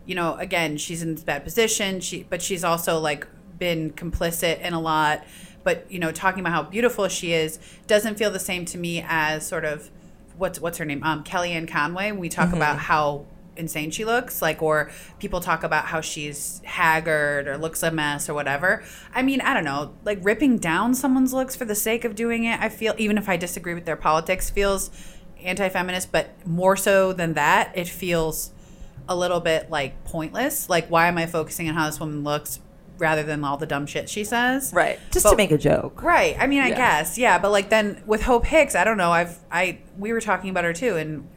you 0.06 0.15
know, 0.15 0.36
again, 0.36 0.77
she's 0.77 1.03
in 1.03 1.13
this 1.13 1.23
bad 1.23 1.43
position. 1.43 1.99
She, 1.99 2.23
but 2.23 2.41
she's 2.41 2.63
also 2.63 2.99
like 2.99 3.27
been 3.58 3.91
complicit 3.91 4.60
in 4.62 4.74
a 4.74 4.80
lot. 4.80 5.26
But 5.63 5.91
you 5.91 6.00
know, 6.00 6.12
talking 6.12 6.39
about 6.39 6.54
how 6.54 6.63
beautiful 6.63 7.08
she 7.08 7.34
is 7.34 7.60
doesn't 7.88 8.15
feel 8.15 8.32
the 8.32 8.39
same 8.39 8.65
to 8.65 8.78
me 8.78 9.04
as 9.08 9.46
sort 9.46 9.65
of 9.65 9.89
what's 10.38 10.60
what's 10.60 10.78
her 10.78 10.86
name, 10.86 11.04
um, 11.04 11.24
Kellyanne 11.24 11.67
Conway. 11.67 12.12
When 12.12 12.22
we 12.22 12.30
talk 12.30 12.54
about 12.54 12.78
how 12.78 13.26
insane 13.58 13.91
she 13.91 14.06
looks 14.06 14.41
like 14.41 14.62
or 14.62 14.89
people 15.20 15.39
talk 15.39 15.63
about 15.63 15.86
how 15.86 16.02
she's 16.02 16.62
haggard 16.63 17.48
or 17.48 17.58
looks 17.58 17.84
a 17.84 17.91
mess 17.91 18.30
or 18.30 18.34
whatever 18.34 18.84
i 19.13 19.22
mean 19.22 19.41
i 19.41 19.54
don't 19.54 19.63
know 19.63 19.93
like 20.04 20.20
ripping 20.22 20.58
down 20.58 20.93
someone's 20.93 21.34
looks 21.34 21.56
for 21.56 21.65
the 21.65 21.76
sake 21.76 22.06
of 22.06 22.15
doing 22.15 22.46
it 22.46 22.60
i 22.60 22.70
feel 22.70 22.93
even 22.98 23.17
if 23.17 23.28
i 23.28 23.36
disagree 23.36 23.74
with 23.74 23.86
their 23.86 23.96
politics 23.96 24.50
feels 24.50 24.91
anti-feminist 25.43 26.12
but 26.12 26.30
more 26.46 26.76
so 26.76 27.13
than 27.13 27.34
that 27.34 27.72
it 27.76 27.88
feels 27.88 28.52
a 29.10 29.15
little 29.15 29.39
bit 29.39 29.70
like 29.70 30.04
pointless 30.04 30.70
like 30.70 30.88
why 30.88 31.08
am 31.08 31.17
i 31.17 31.26
focusing 31.26 31.67
on 31.67 31.76
how 31.76 31.86
this 31.86 32.00
woman 32.00 32.24
looks 32.24 32.60
rather 32.97 33.23
than 33.23 33.43
all 33.43 33.57
the 33.57 33.65
dumb 33.67 33.86
shit 33.86 34.10
she 34.10 34.23
says 34.23 34.71
Right. 34.73 34.99
Just 35.12 35.23
But- 35.25 35.31
to 35.31 35.36
make 35.38 35.51
a 35.51 35.57
joke. 35.57 36.01
Right. 36.03 36.36
I 36.39 36.47
mean, 36.47 36.62
I 36.62 36.69
Yeah. 36.69 36.77
guess, 36.77 37.17
yeah. 37.17 37.38
But 37.38 37.51
like 37.51 37.69
then 37.69 38.01
with 38.05 38.23
Hope 38.23 38.45
Hicks, 38.45 38.75
I 38.75 38.83
don't 38.83 38.97
know. 38.97 39.12
I've 39.12 39.38
I 39.51 39.79
we 39.97 40.13
were 40.13 40.21
talking 40.21 40.49
about 40.49 40.63
her 40.63 40.73
too, 40.73 40.95
and 40.97 41.27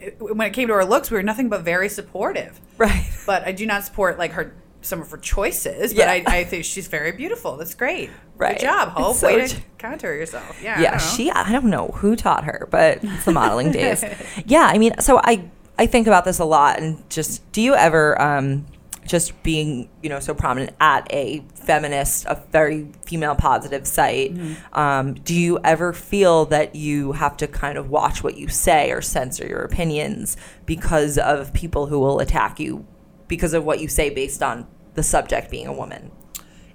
it, 0.00 0.16
when 0.20 0.40
it 0.46 0.52
came 0.52 0.68
to 0.68 0.74
her 0.74 0.84
looks, 0.84 1.10
we 1.10 1.16
were 1.16 1.22
nothing 1.22 1.48
but 1.48 1.62
very 1.62 1.88
supportive. 1.88 2.60
Right. 2.78 3.08
But 3.26 3.46
I 3.46 3.52
do 3.52 3.64
not 3.66 3.84
support 3.84 4.18
like 4.18 4.32
her 4.32 4.54
some 4.82 5.00
of 5.00 5.10
her 5.10 5.16
choices. 5.16 5.94
But 5.94 5.98
Yeah. 6.06 6.10
I, 6.10 6.38
I 6.40 6.44
think 6.44 6.64
she's 6.64 6.88
very 6.88 7.12
beautiful. 7.12 7.56
That's 7.56 7.74
great. 7.74 8.10
Right. 8.36 8.58
Good 8.58 8.66
job, 8.66 8.88
Hope. 8.90 9.16
so 9.16 9.28
Way 9.28 9.46
to 9.46 9.56
contour 9.78 10.12
yourself. 10.14 10.60
Yeah. 10.62 10.80
Yeah 10.80 10.90
don't 10.90 11.00
she 11.00 11.30
i 11.30 11.52
don't 11.52 11.64
know 11.66 11.88
who 11.88 12.16
taught 12.16 12.44
her 12.44 12.66
but 12.70 12.98
it's 13.02 13.24
the 13.26 13.32
modeling 13.32 13.70
days 13.70 14.02
yeah 14.46 14.66
i 14.72 14.76
mean 14.78 14.92
so 15.00 15.18
i 15.22 15.44
i 15.78 15.86
think 15.86 16.06
about 16.06 16.24
this 16.24 16.38
a 16.38 16.44
lot 16.44 16.78
and 16.80 17.08
just 17.10 17.40
do 17.52 17.60
you 17.62 17.74
ever 17.74 18.20
um 18.20 18.66
just 19.04 19.40
being 19.42 19.88
you 20.02 20.08
know 20.08 20.20
so 20.20 20.34
prominent 20.34 20.74
at 20.80 21.06
a 21.12 21.44
feminist 21.54 22.24
a 22.26 22.42
very 22.50 22.88
female 23.04 23.34
positive 23.34 23.86
site 23.86 24.36
um, 24.72 25.14
do 25.14 25.34
you 25.34 25.58
ever 25.64 25.92
feel 25.92 26.44
that 26.46 26.74
you 26.74 27.12
have 27.12 27.36
to 27.36 27.46
kind 27.46 27.76
of 27.78 27.90
watch 27.90 28.22
what 28.22 28.36
you 28.36 28.48
say 28.48 28.90
or 28.90 29.00
censor 29.02 29.46
your 29.46 29.60
opinions 29.60 30.36
because 30.66 31.18
of 31.18 31.52
people 31.52 31.86
who 31.86 31.98
will 31.98 32.20
attack 32.20 32.58
you 32.58 32.86
because 33.28 33.54
of 33.54 33.64
what 33.64 33.80
you 33.80 33.88
say 33.88 34.10
based 34.10 34.42
on 34.42 34.66
the 34.94 35.02
subject 35.02 35.50
being 35.50 35.66
a 35.66 35.72
woman 35.72 36.10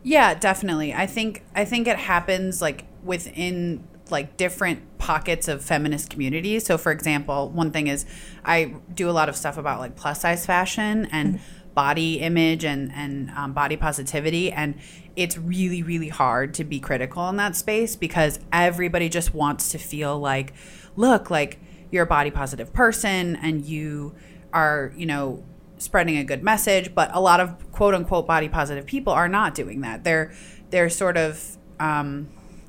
Yeah, 0.04 0.34
definitely. 0.34 0.94
I 0.94 1.06
think 1.06 1.44
I 1.56 1.66
think 1.66 1.88
it 1.88 1.98
happens 1.98 2.62
like 2.62 2.86
within 3.04 3.88
like 4.10 4.38
different 4.38 4.98
pockets 4.98 5.48
of 5.48 5.64
feminist 5.64 6.10
communities. 6.10 6.66
So 6.66 6.78
for 6.78 6.92
example, 6.92 7.50
one 7.50 7.72
thing 7.72 7.88
is 7.88 8.06
I 8.44 8.76
do 8.94 9.10
a 9.10 9.12
lot 9.12 9.30
of 9.30 9.36
stuff 9.36 9.58
about 9.58 9.80
like 9.80 9.96
plus 9.96 10.22
size 10.22 10.46
fashion 10.46 11.08
and 11.12 11.40
body 11.80 12.20
image 12.20 12.66
and 12.66 12.92
and 12.94 13.30
um, 13.38 13.54
body 13.54 13.78
positivity 13.78 14.52
and 14.52 14.76
it's 15.16 15.38
really 15.38 15.82
really 15.82 16.10
hard 16.10 16.54
to 16.54 16.66
be 16.66 16.78
critical 16.78 17.30
in 17.30 17.38
that 17.38 17.56
space 17.56 17.96
because 17.96 18.38
everybody 18.52 19.08
just 19.08 19.34
wants 19.34 19.72
to 19.72 19.78
feel 19.78 20.20
like 20.20 20.52
look 20.98 21.30
like 21.30 21.58
you're 21.90 22.04
a 22.04 22.14
body 22.18 22.32
positive 22.32 22.74
person 22.74 23.38
and 23.38 23.66
you 23.66 24.14
are 24.52 24.92
you 24.98 25.06
know 25.06 25.42
spreading 25.78 26.18
a 26.18 26.24
good 26.26 26.44
message 26.44 26.94
but 26.94 27.10
a 27.14 27.22
lot 27.22 27.40
of 27.40 27.72
quote 27.72 27.96
unquote 27.96 28.28
body 28.28 28.50
positive 28.50 28.86
people 28.86 29.14
are 29.14 29.30
not 29.30 29.56
doing 29.56 29.80
that. 29.80 30.04
They're 30.04 30.34
they're 30.72 30.90
sort 30.90 31.16
of 31.16 31.58
um 31.80 32.28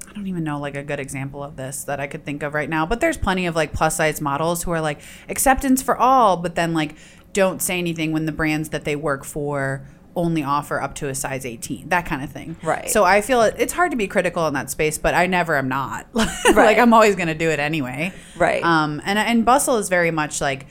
I 0.08 0.12
don't 0.12 0.26
even 0.26 0.44
know 0.44 0.58
like 0.60 0.76
a 0.76 0.82
good 0.82 0.98
example 0.98 1.42
of 1.42 1.56
this 1.56 1.84
that 1.84 1.98
I 1.98 2.06
could 2.08 2.24
think 2.24 2.42
of 2.42 2.52
right 2.52 2.68
now, 2.68 2.84
but 2.84 3.00
there's 3.00 3.16
plenty 3.16 3.46
of 3.46 3.54
like 3.56 3.72
plus 3.72 3.96
size 3.96 4.20
models 4.20 4.62
who 4.64 4.70
are 4.72 4.80
like 4.80 5.00
acceptance 5.28 5.82
for 5.82 5.96
all, 5.96 6.36
but 6.36 6.56
then 6.56 6.74
like 6.74 6.96
don't 7.32 7.60
say 7.62 7.78
anything 7.78 8.12
when 8.12 8.26
the 8.26 8.32
brands 8.32 8.70
that 8.70 8.84
they 8.84 8.96
work 8.96 9.24
for 9.24 9.86
only 10.16 10.42
offer 10.42 10.80
up 10.80 10.94
to 10.96 11.08
a 11.08 11.14
size 11.14 11.46
18, 11.46 11.88
that 11.88 12.04
kind 12.04 12.22
of 12.22 12.30
thing. 12.30 12.56
Right. 12.62 12.90
So 12.90 13.04
I 13.04 13.20
feel 13.20 13.42
it, 13.42 13.54
it's 13.58 13.72
hard 13.72 13.92
to 13.92 13.96
be 13.96 14.08
critical 14.08 14.46
in 14.48 14.54
that 14.54 14.70
space, 14.70 14.98
but 14.98 15.14
I 15.14 15.26
never 15.26 15.56
am 15.56 15.68
not. 15.68 16.06
Right. 16.50 16.66
like 16.66 16.78
I'm 16.78 16.92
always 16.92 17.14
going 17.14 17.28
to 17.28 17.34
do 17.34 17.48
it 17.48 17.60
anyway. 17.60 18.12
Right. 18.36 18.62
Um, 18.64 19.00
and 19.04 19.18
and 19.18 19.44
Bustle 19.44 19.76
is 19.76 19.88
very 19.88 20.10
much 20.10 20.40
like 20.40 20.66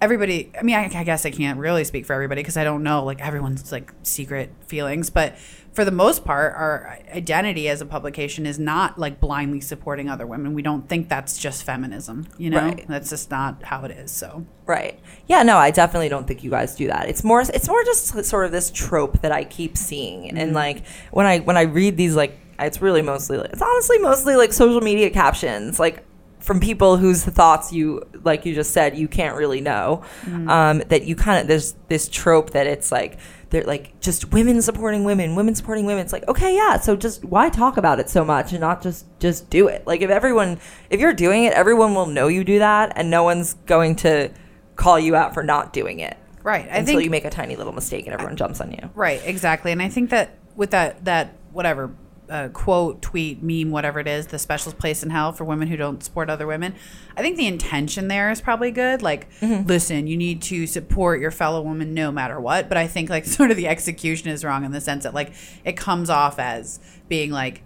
everybody. 0.00 0.52
I 0.58 0.62
mean, 0.62 0.76
I, 0.76 0.84
I 0.94 1.04
guess 1.04 1.26
I 1.26 1.30
can't 1.30 1.58
really 1.58 1.84
speak 1.84 2.06
for 2.06 2.12
everybody 2.12 2.42
because 2.42 2.56
I 2.56 2.64
don't 2.64 2.82
know 2.82 3.04
like 3.04 3.20
everyone's 3.20 3.72
like 3.72 3.92
secret 4.02 4.50
feelings, 4.66 5.10
but 5.10 5.36
for 5.72 5.84
the 5.84 5.90
most 5.92 6.24
part, 6.24 6.54
our 6.54 6.98
identity 7.14 7.68
as 7.68 7.80
a 7.80 7.86
publication 7.86 8.46
is 8.46 8.58
not 8.58 8.98
like 8.98 9.20
blindly 9.20 9.60
supporting 9.60 10.08
other 10.08 10.26
women. 10.26 10.54
We 10.54 10.62
don't 10.62 10.88
think 10.88 11.08
that's 11.08 11.38
just 11.38 11.62
feminism. 11.62 12.26
You 12.36 12.50
know, 12.50 12.58
Right. 12.58 12.84
that's 12.88 13.10
just 13.10 13.30
not 13.30 13.62
how 13.62 13.84
it 13.84 13.92
is. 13.92 14.10
So. 14.10 14.44
Right. 14.66 14.98
Yeah, 15.26 15.42
no, 15.42 15.56
I 15.56 15.70
definitely 15.70 16.08
don't 16.08 16.26
think 16.26 16.42
you 16.42 16.50
guys 16.50 16.74
do 16.74 16.88
that. 16.88 17.08
It's 17.08 17.22
more 17.22 17.42
it's 17.42 17.68
more 17.68 17.84
just 17.84 18.24
sort 18.24 18.44
of 18.44 18.52
this 18.52 18.70
trope 18.70 19.20
that 19.22 19.32
I 19.32 19.44
keep 19.44 19.76
seeing. 19.76 20.28
And 20.28 20.38
mm-hmm. 20.38 20.54
like 20.54 20.86
when 21.10 21.26
I 21.26 21.38
when 21.40 21.56
I 21.56 21.62
read 21.62 21.96
these 21.96 22.16
like 22.16 22.38
it's 22.58 22.82
really 22.82 23.02
mostly 23.02 23.38
it's 23.38 23.62
honestly 23.62 23.98
mostly 23.98 24.34
like 24.34 24.52
social 24.52 24.80
media 24.80 25.10
captions 25.10 25.78
like 25.78 26.04
from 26.48 26.60
people 26.60 26.96
whose 26.96 27.22
thoughts 27.22 27.74
you 27.74 28.02
like 28.22 28.46
you 28.46 28.54
just 28.54 28.70
said 28.72 28.96
you 28.96 29.06
can't 29.06 29.36
really 29.36 29.60
know 29.60 30.02
um, 30.48 30.78
that 30.88 31.04
you 31.04 31.14
kind 31.14 31.42
of 31.42 31.46
there's 31.46 31.74
this 31.88 32.08
trope 32.08 32.52
that 32.52 32.66
it's 32.66 32.90
like 32.90 33.18
they're 33.50 33.64
like 33.64 34.00
just 34.00 34.32
women 34.32 34.62
supporting 34.62 35.04
women 35.04 35.36
women 35.36 35.54
supporting 35.54 35.84
women 35.84 36.02
it's 36.02 36.12
like 36.14 36.26
okay 36.26 36.56
yeah 36.56 36.80
so 36.80 36.96
just 36.96 37.22
why 37.22 37.50
talk 37.50 37.76
about 37.76 38.00
it 38.00 38.08
so 38.08 38.24
much 38.24 38.52
and 38.52 38.62
not 38.62 38.82
just 38.82 39.04
just 39.20 39.50
do 39.50 39.68
it 39.68 39.86
like 39.86 40.00
if 40.00 40.08
everyone 40.08 40.58
if 40.88 41.00
you're 41.00 41.12
doing 41.12 41.44
it 41.44 41.52
everyone 41.52 41.94
will 41.94 42.06
know 42.06 42.28
you 42.28 42.42
do 42.42 42.58
that 42.58 42.94
and 42.96 43.10
no 43.10 43.22
one's 43.22 43.52
going 43.66 43.94
to 43.94 44.30
call 44.76 44.98
you 44.98 45.14
out 45.14 45.34
for 45.34 45.42
not 45.42 45.74
doing 45.74 46.00
it 46.00 46.16
Right. 46.42 46.64
I 46.64 46.78
until 46.78 46.94
think 46.94 47.04
you 47.04 47.10
make 47.10 47.26
a 47.26 47.30
tiny 47.30 47.56
little 47.56 47.74
mistake 47.74 48.06
and 48.06 48.14
everyone 48.14 48.36
jumps 48.36 48.62
on 48.62 48.72
you 48.72 48.88
Right, 48.94 49.20
exactly. 49.22 49.70
And 49.70 49.82
I 49.82 49.90
think 49.90 50.08
that 50.08 50.38
with 50.56 50.70
that 50.70 51.04
that 51.04 51.34
whatever 51.52 51.94
uh, 52.30 52.48
quote, 52.48 53.02
tweet, 53.02 53.42
meme, 53.42 53.70
whatever 53.70 54.00
it 54.00 54.06
is, 54.06 54.28
the 54.28 54.38
special 54.38 54.72
place 54.72 55.02
in 55.02 55.10
hell 55.10 55.32
for 55.32 55.44
women 55.44 55.68
who 55.68 55.76
don't 55.76 56.02
support 56.02 56.30
other 56.30 56.46
women. 56.46 56.74
I 57.16 57.22
think 57.22 57.36
the 57.36 57.46
intention 57.46 58.08
there 58.08 58.30
is 58.30 58.40
probably 58.40 58.70
good. 58.70 59.02
Like, 59.02 59.28
listen, 59.66 60.06
you 60.06 60.16
need 60.16 60.42
to 60.42 60.66
support 60.66 61.20
your 61.20 61.30
fellow 61.30 61.62
woman 61.62 61.94
no 61.94 62.12
matter 62.12 62.40
what. 62.40 62.68
But 62.68 62.78
I 62.78 62.86
think 62.86 63.10
like 63.10 63.24
sort 63.38 63.50
of 63.50 63.56
the 63.56 63.66
execution 63.68 64.28
is 64.28 64.44
wrong 64.44 64.64
in 64.64 64.72
the 64.72 64.80
sense 64.80 65.04
that 65.04 65.14
like 65.14 65.32
it 65.64 65.76
comes 65.76 66.10
off 66.10 66.38
as 66.38 66.80
being 67.08 67.30
like, 67.30 67.62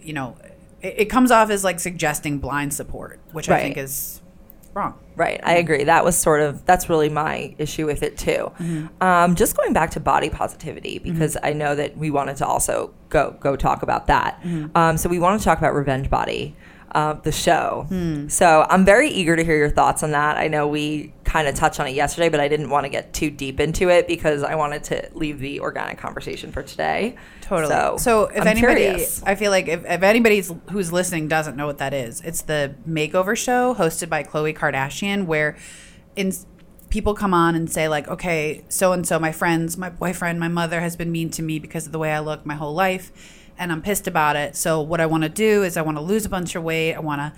you 0.00 0.12
know, 0.12 0.36
it, 0.82 0.94
it 0.98 1.04
comes 1.06 1.30
off 1.30 1.50
as 1.50 1.64
like 1.64 1.80
suggesting 1.80 2.38
blind 2.38 2.74
support, 2.74 3.20
which 3.32 3.48
I 3.48 3.60
think 3.60 3.76
is 3.76 4.20
wrong. 4.74 4.98
Right, 5.16 5.40
I 5.42 5.56
agree. 5.56 5.84
That 5.84 6.04
was 6.04 6.14
sort 6.16 6.42
of 6.42 6.66
that's 6.66 6.90
really 6.90 7.08
my 7.08 7.54
issue 7.56 7.86
with 7.86 8.02
it 8.02 8.18
too. 8.18 8.52
Mm-hmm. 8.58 9.02
Um, 9.02 9.34
just 9.34 9.56
going 9.56 9.72
back 9.72 9.92
to 9.92 10.00
body 10.00 10.28
positivity 10.28 10.98
because 10.98 11.38
I 11.42 11.54
know 11.54 11.74
that 11.74 11.96
we 11.96 12.10
wanted 12.10 12.36
to 12.36 12.46
also 12.46 12.92
go 13.08 13.34
go 13.40 13.56
talk 13.56 13.82
about 13.82 14.08
that. 14.08 14.38
Mm-hmm. 14.42 14.76
Um, 14.76 14.98
so 14.98 15.08
we 15.08 15.18
want 15.18 15.40
to 15.40 15.44
talk 15.44 15.56
about 15.56 15.74
Revenge 15.74 16.10
Body, 16.10 16.54
uh, 16.92 17.14
the 17.14 17.32
show. 17.32 17.86
Hmm. 17.88 18.28
So 18.28 18.66
I'm 18.68 18.84
very 18.84 19.10
eager 19.10 19.36
to 19.36 19.44
hear 19.44 19.56
your 19.56 19.70
thoughts 19.70 20.02
on 20.02 20.12
that. 20.12 20.36
I 20.36 20.48
know 20.48 20.68
we 20.68 21.12
kind 21.24 21.48
of 21.48 21.54
touched 21.54 21.80
on 21.80 21.86
it 21.86 21.94
yesterday, 21.94 22.28
but 22.28 22.40
I 22.40 22.48
didn't 22.48 22.70
want 22.70 22.84
to 22.84 22.88
get 22.88 23.12
too 23.12 23.30
deep 23.30 23.60
into 23.60 23.90
it 23.90 24.06
because 24.06 24.42
I 24.42 24.54
wanted 24.54 24.84
to 24.84 25.10
leave 25.12 25.38
the 25.38 25.60
organic 25.60 25.98
conversation 25.98 26.52
for 26.52 26.62
today. 26.62 27.16
Totally. 27.42 27.68
So, 27.68 27.96
So, 27.98 28.24
if 28.26 28.40
I'm 28.40 28.48
anybody, 28.48 28.82
curious. 28.82 29.22
I 29.24 29.34
feel 29.34 29.50
like 29.50 29.68
if, 29.68 29.84
if 29.84 30.02
anybody's 30.02 30.52
who's 30.70 30.92
listening 30.92 31.28
doesn't 31.28 31.56
know 31.56 31.66
what 31.66 31.78
that 31.78 31.92
is, 31.92 32.20
it's 32.22 32.42
the 32.42 32.74
makeover 32.88 33.36
show 33.36 33.74
hosted 33.74 34.08
by 34.08 34.22
Khloe 34.22 34.56
Kardashian, 34.56 35.26
where 35.26 35.56
in 36.14 36.32
people 36.88 37.14
come 37.14 37.34
on 37.34 37.54
and 37.54 37.70
say 37.70 37.88
like, 37.88 38.08
okay, 38.08 38.64
so 38.68 38.92
and 38.92 39.06
so, 39.06 39.18
my 39.18 39.32
friends, 39.32 39.76
my 39.76 39.90
boyfriend, 39.90 40.40
my 40.40 40.48
mother 40.48 40.80
has 40.80 40.96
been 40.96 41.12
mean 41.12 41.30
to 41.30 41.42
me 41.42 41.58
because 41.58 41.86
of 41.86 41.92
the 41.92 41.98
way 41.98 42.12
I 42.12 42.20
look 42.20 42.46
my 42.46 42.54
whole 42.54 42.74
life, 42.74 43.12
and 43.58 43.72
I'm 43.72 43.82
pissed 43.82 44.06
about 44.06 44.36
it. 44.36 44.56
So 44.56 44.80
what 44.80 45.00
I 45.00 45.06
want 45.06 45.22
to 45.22 45.28
do 45.28 45.62
is 45.62 45.76
I 45.76 45.82
want 45.82 45.96
to 45.96 46.02
lose 46.02 46.24
a 46.24 46.28
bunch 46.28 46.54
of 46.54 46.62
weight. 46.62 46.94
I 46.94 47.00
want 47.00 47.20
to 47.20 47.32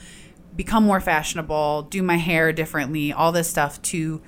become 0.57 0.85
more 0.85 1.01
fashionable, 1.01 1.83
do 1.83 2.03
my 2.03 2.17
hair 2.17 2.53
differently, 2.53 3.13
all 3.13 3.31
this 3.33 3.49
stuff 3.49 3.81
to 3.83 4.21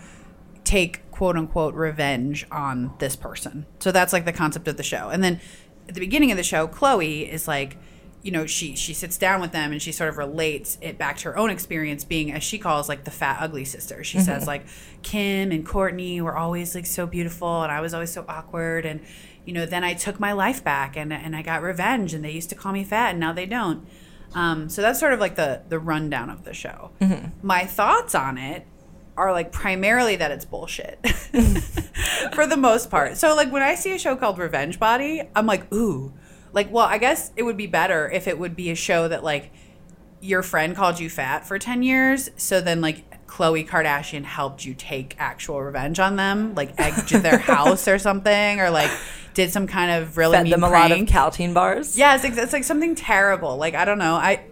take 0.64 1.11
quote 1.11 1.36
unquote 1.36 1.74
revenge 1.74 2.47
on 2.51 2.95
this 2.99 3.16
person. 3.16 3.66
So 3.80 3.93
that's 3.93 4.12
like 4.12 4.24
the 4.24 4.32
concept 4.32 4.68
of 4.68 4.76
the 4.76 4.82
show. 4.82 5.09
And 5.09 5.22
then 5.22 5.41
at 5.88 5.95
the 5.95 6.01
beginning 6.01 6.30
of 6.30 6.36
the 6.36 6.45
show, 6.45 6.68
Khloe 6.68 7.28
is 7.28 7.49
like, 7.49 7.76
you 8.22 8.30
know, 8.30 8.47
she 8.47 8.76
she 8.76 8.95
sits 8.95 9.18
down 9.18 9.41
with 9.41 9.53
them 9.53 9.72
and 9.72 9.82
she 9.82 9.93
sort 9.93 10.11
of 10.11 10.18
relates 10.18 10.78
it 10.80 10.99
back 10.99 11.16
to 11.18 11.24
her 11.30 11.36
own 11.36 11.51
experience 11.51 12.05
being 12.05 12.30
as 12.32 12.45
she 12.45 12.59
calls 12.59 12.88
like 12.88 13.05
the 13.05 13.11
fat 13.11 13.38
ugly 13.41 13.64
sister. 13.64 14.05
She 14.05 14.18
mm-hmm. 14.18 14.26
says 14.26 14.47
like 14.47 14.66
Kim 15.03 15.51
and 15.51 15.66
Kourtney 15.66 16.20
were 16.20 16.36
always 16.36 16.74
like 16.74 16.86
so 16.86 17.07
beautiful 17.07 17.62
and 17.62 17.72
I 17.72 17.80
was 17.80 17.93
always 17.95 18.12
so 18.12 18.24
awkward 18.28 18.86
and 18.86 19.01
you 19.51 19.55
know, 19.55 19.66
then 19.66 19.82
I 19.82 19.94
took 19.94 20.20
my 20.20 20.30
life 20.30 20.62
back 20.62 20.96
and 20.96 21.12
and 21.12 21.34
I 21.34 21.42
got 21.42 21.61
revenge 21.61 22.14
and 22.14 22.24
they 22.24 22.30
used 22.30 22.51
to 22.51 22.55
call 22.55 22.70
me 22.70 22.84
fat 22.84 23.11
and 23.11 23.18
now 23.18 23.32
they 23.32 23.46
don't. 23.46 23.84
Um, 24.32 24.68
so 24.68 24.80
that's 24.80 25.01
sort 25.01 25.12
of 25.12 25.18
like 25.18 25.34
the 25.34 25.62
the 25.68 25.80
rundown 25.80 26.30
of 26.30 26.44
the 26.44 26.55
show. 26.55 26.92
My 27.42 27.64
thoughts 27.64 28.14
on 28.14 28.38
it 28.38 28.64
are 29.16 29.32
like 29.32 29.51
primarily 29.51 30.14
that 30.14 30.30
it's 30.30 30.44
bullshit 30.44 31.05
for 32.32 32.46
the 32.46 32.57
most 32.57 32.90
part. 32.90 33.16
So 33.16 33.34
like 33.34 33.51
when 33.51 33.61
I 33.61 33.74
see 33.74 33.92
a 33.92 33.98
show 33.98 34.14
called 34.14 34.38
Revenge 34.38 34.78
Body, 34.78 35.20
I'm 35.34 35.46
like, 35.46 35.72
ooh, 35.74 36.12
like 36.53 36.70
well, 36.70 36.86
I 36.86 36.98
guess 36.98 37.32
it 37.34 37.42
would 37.42 37.57
be 37.57 37.66
better 37.66 38.09
if 38.09 38.28
it 38.28 38.38
would 38.38 38.55
be 38.55 38.70
a 38.70 38.76
show 38.76 39.09
that 39.09 39.24
like 39.24 39.51
your 40.20 40.44
friend 40.44 40.76
called 40.76 41.01
you 41.01 41.11
fat 41.11 41.44
for 41.44 41.59
10 41.59 41.82
years, 41.82 42.30
so 42.36 42.61
then 42.61 42.80
like 42.80 43.03
Khloe 43.31 43.66
Kardashian 43.66 44.24
helped 44.24 44.64
you 44.64 44.74
take 44.74 45.14
actual 45.18 45.62
revenge 45.62 46.01
on 46.01 46.16
them, 46.16 46.55
like 46.57 46.72
egged 46.78 47.11
their 47.11 47.39
house 47.55 47.87
or 47.87 47.97
something, 47.97 48.61
or 48.61 48.70
like 48.70 48.91
did 49.35 49.53
some 49.53 49.68
kind 49.68 49.93
of 49.93 50.16
really 50.16 50.37
fed 50.37 50.45
mean 50.45 50.51
them 50.51 50.64
a 50.64 50.68
lot 50.68 50.91
of. 50.91 51.07
Caltine 51.07 51.55
bars. 51.55 51.97
Yeah, 51.97 52.16
it's 52.16 52.24
it's 52.24 52.53
like 52.53 52.64
something 52.64 52.97
terrible. 52.97 53.57
Like 53.57 53.76
I 53.76 53.85
don't 53.85 53.99
know. 53.99 54.16
I 54.16 54.43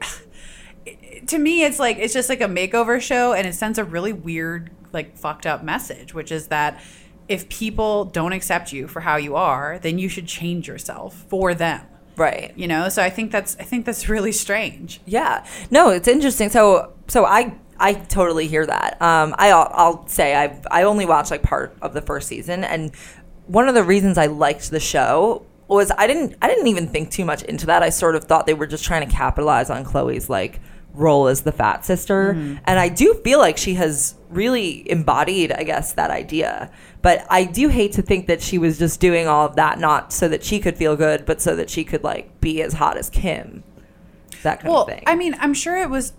to 1.27 1.39
me, 1.39 1.65
it's 1.65 1.81
like 1.81 1.99
it's 1.99 2.15
just 2.15 2.29
like 2.29 2.41
a 2.41 2.47
makeover 2.47 3.01
show, 3.01 3.33
and 3.33 3.49
it 3.49 3.55
sends 3.55 3.79
a 3.79 3.85
really 3.85 4.13
weird, 4.13 4.71
like 4.93 5.17
fucked 5.17 5.45
up 5.45 5.65
message, 5.65 6.15
which 6.15 6.31
is 6.31 6.47
that 6.47 6.81
if 7.27 7.49
people 7.49 8.05
don't 8.05 8.33
accept 8.33 8.73
you 8.73 8.87
for 8.87 9.01
how 9.01 9.17
you 9.17 9.35
are, 9.35 9.81
then 9.81 9.99
you 9.99 10.09
should 10.09 10.29
change 10.29 10.69
yourself 10.69 11.27
for 11.29 11.53
them. 11.53 11.85
Right. 12.17 12.53
You 12.57 12.69
know. 12.69 12.89
So 12.91 13.03
I 13.03 13.11
think 13.11 13.33
that's 13.33 13.57
I 13.59 13.65
think 13.65 13.87
that's 13.87 14.09
really 14.09 14.33
strange. 14.33 15.01
Yeah. 15.05 15.45
No, 15.69 15.91
it's 15.91 16.07
interesting. 16.07 16.49
So 16.49 16.93
so 17.09 17.25
I 17.25 17.57
I 17.81 17.95
totally 17.95 18.49
hear 18.49 18.67
that. 18.67 19.01
Um, 19.01 19.35
I 19.39 19.51
I'll, 19.51 19.71
I'll 19.73 20.09
say 20.09 20.35
I 20.35 20.61
I 20.71 20.83
only 20.83 21.07
watched 21.07 21.31
like 21.31 21.43
part 21.43 21.77
of 21.83 21.95
the 21.95 22.03
first 22.03 22.29
season, 22.29 22.65
and 22.65 22.95
one 23.47 23.69
of 23.69 23.75
the 23.75 23.85
reasons 23.85 24.19
I 24.19 24.27
liked 24.27 24.71
the 24.71 24.81
show 24.81 25.45
was 25.69 25.93
I 25.97 26.07
didn't 26.07 26.37
I 26.43 26.49
didn't 26.49 26.67
even 26.69 26.89
think 26.89 27.11
too 27.11 27.25
much 27.25 27.43
into 27.45 27.67
that. 27.67 27.83
I 27.83 27.91
sort 27.91 28.15
of 28.15 28.25
thought 28.25 28.47
they 28.47 28.55
were 28.55 28.67
just 28.67 28.85
trying 28.85 29.07
to 29.09 29.15
capitalize 29.15 29.71
on 29.71 29.85
Khloe's 29.85 30.29
like 30.29 30.61
role 30.95 31.29
as 31.29 31.43
the 31.43 31.53
fat 31.53 31.85
sister, 31.85 32.31
and 32.31 32.79
I 32.81 32.89
do 32.89 33.15
feel 33.23 33.39
like 33.39 33.57
she 33.57 33.75
has 33.75 34.15
really 34.31 34.91
embodied, 34.91 35.53
I 35.53 35.63
guess, 35.63 35.93
that 35.93 36.11
idea. 36.11 36.71
But 37.03 37.25
I 37.31 37.45
do 37.45 37.69
hate 37.69 37.93
to 37.93 38.03
think 38.03 38.27
that 38.27 38.43
she 38.43 38.59
was 38.59 38.79
just 38.79 38.99
doing 38.99 39.29
all 39.29 39.47
of 39.47 39.57
that 39.57 39.79
not 39.79 40.13
so 40.13 40.27
that 40.29 40.43
she 40.43 40.59
could 40.59 40.77
feel 40.77 40.97
good, 40.97 41.25
but 41.25 41.41
so 41.41 41.55
that 41.55 41.71
she 41.71 41.85
could 41.85 42.03
like 42.03 42.41
be 42.41 42.61
as 42.63 42.73
hot 42.73 42.97
as 42.97 43.09
Kim. 43.11 43.63
That 44.43 44.61
kind 44.61 44.73
Well, 44.73 44.83
of 44.83 44.89
thing. 44.89 45.05
I 45.07 45.15
mean, 45.15 45.37
I'm 45.39 45.55
sure 45.55 45.77
it 45.77 45.91
was. 45.91 46.13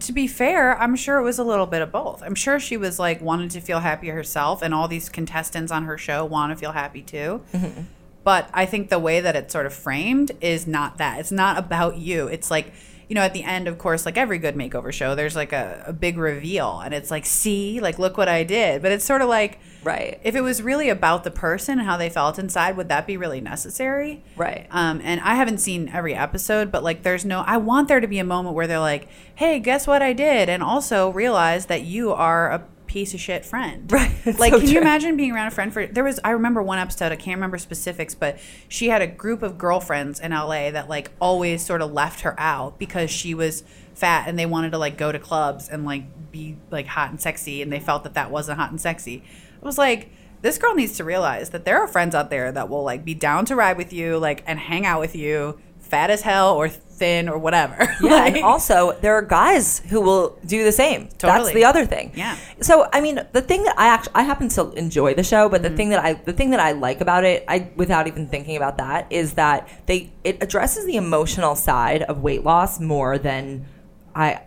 To 0.00 0.12
be 0.12 0.26
fair, 0.26 0.78
I'm 0.78 0.96
sure 0.96 1.18
it 1.18 1.22
was 1.22 1.38
a 1.38 1.44
little 1.44 1.66
bit 1.66 1.82
of 1.82 1.92
both. 1.92 2.22
I'm 2.22 2.34
sure 2.34 2.58
she 2.60 2.76
was 2.76 2.98
like 2.98 3.20
wanted 3.20 3.50
to 3.52 3.60
feel 3.60 3.80
happy 3.80 4.08
herself, 4.08 4.62
and 4.62 4.74
all 4.74 4.88
these 4.88 5.08
contestants 5.08 5.72
on 5.72 5.84
her 5.84 5.98
show 5.98 6.24
want 6.24 6.52
to 6.52 6.56
feel 6.56 6.72
happy 6.72 7.02
too. 7.02 7.42
Mm-hmm. 7.52 7.82
But 8.24 8.48
I 8.54 8.66
think 8.66 8.88
the 8.88 8.98
way 8.98 9.20
that 9.20 9.34
it's 9.34 9.52
sort 9.52 9.66
of 9.66 9.74
framed 9.74 10.32
is 10.40 10.66
not 10.66 10.98
that. 10.98 11.18
It's 11.18 11.32
not 11.32 11.58
about 11.58 11.96
you. 11.96 12.28
It's 12.28 12.50
like, 12.50 12.72
you 13.12 13.14
know, 13.14 13.20
at 13.20 13.34
the 13.34 13.44
end, 13.44 13.68
of 13.68 13.76
course, 13.76 14.06
like 14.06 14.16
every 14.16 14.38
good 14.38 14.54
makeover 14.54 14.90
show, 14.90 15.14
there's 15.14 15.36
like 15.36 15.52
a, 15.52 15.84
a 15.88 15.92
big 15.92 16.16
reveal, 16.16 16.80
and 16.80 16.94
it's 16.94 17.10
like, 17.10 17.26
see, 17.26 17.78
like, 17.78 17.98
look 17.98 18.16
what 18.16 18.26
I 18.26 18.42
did. 18.42 18.80
But 18.80 18.90
it's 18.90 19.04
sort 19.04 19.20
of 19.20 19.28
like, 19.28 19.58
Right. 19.84 20.18
if 20.24 20.34
it 20.34 20.40
was 20.40 20.62
really 20.62 20.88
about 20.88 21.22
the 21.22 21.30
person 21.30 21.78
and 21.78 21.86
how 21.86 21.98
they 21.98 22.08
felt 22.08 22.38
inside, 22.38 22.74
would 22.78 22.88
that 22.88 23.06
be 23.06 23.18
really 23.18 23.42
necessary? 23.42 24.24
Right. 24.34 24.66
Um, 24.70 25.02
and 25.04 25.20
I 25.20 25.34
haven't 25.34 25.58
seen 25.58 25.90
every 25.90 26.14
episode, 26.14 26.72
but 26.72 26.82
like, 26.82 27.02
there's 27.02 27.26
no. 27.26 27.40
I 27.46 27.58
want 27.58 27.88
there 27.88 28.00
to 28.00 28.06
be 28.06 28.18
a 28.18 28.24
moment 28.24 28.54
where 28.54 28.66
they're 28.66 28.78
like, 28.78 29.08
"Hey, 29.34 29.58
guess 29.58 29.86
what 29.86 30.00
I 30.00 30.14
did?" 30.14 30.48
and 30.48 30.62
also 30.62 31.10
realize 31.10 31.66
that 31.66 31.82
you 31.82 32.14
are 32.14 32.50
a 32.50 32.66
piece 32.92 33.14
of 33.14 33.20
shit 33.20 33.44
friend. 33.44 33.90
Right. 33.90 34.10
It's 34.24 34.38
Like, 34.38 34.52
so 34.52 34.60
can 34.60 34.68
you 34.68 34.80
imagine 34.80 35.16
being 35.16 35.32
around 35.32 35.48
a 35.48 35.50
friend 35.50 35.72
for? 35.72 35.84
There 35.84 36.04
was. 36.04 36.20
I 36.22 36.30
remember 36.30 36.62
one 36.62 36.78
episode. 36.78 37.10
I 37.10 37.16
can't 37.16 37.36
remember 37.38 37.58
specifics, 37.58 38.14
but 38.14 38.38
she 38.68 38.88
had 38.88 39.02
a 39.02 39.06
group 39.06 39.42
of 39.42 39.58
girlfriends 39.58 40.20
in 40.20 40.30
LA 40.30 40.70
that 40.70 40.88
like 40.88 41.10
always 41.20 41.64
sort 41.64 41.82
of 41.82 41.92
left 41.92 42.20
her 42.20 42.38
out 42.38 42.78
because 42.78 43.10
she 43.10 43.34
was 43.34 43.64
fat 43.94 44.28
and 44.28 44.38
they 44.38 44.46
wanted 44.46 44.70
to 44.70 44.78
like 44.78 44.96
go 44.96 45.10
to 45.10 45.18
clubs 45.18 45.68
and 45.68 45.84
like 45.84 46.04
be 46.30 46.56
like 46.70 46.86
hot 46.86 47.10
and 47.10 47.20
sexy, 47.20 47.62
and 47.62 47.72
they 47.72 47.80
felt 47.80 48.04
that 48.04 48.14
that 48.14 48.30
wasn't 48.30 48.58
hot 48.58 48.70
and 48.70 48.80
sexy. 48.80 49.24
I 49.60 49.64
was 49.66 49.78
like, 49.78 50.10
this 50.42 50.58
girl 50.58 50.74
needs 50.74 50.96
to 50.98 51.04
realize 51.04 51.50
that 51.50 51.64
there 51.64 51.80
are 51.80 51.88
friends 51.88 52.14
out 52.14 52.30
there 52.30 52.52
that 52.52 52.68
will 52.68 52.84
like 52.84 53.04
be 53.04 53.14
down 53.14 53.44
to 53.46 53.56
ride 53.56 53.76
with 53.76 53.92
you, 53.92 54.18
like 54.18 54.44
and 54.46 54.58
hang 54.58 54.86
out 54.86 55.00
with 55.00 55.16
you, 55.16 55.58
fat 55.92 56.10
as 56.10 56.22
hell 56.22 56.54
or 56.60 56.68
thin 56.68 57.28
or 57.28 57.38
whatever. 57.46 57.76
Yeah, 58.02 58.10
Like- 58.10 58.34
and 58.36 58.44
also 58.44 58.92
there 59.02 59.14
are 59.18 59.22
guys 59.22 59.80
who 59.90 60.00
will 60.00 60.38
do 60.46 60.64
the 60.64 60.72
same. 60.72 61.00
That's 61.18 61.52
the 61.52 61.64
other 61.64 61.84
thing. 61.94 62.12
Yeah. 62.14 62.36
So 62.60 62.88
I 62.92 63.00
mean, 63.00 63.16
the 63.32 63.42
thing 63.50 63.62
that 63.64 63.76
I 63.78 63.86
actually 63.94 64.14
I 64.16 64.22
happen 64.22 64.48
to 64.58 64.70
enjoy 64.72 65.14
the 65.14 65.22
show, 65.32 65.48
but 65.48 65.60
Mm-hmm. 65.62 65.70
the 65.70 65.76
thing 65.78 65.88
that 65.90 66.02
I 66.04 66.10
the 66.14 66.32
thing 66.32 66.50
that 66.50 66.60
I 66.60 66.72
like 66.72 67.00
about 67.00 67.24
it, 67.24 67.44
I 67.48 67.56
without 67.76 68.06
even 68.08 68.26
thinking 68.28 68.56
about 68.56 68.78
that, 68.78 69.00
is 69.10 69.34
that 69.34 69.68
they 69.86 70.10
it 70.24 70.42
addresses 70.42 70.84
the 70.86 70.96
emotional 70.96 71.54
side 71.54 72.02
of 72.10 72.22
weight 72.22 72.42
loss 72.44 72.80
more 72.80 73.18
than 73.18 73.66
I 74.14 74.40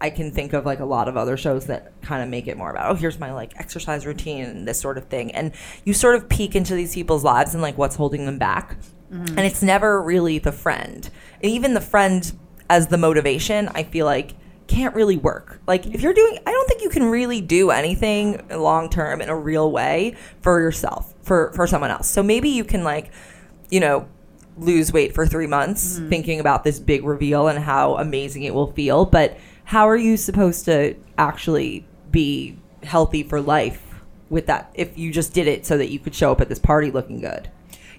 I 0.00 0.10
can 0.10 0.32
think 0.32 0.52
of 0.52 0.66
like 0.66 0.80
a 0.80 0.84
lot 0.96 1.06
of 1.08 1.16
other 1.16 1.36
shows 1.36 1.66
that 1.66 1.92
kind 2.02 2.22
of 2.24 2.28
make 2.28 2.46
it 2.48 2.56
more 2.56 2.70
about 2.70 2.90
oh 2.90 2.94
here's 2.94 3.18
my 3.20 3.32
like 3.32 3.52
exercise 3.64 4.04
routine 4.04 4.44
and 4.44 4.66
this 4.68 4.80
sort 4.80 4.98
of 4.98 5.04
thing 5.14 5.30
and 5.38 5.52
you 5.84 5.92
sort 5.94 6.16
of 6.16 6.28
peek 6.28 6.56
into 6.56 6.74
these 6.74 6.92
people's 6.94 7.22
lives 7.22 7.54
and 7.54 7.62
like 7.62 7.78
what's 7.78 7.94
holding 7.96 8.26
them 8.26 8.36
back 8.38 8.76
and 9.12 9.40
it's 9.40 9.62
never 9.62 10.02
really 10.02 10.38
the 10.38 10.52
friend. 10.52 11.10
And 11.42 11.52
even 11.52 11.74
the 11.74 11.80
friend 11.80 12.32
as 12.70 12.86
the 12.86 12.96
motivation 12.96 13.68
I 13.74 13.82
feel 13.82 14.06
like 14.06 14.34
can't 14.66 14.94
really 14.94 15.18
work. 15.18 15.60
Like 15.66 15.84
if 15.86 16.00
you're 16.00 16.14
doing 16.14 16.38
I 16.46 16.50
don't 16.50 16.66
think 16.68 16.82
you 16.82 16.88
can 16.88 17.04
really 17.04 17.40
do 17.42 17.70
anything 17.70 18.40
long 18.48 18.88
term 18.88 19.20
in 19.20 19.28
a 19.28 19.36
real 19.36 19.70
way 19.70 20.16
for 20.40 20.60
yourself 20.60 21.12
for 21.22 21.52
for 21.54 21.66
someone 21.66 21.90
else. 21.90 22.08
So 22.08 22.22
maybe 22.22 22.48
you 22.48 22.64
can 22.64 22.82
like 22.84 23.12
you 23.70 23.80
know 23.80 24.08
lose 24.56 24.92
weight 24.92 25.14
for 25.14 25.26
three 25.26 25.46
months 25.46 25.96
Mm-hmm. 25.98 26.08
thinking 26.08 26.40
about 26.40 26.64
this 26.64 26.78
big 26.78 27.04
reveal 27.04 27.48
and 27.48 27.58
how 27.58 27.96
amazing 27.96 28.42
it 28.44 28.54
will 28.54 28.70
feel 28.72 29.06
but 29.06 29.36
how 29.64 29.88
are 29.88 29.96
you 29.96 30.16
supposed 30.18 30.66
to 30.66 30.94
actually 31.16 31.86
be 32.10 32.58
healthy 32.82 33.22
for 33.22 33.40
life 33.40 33.82
with 34.28 34.46
that 34.46 34.70
if 34.74 34.98
you 34.98 35.10
just 35.10 35.32
did 35.32 35.46
it 35.46 35.64
so 35.64 35.78
that 35.78 35.88
you 35.88 35.98
could 35.98 36.14
show 36.14 36.32
up 36.32 36.40
at 36.42 36.48
this 36.50 36.58
party 36.58 36.90
looking 36.90 37.20
good 37.20 37.48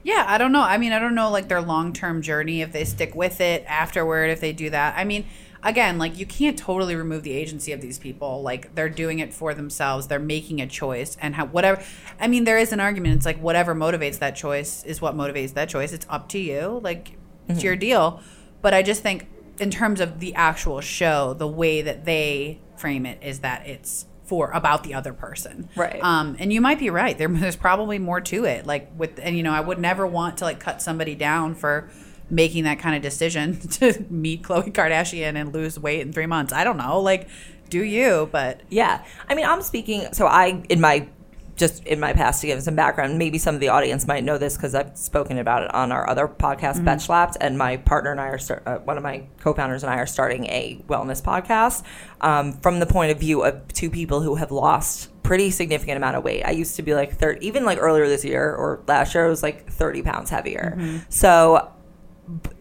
Yeah, 0.04 0.26
I 0.28 0.38
don't 0.38 0.52
know. 0.52 0.62
I 0.62 0.78
mean, 0.78 0.92
I 0.92 1.00
don't 1.00 1.16
know 1.16 1.32
like 1.32 1.48
their 1.48 1.62
long 1.62 1.94
term 1.94 2.22
journey 2.22 2.62
if 2.62 2.72
they 2.72 2.84
stick 2.84 3.16
with 3.16 3.40
it 3.42 3.64
afterward, 3.68 4.30
if 4.30 4.42
they 4.42 4.54
do 4.54 4.70
that. 4.70 4.98
I 4.98 5.06
mean, 5.06 5.26
again, 5.64 5.98
like 5.98 6.18
you 6.18 6.26
can't 6.26 6.58
totally 6.58 6.96
remove 6.96 7.24
the 7.24 7.32
agency 7.32 7.72
of 7.72 7.82
these 7.82 7.98
people. 7.98 8.42
Like 8.42 8.76
they're 8.76 8.90
doing 8.90 9.20
it 9.20 9.34
for 9.34 9.54
themselves. 9.54 10.08
They're 10.08 10.20
making 10.20 10.62
a 10.62 10.68
choice, 10.68 11.18
and 11.22 11.36
how 11.36 11.46
whatever. 11.46 11.82
I 12.20 12.28
mean, 12.28 12.44
there 12.44 12.58
is 12.58 12.74
an 12.74 12.80
argument. 12.80 13.16
It's 13.16 13.26
like 13.26 13.40
whatever 13.40 13.74
motivates 13.74 14.20
that 14.20 14.36
choice 14.36 14.84
is 14.84 15.02
what 15.02 15.16
motivates 15.16 15.54
that 15.54 15.70
choice. 15.70 15.94
It's 15.94 16.06
up 16.10 16.30
to 16.30 16.40
you. 16.40 16.82
Like 16.84 17.18
it's 17.48 17.64
your 17.64 17.74
mm-hmm. 17.74 17.80
deal. 17.80 18.22
But 18.62 18.74
I 18.74 18.84
just 18.84 19.02
think 19.02 19.28
in 19.60 19.72
terms 19.72 20.02
of 20.02 20.20
the 20.20 20.36
actual 20.36 20.82
show, 20.82 21.34
the 21.34 21.48
way 21.48 21.82
that 21.82 22.06
they 22.06 22.60
frame 22.76 23.06
it 23.06 23.20
is 23.22 23.40
that 23.40 23.68
it's 23.68 24.06
for 24.24 24.52
about 24.52 24.84
the 24.84 24.94
other 24.94 25.14
person. 25.14 25.70
Right. 25.76 26.02
Um, 26.02 26.36
and 26.40 26.52
you 26.52 26.62
might 26.62 26.80
be 26.80 26.90
right. 26.90 27.18
There, 27.18 27.28
there's 27.30 27.56
probably 27.56 28.00
more 28.00 28.22
to 28.22 28.46
it. 28.46 28.66
Like 28.66 28.92
with, 28.98 29.20
and 29.22 29.36
you 29.38 29.44
know, 29.44 29.52
I 29.52 29.62
would 29.62 29.80
never 29.80 30.08
want 30.08 30.38
to 30.40 30.46
like 30.46 30.60
cut 30.60 30.82
somebody 30.82 31.16
down 31.16 31.56
for 31.56 31.90
making 32.30 32.64
that 32.64 32.80
kind 32.80 32.96
of 32.96 33.02
decision 33.02 33.60
to 33.70 34.06
meet 34.10 34.44
Khloe 34.44 34.72
Kardashian 34.72 35.36
and 35.36 35.54
lose 35.54 35.80
weight 35.80 36.02
in 36.02 36.14
three 36.14 36.26
months. 36.26 36.54
I 36.54 36.64
don't 36.64 36.78
know. 36.78 37.00
Like, 37.00 37.28
do 37.70 37.84
you? 37.84 38.30
But 38.32 38.62
yeah 38.70 39.04
i 39.28 39.36
mean 39.36 39.46
i'm 39.46 39.62
speaking 39.62 40.08
so 40.14 40.28
i 40.28 40.64
in 40.70 40.80
my 40.80 41.08
just 41.56 41.86
in 41.86 42.00
my 42.00 42.14
past 42.14 42.42
to 42.42 42.48
give 42.48 42.62
some 42.64 42.76
background 42.76 43.18
maybe 43.20 43.38
some 43.38 43.54
of 43.54 43.62
the 43.62 43.68
audience 43.70 44.08
might 44.08 44.24
know 44.24 44.38
this 44.38 44.56
because 44.58 44.74
i've 44.74 44.98
spoken 44.98 45.38
about 45.38 45.62
it 45.64 45.74
on 45.74 45.92
our 45.92 46.10
other 46.10 46.28
podcast 46.28 46.74
Mm-hmm. 46.76 46.86
bet 46.86 47.02
slapped 47.02 47.38
and 47.42 47.58
my 47.58 47.78
partner 47.78 48.12
and 48.12 48.20
i 48.20 48.28
are 48.28 48.38
start, 48.40 48.64
uh, 48.66 48.78
one 48.80 48.98
of 48.98 49.04
my 49.04 49.24
co-founders 49.40 49.84
and 49.84 49.92
i 49.92 49.98
are 49.98 50.06
starting 50.08 50.46
a 50.46 50.82
wellness 50.88 51.22
podcast 51.22 51.84
um, 52.22 52.54
from 52.54 52.80
the 52.80 52.86
point 52.86 53.12
of 53.12 53.20
view 53.20 53.44
of 53.44 53.68
two 53.74 53.90
people 53.90 54.22
who 54.22 54.36
have 54.36 54.52
lost 54.52 55.10
pretty 55.24 55.50
significant 55.52 55.96
amount 55.98 56.16
of 56.16 56.24
weight 56.24 56.44
i 56.44 56.52
used 56.52 56.76
to 56.76 56.82
be 56.82 56.94
like 56.96 57.14
30 57.18 57.46
even 57.46 57.64
like 57.66 57.78
earlier 57.80 58.08
this 58.08 58.26
year 58.26 58.54
or 58.56 58.82
last 58.88 59.14
year 59.16 59.26
i 59.26 59.30
was 59.30 59.44
like 59.44 59.70
30 59.72 60.02
pounds 60.02 60.30
heavier 60.30 60.74
Mm-hmm. 60.78 60.98
so 61.10 61.72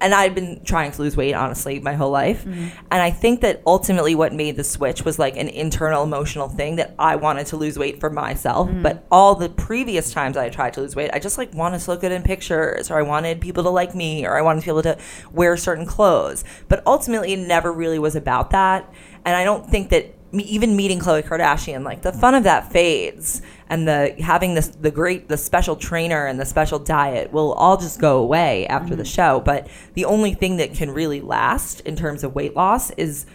and 0.00 0.14
I'd 0.14 0.34
been 0.34 0.64
trying 0.64 0.92
to 0.92 1.02
lose 1.02 1.16
weight 1.16 1.34
honestly 1.34 1.78
my 1.80 1.94
whole 1.94 2.10
life. 2.10 2.44
Mm-hmm. 2.44 2.68
And 2.90 3.02
I 3.02 3.10
think 3.10 3.40
that 3.42 3.62
ultimately 3.66 4.14
what 4.14 4.32
made 4.32 4.56
the 4.56 4.64
switch 4.64 5.04
was 5.04 5.18
like 5.18 5.36
an 5.36 5.48
internal 5.48 6.02
emotional 6.02 6.48
thing 6.48 6.76
that 6.76 6.94
I 6.98 7.16
wanted 7.16 7.46
to 7.48 7.56
lose 7.56 7.78
weight 7.78 8.00
for 8.00 8.10
myself. 8.10 8.68
Mm-hmm. 8.68 8.82
But 8.82 9.06
all 9.10 9.34
the 9.34 9.48
previous 9.48 10.12
times 10.12 10.36
I 10.36 10.48
tried 10.48 10.74
to 10.74 10.80
lose 10.80 10.96
weight, 10.96 11.10
I 11.12 11.18
just 11.18 11.38
like 11.38 11.54
wanted 11.54 11.80
to 11.80 11.90
look 11.90 12.00
good 12.00 12.12
in 12.12 12.22
pictures 12.22 12.90
or 12.90 12.98
I 12.98 13.02
wanted 13.02 13.40
people 13.40 13.62
to 13.62 13.70
like 13.70 13.94
me 13.94 14.26
or 14.26 14.36
I 14.36 14.42
wanted 14.42 14.60
to 14.60 14.66
be 14.66 14.70
able 14.70 14.82
to 14.82 14.98
wear 15.32 15.56
certain 15.56 15.86
clothes. 15.86 16.44
But 16.68 16.82
ultimately 16.86 17.32
it 17.32 17.38
never 17.38 17.72
really 17.72 17.98
was 17.98 18.16
about 18.16 18.50
that. 18.50 18.92
And 19.24 19.36
I 19.36 19.44
don't 19.44 19.68
think 19.68 19.90
that 19.90 20.14
me, 20.32 20.44
even 20.44 20.74
meeting 20.74 20.98
Khloe 20.98 21.22
Kardashian, 21.22 21.84
like 21.84 22.02
the 22.02 22.12
fun 22.12 22.34
of 22.34 22.44
that 22.44 22.72
fades, 22.72 23.42
and 23.68 23.86
the 23.86 24.14
having 24.18 24.54
this 24.54 24.68
the 24.68 24.90
great 24.90 25.28
the 25.28 25.36
special 25.36 25.76
trainer 25.76 26.26
and 26.26 26.40
the 26.40 26.46
special 26.46 26.78
diet 26.78 27.32
will 27.32 27.52
all 27.52 27.76
just 27.76 28.00
go 28.00 28.18
away 28.18 28.66
after 28.66 28.96
the 28.96 29.02
mm-hmm. 29.02 29.10
show. 29.10 29.40
But 29.40 29.68
the 29.94 30.04
only 30.06 30.34
thing 30.34 30.56
that 30.56 30.74
can 30.74 30.90
really 30.90 31.20
last 31.20 31.80
in 31.80 31.96
terms 31.96 32.24
of 32.24 32.34
weight 32.34 32.56
loss 32.56 32.90
is 32.92 33.26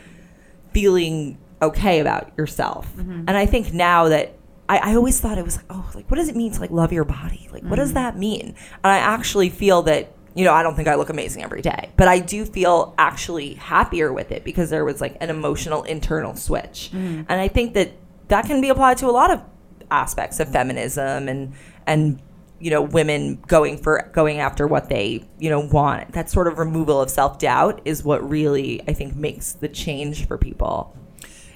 feeling 0.74 1.38
okay 1.62 2.00
about 2.00 2.32
yourself. 2.38 2.92
Mm-hmm. 2.96 3.26
And 3.28 3.32
I 3.32 3.46
think 3.46 3.74
now 3.74 4.10
that 4.10 4.34
I, 4.68 4.78
I 4.78 4.96
always 4.96 5.20
thought 5.20 5.38
it 5.38 5.46
was 5.46 5.58
like, 5.58 5.66
oh, 5.70 5.90
like 5.94 6.10
what 6.10 6.18
does 6.18 6.30
it 6.30 6.36
mean 6.36 6.52
to 6.54 6.60
like 6.60 6.72
love 6.72 6.92
your 6.92 7.06
body? 7.06 7.48
Like 7.52 7.64
what 7.64 7.78
does 7.78 7.90
mm-hmm. 7.90 7.96
that 7.96 8.18
mean? 8.18 8.56
And 8.84 8.92
I 8.92 8.98
actually 8.98 9.50
feel 9.50 9.84
that 9.84 10.12
you 10.38 10.46
know, 10.46 10.54
I 10.54 10.62
don't 10.62 10.76
think 10.76 10.88
I 10.88 10.94
look 10.94 11.10
amazing 11.10 11.44
every 11.44 11.64
day, 11.64 11.90
but 11.98 12.08
I 12.08 12.20
do 12.20 12.46
feel 12.46 12.94
actually 13.00 13.56
happier 13.56 14.14
with 14.14 14.32
it 14.32 14.44
because 14.44 14.70
there 14.70 14.86
was 14.86 15.02
like 15.02 15.18
an 15.20 15.32
emotional 15.32 15.82
internal 15.82 16.36
switch. 16.36 16.92
Mm. 16.94 17.26
And 17.28 17.42
I 17.42 17.48
think 17.48 17.74
that 17.74 17.94
that 18.28 18.46
can 18.46 18.62
be 18.62 18.70
applied 18.70 18.98
to 19.00 19.08
a 19.08 19.12
lot 19.12 19.32
of 19.32 19.42
aspects 19.90 20.40
of 20.40 20.52
feminism 20.52 21.28
and 21.28 21.54
and 21.88 22.22
you 22.60 22.70
know 22.70 22.82
women 22.82 23.42
going 23.48 23.78
for 23.78 24.12
going 24.14 24.40
after 24.40 24.68
what 24.68 24.90
they 24.90 25.28
you 25.40 25.50
know 25.50 25.62
want. 25.62 26.14
That 26.14 26.30
sort 26.30 26.48
of 26.48 26.60
removal 26.60 27.02
of 27.02 27.10
self-doubt 27.10 27.82
is 27.86 28.04
what 28.04 28.28
really 28.30 28.82
i 28.88 28.94
think 28.94 29.16
makes 29.16 29.54
the 29.54 29.68
change 29.68 30.28
for 30.28 30.38
people. 30.38 30.96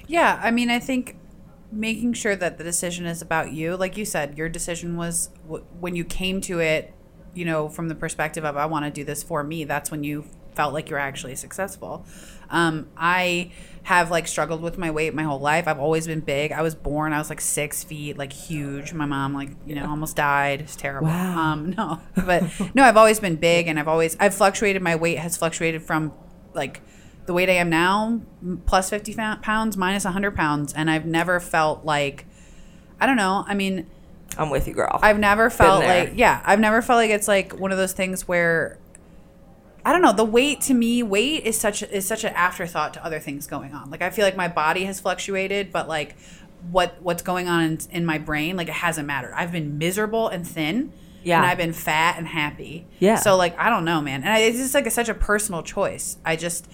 Yeah, 0.08 0.40
I 0.42 0.50
mean, 0.50 0.72
I 0.72 0.80
think 0.80 1.18
making 1.72 2.14
sure 2.14 2.36
that 2.36 2.58
the 2.58 2.64
decision 2.64 3.06
is 3.06 3.22
about 3.22 3.54
you, 3.54 3.78
like 3.78 3.96
you 3.96 4.06
said, 4.06 4.38
your 4.40 4.50
decision 4.50 4.98
was 4.98 5.30
w- 5.46 5.64
when 5.80 5.96
you 5.96 6.04
came 6.04 6.42
to 6.42 6.60
it, 6.60 6.94
you 7.34 7.46
know, 7.46 7.70
from 7.70 7.88
the 7.88 7.96
perspective 7.96 8.44
of 8.46 8.58
I 8.58 8.66
want 8.66 8.86
to 8.86 8.92
do 8.92 9.04
this 9.04 9.24
for 9.24 9.44
me. 9.44 9.64
That's 9.64 9.92
when 9.92 10.04
you 10.04 10.26
felt 10.56 10.74
like 10.74 10.90
you're 10.90 11.00
actually 11.00 11.36
successful. 11.36 12.06
Um, 12.50 12.90
I 12.98 13.52
have 13.84 14.12
like 14.12 14.28
struggled 14.28 14.62
with 14.62 14.78
my 14.78 14.92
weight 14.92 15.14
my 15.14 15.24
whole 15.24 15.40
life. 15.40 15.68
I've 15.68 15.80
always 15.80 16.06
been 16.06 16.20
big. 16.20 16.52
I 16.52 16.62
was 16.62 16.76
born, 16.76 17.14
I 17.14 17.18
was 17.18 17.30
like 17.30 17.42
six 17.42 17.84
feet, 17.84 18.18
like 18.18 18.32
huge. 18.32 18.94
My 18.94 19.06
mom, 19.06 19.34
like, 19.34 19.50
you 19.66 19.76
know, 19.76 19.90
almost 19.90 20.16
died. 20.16 20.62
It's 20.62 20.76
terrible. 20.76 21.08
Wow. 21.08 21.40
Um, 21.40 21.70
no, 21.78 22.00
but 22.26 22.44
no, 22.76 22.84
I've 22.84 22.98
always 22.98 23.20
been 23.20 23.38
big 23.38 23.68
and 23.68 23.80
I've 23.80 23.88
always, 23.88 24.16
I've 24.20 24.36
fluctuated. 24.36 24.82
My 24.82 24.96
weight 24.96 25.18
has 25.18 25.38
fluctuated 25.38 25.82
from 25.82 26.14
like 26.54 26.82
the 27.26 27.34
weight 27.34 27.50
I 27.50 27.54
am 27.54 27.70
now, 27.70 28.22
plus 28.66 28.90
50 28.90 29.14
fa- 29.14 29.40
pounds, 29.42 29.78
minus 29.78 30.04
100 30.04 30.36
pounds. 30.36 30.74
And 30.74 30.90
I've 30.90 31.06
never 31.06 31.40
felt 31.40 31.86
like, 31.86 32.26
I 33.00 33.06
don't 33.08 33.18
know. 33.18 33.46
I 33.48 33.56
mean, 33.56 33.88
i'm 34.38 34.50
with 34.50 34.68
you 34.68 34.74
girl 34.74 35.00
I've 35.02 35.20
never 35.20 35.50
felt 35.50 35.84
like 35.84 36.14
yeah, 36.16 36.42
I've 36.46 36.60
never 36.60 36.82
felt 36.82 36.98
like 36.98 37.10
it's 37.10 37.28
like 37.28 37.58
one 37.60 37.72
of 37.72 37.78
those 37.78 37.94
things 37.94 38.28
where 38.28 38.78
I 39.84 39.92
don't 39.92 40.02
know, 40.02 40.14
the 40.14 40.26
weight 40.26 40.62
to 40.62 40.74
me, 40.74 41.02
weight 41.02 41.46
is 41.46 41.60
such 41.60 41.82
is 41.84 42.08
such 42.08 42.24
an 42.24 42.34
afterthought 42.34 42.94
to 42.96 43.06
other 43.06 43.20
things 43.20 43.48
going 43.48 43.74
on. 43.74 43.90
Like 43.90 44.02
I 44.02 44.10
feel 44.10 44.26
like 44.26 44.38
my 44.38 44.48
body 44.48 44.86
has 44.86 45.00
fluctuated, 45.00 45.72
but 45.72 45.88
like 45.88 46.16
what 46.70 47.02
what's 47.02 47.24
going 47.24 47.48
on 47.48 47.64
in, 47.64 47.80
in 47.92 48.06
my 48.06 48.18
brain, 48.18 48.58
like 48.58 48.68
it 48.68 48.76
hasn't 48.76 49.08
mattered. 49.08 49.34
I've 49.36 49.52
been 49.52 49.78
miserable 49.78 50.28
and 50.28 50.48
thin. 50.48 50.94
Yeah. 51.24 51.38
And 51.38 51.46
I've 51.46 51.58
been 51.58 51.74
fat 51.74 52.18
and 52.18 52.28
happy. 52.28 52.88
Yeah. 53.00 53.16
So 53.16 53.38
like 53.38 53.58
I 53.58 53.70
don't 53.70 53.86
know, 53.86 54.02
man. 54.02 54.24
And 54.24 54.32
I, 54.32 54.40
it's 54.40 54.58
just 54.58 54.74
like 54.74 54.88
a, 54.88 54.92
such 54.92 55.10
a 55.10 55.14
personal 55.14 55.64
choice. 55.64 56.18
I 56.26 56.36
just 56.36 56.68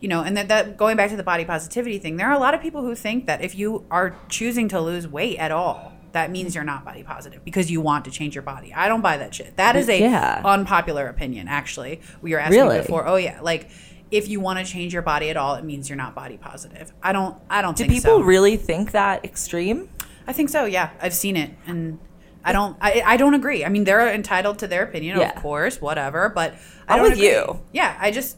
you 0.00 0.08
know, 0.08 0.22
and 0.22 0.34
that, 0.36 0.48
that 0.48 0.76
going 0.78 0.96
back 0.96 1.10
to 1.10 1.16
the 1.16 1.22
body 1.22 1.44
positivity 1.44 1.98
thing, 1.98 2.16
there 2.16 2.26
are 2.26 2.32
a 2.32 2.38
lot 2.38 2.54
of 2.54 2.62
people 2.62 2.82
who 2.82 2.94
think 2.94 3.26
that 3.26 3.42
if 3.42 3.54
you 3.54 3.84
are 3.90 4.16
choosing 4.30 4.66
to 4.68 4.80
lose 4.80 5.06
weight 5.06 5.38
at 5.38 5.50
all, 5.50 5.92
that 6.12 6.30
means 6.30 6.54
you're 6.54 6.64
not 6.64 6.84
body 6.84 7.02
positive 7.02 7.44
because 7.44 7.70
you 7.70 7.80
want 7.80 8.04
to 8.06 8.10
change 8.10 8.34
your 8.34 8.42
body. 8.42 8.72
I 8.74 8.88
don't 8.88 9.00
buy 9.00 9.16
that 9.18 9.34
shit. 9.34 9.56
That 9.56 9.76
is 9.76 9.88
a 9.88 9.98
Yeah. 10.00 10.40
unpopular 10.44 11.06
opinion, 11.06 11.48
actually. 11.48 12.00
We 12.22 12.32
were 12.32 12.38
asking 12.40 12.60
Really? 12.60 12.78
before. 12.78 13.06
Oh 13.06 13.16
yeah, 13.16 13.40
like 13.40 13.70
if 14.10 14.28
you 14.28 14.40
want 14.40 14.58
to 14.58 14.64
change 14.64 14.92
your 14.92 15.02
body 15.02 15.30
at 15.30 15.36
all, 15.36 15.54
it 15.54 15.64
means 15.64 15.88
you're 15.88 15.96
not 15.96 16.14
body 16.14 16.36
positive. 16.36 16.92
I 17.02 17.12
don't. 17.12 17.36
I 17.48 17.62
don't 17.62 17.76
do 17.76 17.84
people 17.86 18.18
so. 18.18 18.20
really 18.22 18.56
think 18.56 18.90
that 18.92 19.24
extreme 19.24 19.88
I 20.26 20.32
think 20.32 20.48
so. 20.50 20.64
Yeah, 20.64 20.90
I've 21.00 21.14
seen 21.14 21.36
it, 21.36 21.50
and 21.66 21.98
I 22.44 22.52
don't. 22.52 22.76
I, 22.80 23.02
I 23.04 23.16
don't 23.16 23.34
agree. 23.34 23.64
I 23.64 23.68
mean, 23.68 23.84
they're 23.84 24.12
entitled 24.12 24.58
to 24.60 24.66
their 24.68 24.82
opinion, 24.84 25.18
Yeah. 25.18 25.30
of 25.30 25.42
course, 25.42 25.80
whatever. 25.80 26.28
But 26.28 26.54
I 26.88 26.92
I'm 26.94 26.98
don't 26.98 27.02
with 27.10 27.12
agree. 27.14 27.28
you. 27.28 27.60
Yeah, 27.72 27.96
I 28.00 28.10
just. 28.10 28.36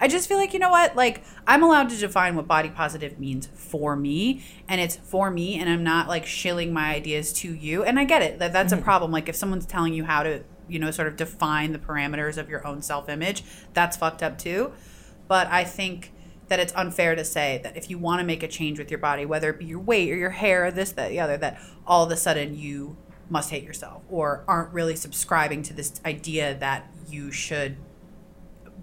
I 0.00 0.08
just 0.08 0.28
feel 0.28 0.38
like 0.38 0.52
you 0.52 0.58
know 0.58 0.70
what, 0.70 0.96
like 0.96 1.22
I'm 1.46 1.62
allowed 1.62 1.90
to 1.90 1.96
define 1.96 2.36
what 2.36 2.46
body 2.46 2.70
positive 2.70 3.18
means 3.18 3.48
for 3.54 3.96
me, 3.96 4.44
and 4.68 4.80
it's 4.80 4.96
for 4.96 5.30
me, 5.30 5.58
and 5.58 5.68
I'm 5.68 5.82
not 5.82 6.08
like 6.08 6.26
shilling 6.26 6.72
my 6.72 6.94
ideas 6.94 7.32
to 7.34 7.52
you. 7.52 7.84
And 7.84 7.98
I 7.98 8.04
get 8.04 8.22
it 8.22 8.38
that 8.38 8.52
that's 8.52 8.72
a 8.72 8.76
mm-hmm. 8.76 8.84
problem. 8.84 9.12
Like 9.12 9.28
if 9.28 9.36
someone's 9.36 9.66
telling 9.66 9.94
you 9.94 10.04
how 10.04 10.22
to, 10.22 10.42
you 10.68 10.78
know, 10.78 10.90
sort 10.90 11.08
of 11.08 11.16
define 11.16 11.72
the 11.72 11.78
parameters 11.78 12.36
of 12.36 12.48
your 12.48 12.66
own 12.66 12.82
self 12.82 13.08
image, 13.08 13.42
that's 13.72 13.96
fucked 13.96 14.22
up 14.22 14.38
too. 14.38 14.72
But 15.28 15.48
I 15.48 15.64
think 15.64 16.12
that 16.48 16.60
it's 16.60 16.72
unfair 16.74 17.14
to 17.16 17.24
say 17.24 17.60
that 17.64 17.76
if 17.76 17.90
you 17.90 17.98
want 17.98 18.20
to 18.20 18.26
make 18.26 18.42
a 18.42 18.48
change 18.48 18.78
with 18.78 18.90
your 18.90 18.98
body, 18.98 19.26
whether 19.26 19.50
it 19.50 19.58
be 19.58 19.64
your 19.64 19.80
weight 19.80 20.10
or 20.12 20.16
your 20.16 20.30
hair 20.30 20.66
or 20.66 20.70
this, 20.70 20.92
that, 20.92 21.10
the 21.10 21.18
other, 21.18 21.36
that 21.36 21.60
all 21.86 22.04
of 22.04 22.10
a 22.10 22.16
sudden 22.16 22.56
you 22.56 22.96
must 23.28 23.50
hate 23.50 23.64
yourself 23.64 24.02
or 24.08 24.44
aren't 24.46 24.72
really 24.72 24.94
subscribing 24.94 25.62
to 25.64 25.74
this 25.74 26.00
idea 26.04 26.56
that 26.58 26.88
you 27.08 27.32
should 27.32 27.76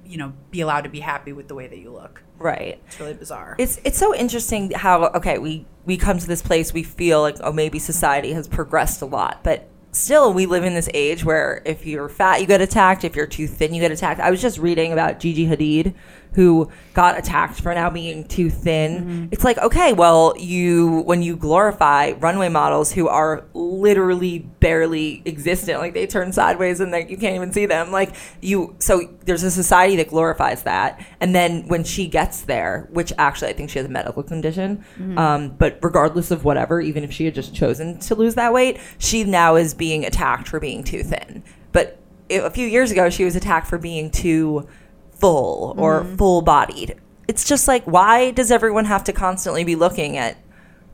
you 0.06 0.18
know, 0.18 0.34
be 0.52 0.62
allowed 0.62 0.82
to 0.82 0.90
be 0.90 1.00
happy 1.00 1.34
with 1.34 1.48
the 1.48 1.56
way 1.56 1.68
that 1.68 1.78
you 1.78 1.92
look. 1.92 2.24
Right. 2.38 2.82
It's 2.88 3.00
really 3.00 3.14
bizarre. 3.14 3.56
It's 3.58 3.80
it's 3.84 3.98
so 3.98 4.14
interesting 4.14 4.72
how 4.72 5.06
okay 5.08 5.38
we 5.38 5.66
we 5.86 5.98
come 5.98 6.18
to 6.18 6.28
this 6.28 6.42
place 6.42 6.74
we 6.74 6.84
feel 6.84 7.22
like 7.22 7.38
oh 7.42 7.52
maybe 7.52 7.78
mm-hmm. 7.78 7.86
society 7.86 8.34
has 8.34 8.48
progressed 8.48 9.02
a 9.02 9.06
lot 9.06 9.42
but 9.44 9.68
still 9.92 10.34
we 10.34 10.46
live 10.46 10.64
in 10.64 10.74
this 10.74 10.90
age 10.94 11.24
where 11.24 11.62
if 11.66 11.86
you're 11.86 12.10
fat 12.10 12.42
you 12.42 12.48
get 12.48 12.62
attacked 12.62 13.04
if 13.04 13.16
you're 13.16 13.28
too 13.28 13.48
thin 13.48 13.74
you 13.74 13.82
get 13.82 13.92
attacked 13.92 14.20
I 14.20 14.32
was 14.32 14.42
just 14.42 14.58
reading 14.58 14.92
about 14.92 15.20
Gigi 15.20 15.46
Hadid 15.46 15.94
who 16.36 16.70
got 16.94 17.18
attacked 17.18 17.62
for 17.62 17.74
now 17.74 17.90
being 17.90 18.28
too 18.28 18.50
thin. 18.50 19.30
It's 19.32 19.44
like 19.44 19.58
okay 19.58 19.94
well 19.94 20.34
you 20.38 21.02
when 21.02 21.22
you 21.22 21.36
glorify 21.36 22.12
runway 22.20 22.50
models 22.50 22.92
who 22.92 23.08
are 23.08 23.46
literally 23.54 24.40
barely 24.40 25.22
existent 25.26 25.80
like 25.80 25.94
they 25.94 26.08
turn 26.08 26.32
sideways 26.34 26.80
and 26.80 26.92
like 26.92 27.10
you 27.10 27.18
can't 27.18 27.36
even 27.36 27.52
see 27.52 27.66
them 27.66 27.92
like 27.92 28.16
you 28.42 28.76
so 28.80 29.10
there's 29.26 29.44
a 29.44 29.52
society 29.52 29.96
that 29.98 30.10
glorifies 30.10 30.64
that. 30.64 31.06
And 31.20 31.34
then 31.36 31.68
when 31.68 31.84
she 31.84 32.08
gets 32.08 32.42
there 32.42 32.88
which 32.92 33.14
actually 33.18 33.50
i 33.50 33.54
think 33.54 33.70
she 33.70 33.80
has 33.80 33.86
a 33.86 33.92
medical 33.92 34.24
condition 34.24 34.84
um, 35.18 35.50
but 35.50 35.80
regardless 35.82 36.32
of 36.32 36.44
whatever 36.44 36.82
even 36.82 37.04
if 37.04 37.12
she 37.12 37.26
had 37.26 37.36
just 37.36 37.54
chosen 37.56 38.00
to 38.00 38.16
lose 38.16 38.36
that 38.36 38.54
weight 38.54 38.80
she 38.98 39.24
now 39.24 39.56
is 39.56 39.74
being 39.74 40.06
attacked 40.06 40.48
for 40.48 40.60
being 40.60 40.84
too 40.84 41.04
thin. 41.04 41.44
But 41.72 42.00
a 42.30 42.50
few 42.50 42.68
years 42.68 42.92
ago 42.92 43.10
she 43.10 43.26
was 43.26 43.36
attacked 43.36 43.68
for 43.68 43.78
being 43.78 44.10
too 44.10 44.68
full 45.24 45.76
or 45.78 46.02
mm-hmm. 46.02 46.16
full 46.16 46.42
bodied 46.42 46.96
it's 47.28 47.48
just 47.48 47.68
like 47.68 47.84
why 47.86 48.32
does 48.32 48.52
everyone 48.52 48.86
have 48.86 49.04
to 49.04 49.14
constantly 49.14 49.64
be 49.64 49.76
looking 49.76 50.18
at 50.18 50.38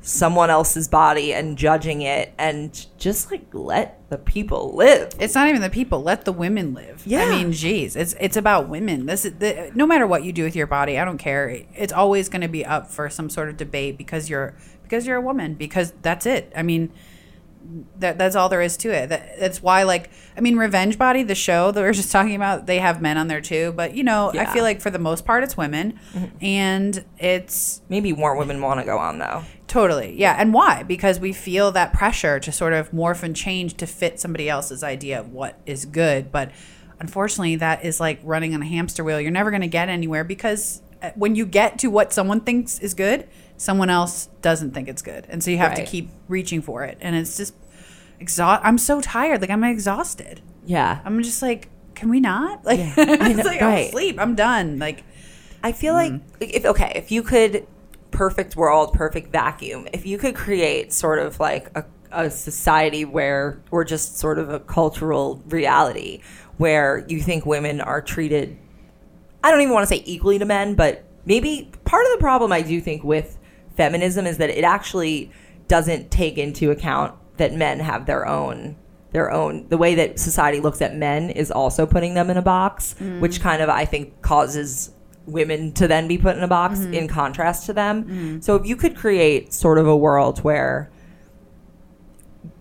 someone 0.02 0.50
else's 0.50 0.88
body 0.88 1.34
and 1.34 1.58
judging 1.58 2.02
it 2.02 2.34
and 2.38 2.88
just 2.98 3.32
like 3.32 3.46
let 3.54 4.10
the 4.10 4.18
people 4.18 4.74
live 4.76 5.12
It's 5.20 5.36
not 5.36 5.50
even 5.50 5.62
the 5.62 5.70
people. 5.70 6.02
Let 6.02 6.26
the 6.26 6.32
women 6.32 6.74
live. 6.74 7.04
Yeah. 7.06 7.24
I 7.24 7.30
mean, 7.30 7.52
geez, 7.52 7.96
it's 7.96 8.16
it's 8.20 8.38
about 8.38 8.70
women. 8.70 9.06
This 9.06 9.26
is 9.26 9.34
the, 9.36 9.72
no 9.76 9.86
matter 9.86 10.08
what 10.08 10.24
you 10.24 10.32
do 10.32 10.44
with 10.44 10.56
your 10.56 10.68
body. 10.68 10.98
I 10.98 11.06
don't 11.06 11.18
care. 11.18 11.64
It's 11.76 11.94
always 11.94 12.30
going 12.30 12.42
to 12.42 12.48
be 12.48 12.66
up 12.66 12.90
for 12.90 13.10
some 13.10 13.30
sort 13.30 13.50
of 13.50 13.58
debate 13.58 13.98
because 13.98 14.30
you're 14.30 14.56
because 14.84 15.06
you're 15.06 15.18
a 15.18 15.22
woman. 15.22 15.54
Because 15.54 15.94
that's 16.02 16.26
it. 16.26 16.52
I 16.56 16.64
mean, 16.64 16.92
that 17.98 18.18
that's 18.18 18.36
all 18.36 18.50
there 18.50 18.62
is 18.62 18.78
to 18.78 18.90
it. 18.90 19.10
That, 19.10 19.40
that's 19.40 19.62
why, 19.62 19.84
like, 19.84 20.10
I 20.36 20.42
mean, 20.42 20.58
Revenge 20.58 20.98
Body, 20.98 21.24
the 21.24 21.36
show 21.36 21.72
that 21.72 21.82
we 21.82 21.88
are 21.88 21.94
just 21.94 22.12
talking 22.12 22.36
about, 22.36 22.66
they 22.66 22.80
have 22.80 23.02
men 23.02 23.18
on 23.18 23.28
there 23.28 23.42
too. 23.42 23.74
But 23.76 23.96
you 23.96 24.04
know, 24.04 24.32
I 24.34 24.46
feel 24.46 24.64
like 24.64 24.82
for 24.82 24.90
the 24.90 25.00
most 25.00 25.26
part, 25.26 25.44
it's 25.44 25.58
women, 25.58 26.00
and 26.42 27.04
it's 27.18 27.82
maybe 27.90 28.14
more 28.14 28.36
women 28.36 28.62
want 28.62 28.80
to 28.80 28.86
go 28.86 28.98
on 28.98 29.20
though 29.20 29.44
Totally. 29.70 30.20
Yeah. 30.20 30.36
And 30.38 30.52
why? 30.52 30.82
Because 30.82 31.20
we 31.20 31.32
feel 31.32 31.72
that 31.74 31.94
pressure 31.94 32.40
to 32.40 32.52
sort 32.52 32.74
of 32.74 32.90
morph 32.92 33.22
and 33.22 33.36
change 33.36 33.76
to 33.76 33.86
fit 33.86 34.20
somebody 34.20 34.50
else's 34.50 34.84
idea 34.84 35.20
of 35.20 35.32
what 35.32 35.62
is 35.68 35.86
good. 35.86 36.32
But 36.32 36.52
unfortunately, 37.00 37.56
that 37.58 37.86
is 37.86 38.00
like 38.00 38.20
running 38.24 38.56
on 38.56 38.64
a 38.64 38.66
hamster 38.66 39.04
wheel. 39.04 39.22
You're 39.22 39.30
never 39.30 39.52
going 39.52 39.62
to 39.62 39.68
get 39.68 39.88
anywhere 39.88 40.24
because 40.24 40.82
uh, 41.04 41.12
when 41.14 41.36
you 41.36 41.46
get 41.46 41.78
to 41.80 41.88
what 41.90 42.12
someone 42.12 42.42
thinks 42.42 42.80
is 42.80 42.96
good, 42.96 43.30
someone 43.60 43.90
else 43.92 44.28
doesn't 44.42 44.72
think 44.74 44.88
it's 44.88 45.02
good. 45.04 45.28
And 45.30 45.44
so 45.44 45.52
you 45.52 45.58
have 45.60 45.76
to 45.76 45.86
keep 45.86 46.10
reaching 46.28 46.62
for 46.64 46.84
it. 46.84 46.98
And 47.02 47.16
it's 47.16 47.38
just 47.38 47.54
exhaust. 48.20 48.62
I'm 48.66 48.78
so 48.80 49.02
tired. 49.02 49.42
Like, 49.42 49.50
I'm 49.52 49.64
exhausted. 49.64 50.42
yeah 50.66 51.02
I'm 51.06 51.22
just 51.24 51.42
like, 51.44 51.70
can 51.94 52.10
we 52.10 52.20
not? 52.20 52.64
Like, 52.70 52.80
Yeah, 52.80 52.94
I 52.98 53.02
it's 53.30 53.38
know, 53.38 53.44
like, 53.44 53.62
right. 53.62 53.80
I'm 53.84 53.88
asleep. 53.90 54.16
I'm 54.20 54.36
done. 54.36 54.80
Like, 54.80 55.04
I 55.62 55.72
feel 55.74 55.94
Mm. 55.94 55.98
like 56.40 56.52
if 56.56 56.66
okay, 56.66 56.92
if 56.96 57.12
you 57.12 57.22
could 57.22 57.68
perfect 58.12 58.56
world, 58.56 58.94
perfect 58.94 59.32
vacuum, 59.32 59.88
if 59.94 60.06
you 60.06 60.18
could 60.18 60.34
create 60.36 60.92
sort 60.94 61.20
of 61.20 61.40
like 61.40 61.70
a, 61.76 61.84
a 62.12 62.30
society 62.32 63.04
where 63.06 63.62
or 63.72 63.84
just 63.84 64.18
sort 64.18 64.40
of 64.40 64.50
a 64.50 64.60
cultural 64.62 65.44
reality 65.50 66.22
where 66.58 67.06
you 67.08 67.22
think 67.22 67.46
women 67.46 67.82
are 67.82 68.02
treated 68.02 68.58
I 69.44 69.52
don't 69.52 69.62
even 69.62 69.74
want 69.74 69.88
to 69.88 69.96
say 69.96 70.02
equally 70.06 70.38
to 70.40 70.46
men, 70.46 70.76
but 70.76 71.04
maybe 71.26 71.72
part 71.86 72.06
of 72.06 72.12
the 72.12 72.18
problem 72.20 72.52
I 72.52 72.62
do 72.62 72.82
think 72.82 73.04
with 73.06 73.38
feminism 73.80 74.28
is 74.28 74.38
that 74.40 74.50
it 74.50 74.66
actually 74.66 75.32
doesn't 75.70 76.12
take 76.12 76.38
into 76.38 76.70
account 76.70 77.16
that 77.38 77.54
men 77.54 77.80
have 77.80 78.06
their 78.06 78.28
own 78.28 78.76
their 79.12 79.32
own 79.32 79.66
the 79.70 79.78
way 79.78 79.96
that 79.96 80.20
society 80.20 80.60
looks 80.60 80.82
at 80.82 80.96
men 80.96 81.30
is 81.30 81.50
also 81.50 81.86
putting 81.86 82.14
them 82.14 82.30
in 82.30 82.36
a 82.38 82.42
box, 82.42 82.94
mm. 83.00 83.20
which 83.22 83.40
kind 83.42 83.62
of 83.62 83.70
I 83.70 83.86
think 83.86 84.22
causes 84.22 84.92
women 85.26 85.72
to 85.74 85.88
then 85.88 86.08
be 86.08 86.18
put 86.18 86.36
in 86.36 86.44
a 86.44 86.48
box 86.48 86.80
mm-hmm. 86.80 86.94
in 86.94 87.08
contrast 87.08 87.66
to 87.68 87.74
them. 87.74 88.04
Mm. 88.04 88.44
So 88.44 88.56
if 88.56 88.66
you 88.66 88.76
could 88.76 88.96
create 88.96 89.54
sort 89.54 89.78
of 89.78 89.88
a 89.88 89.96
world 89.96 90.40
where 90.40 90.92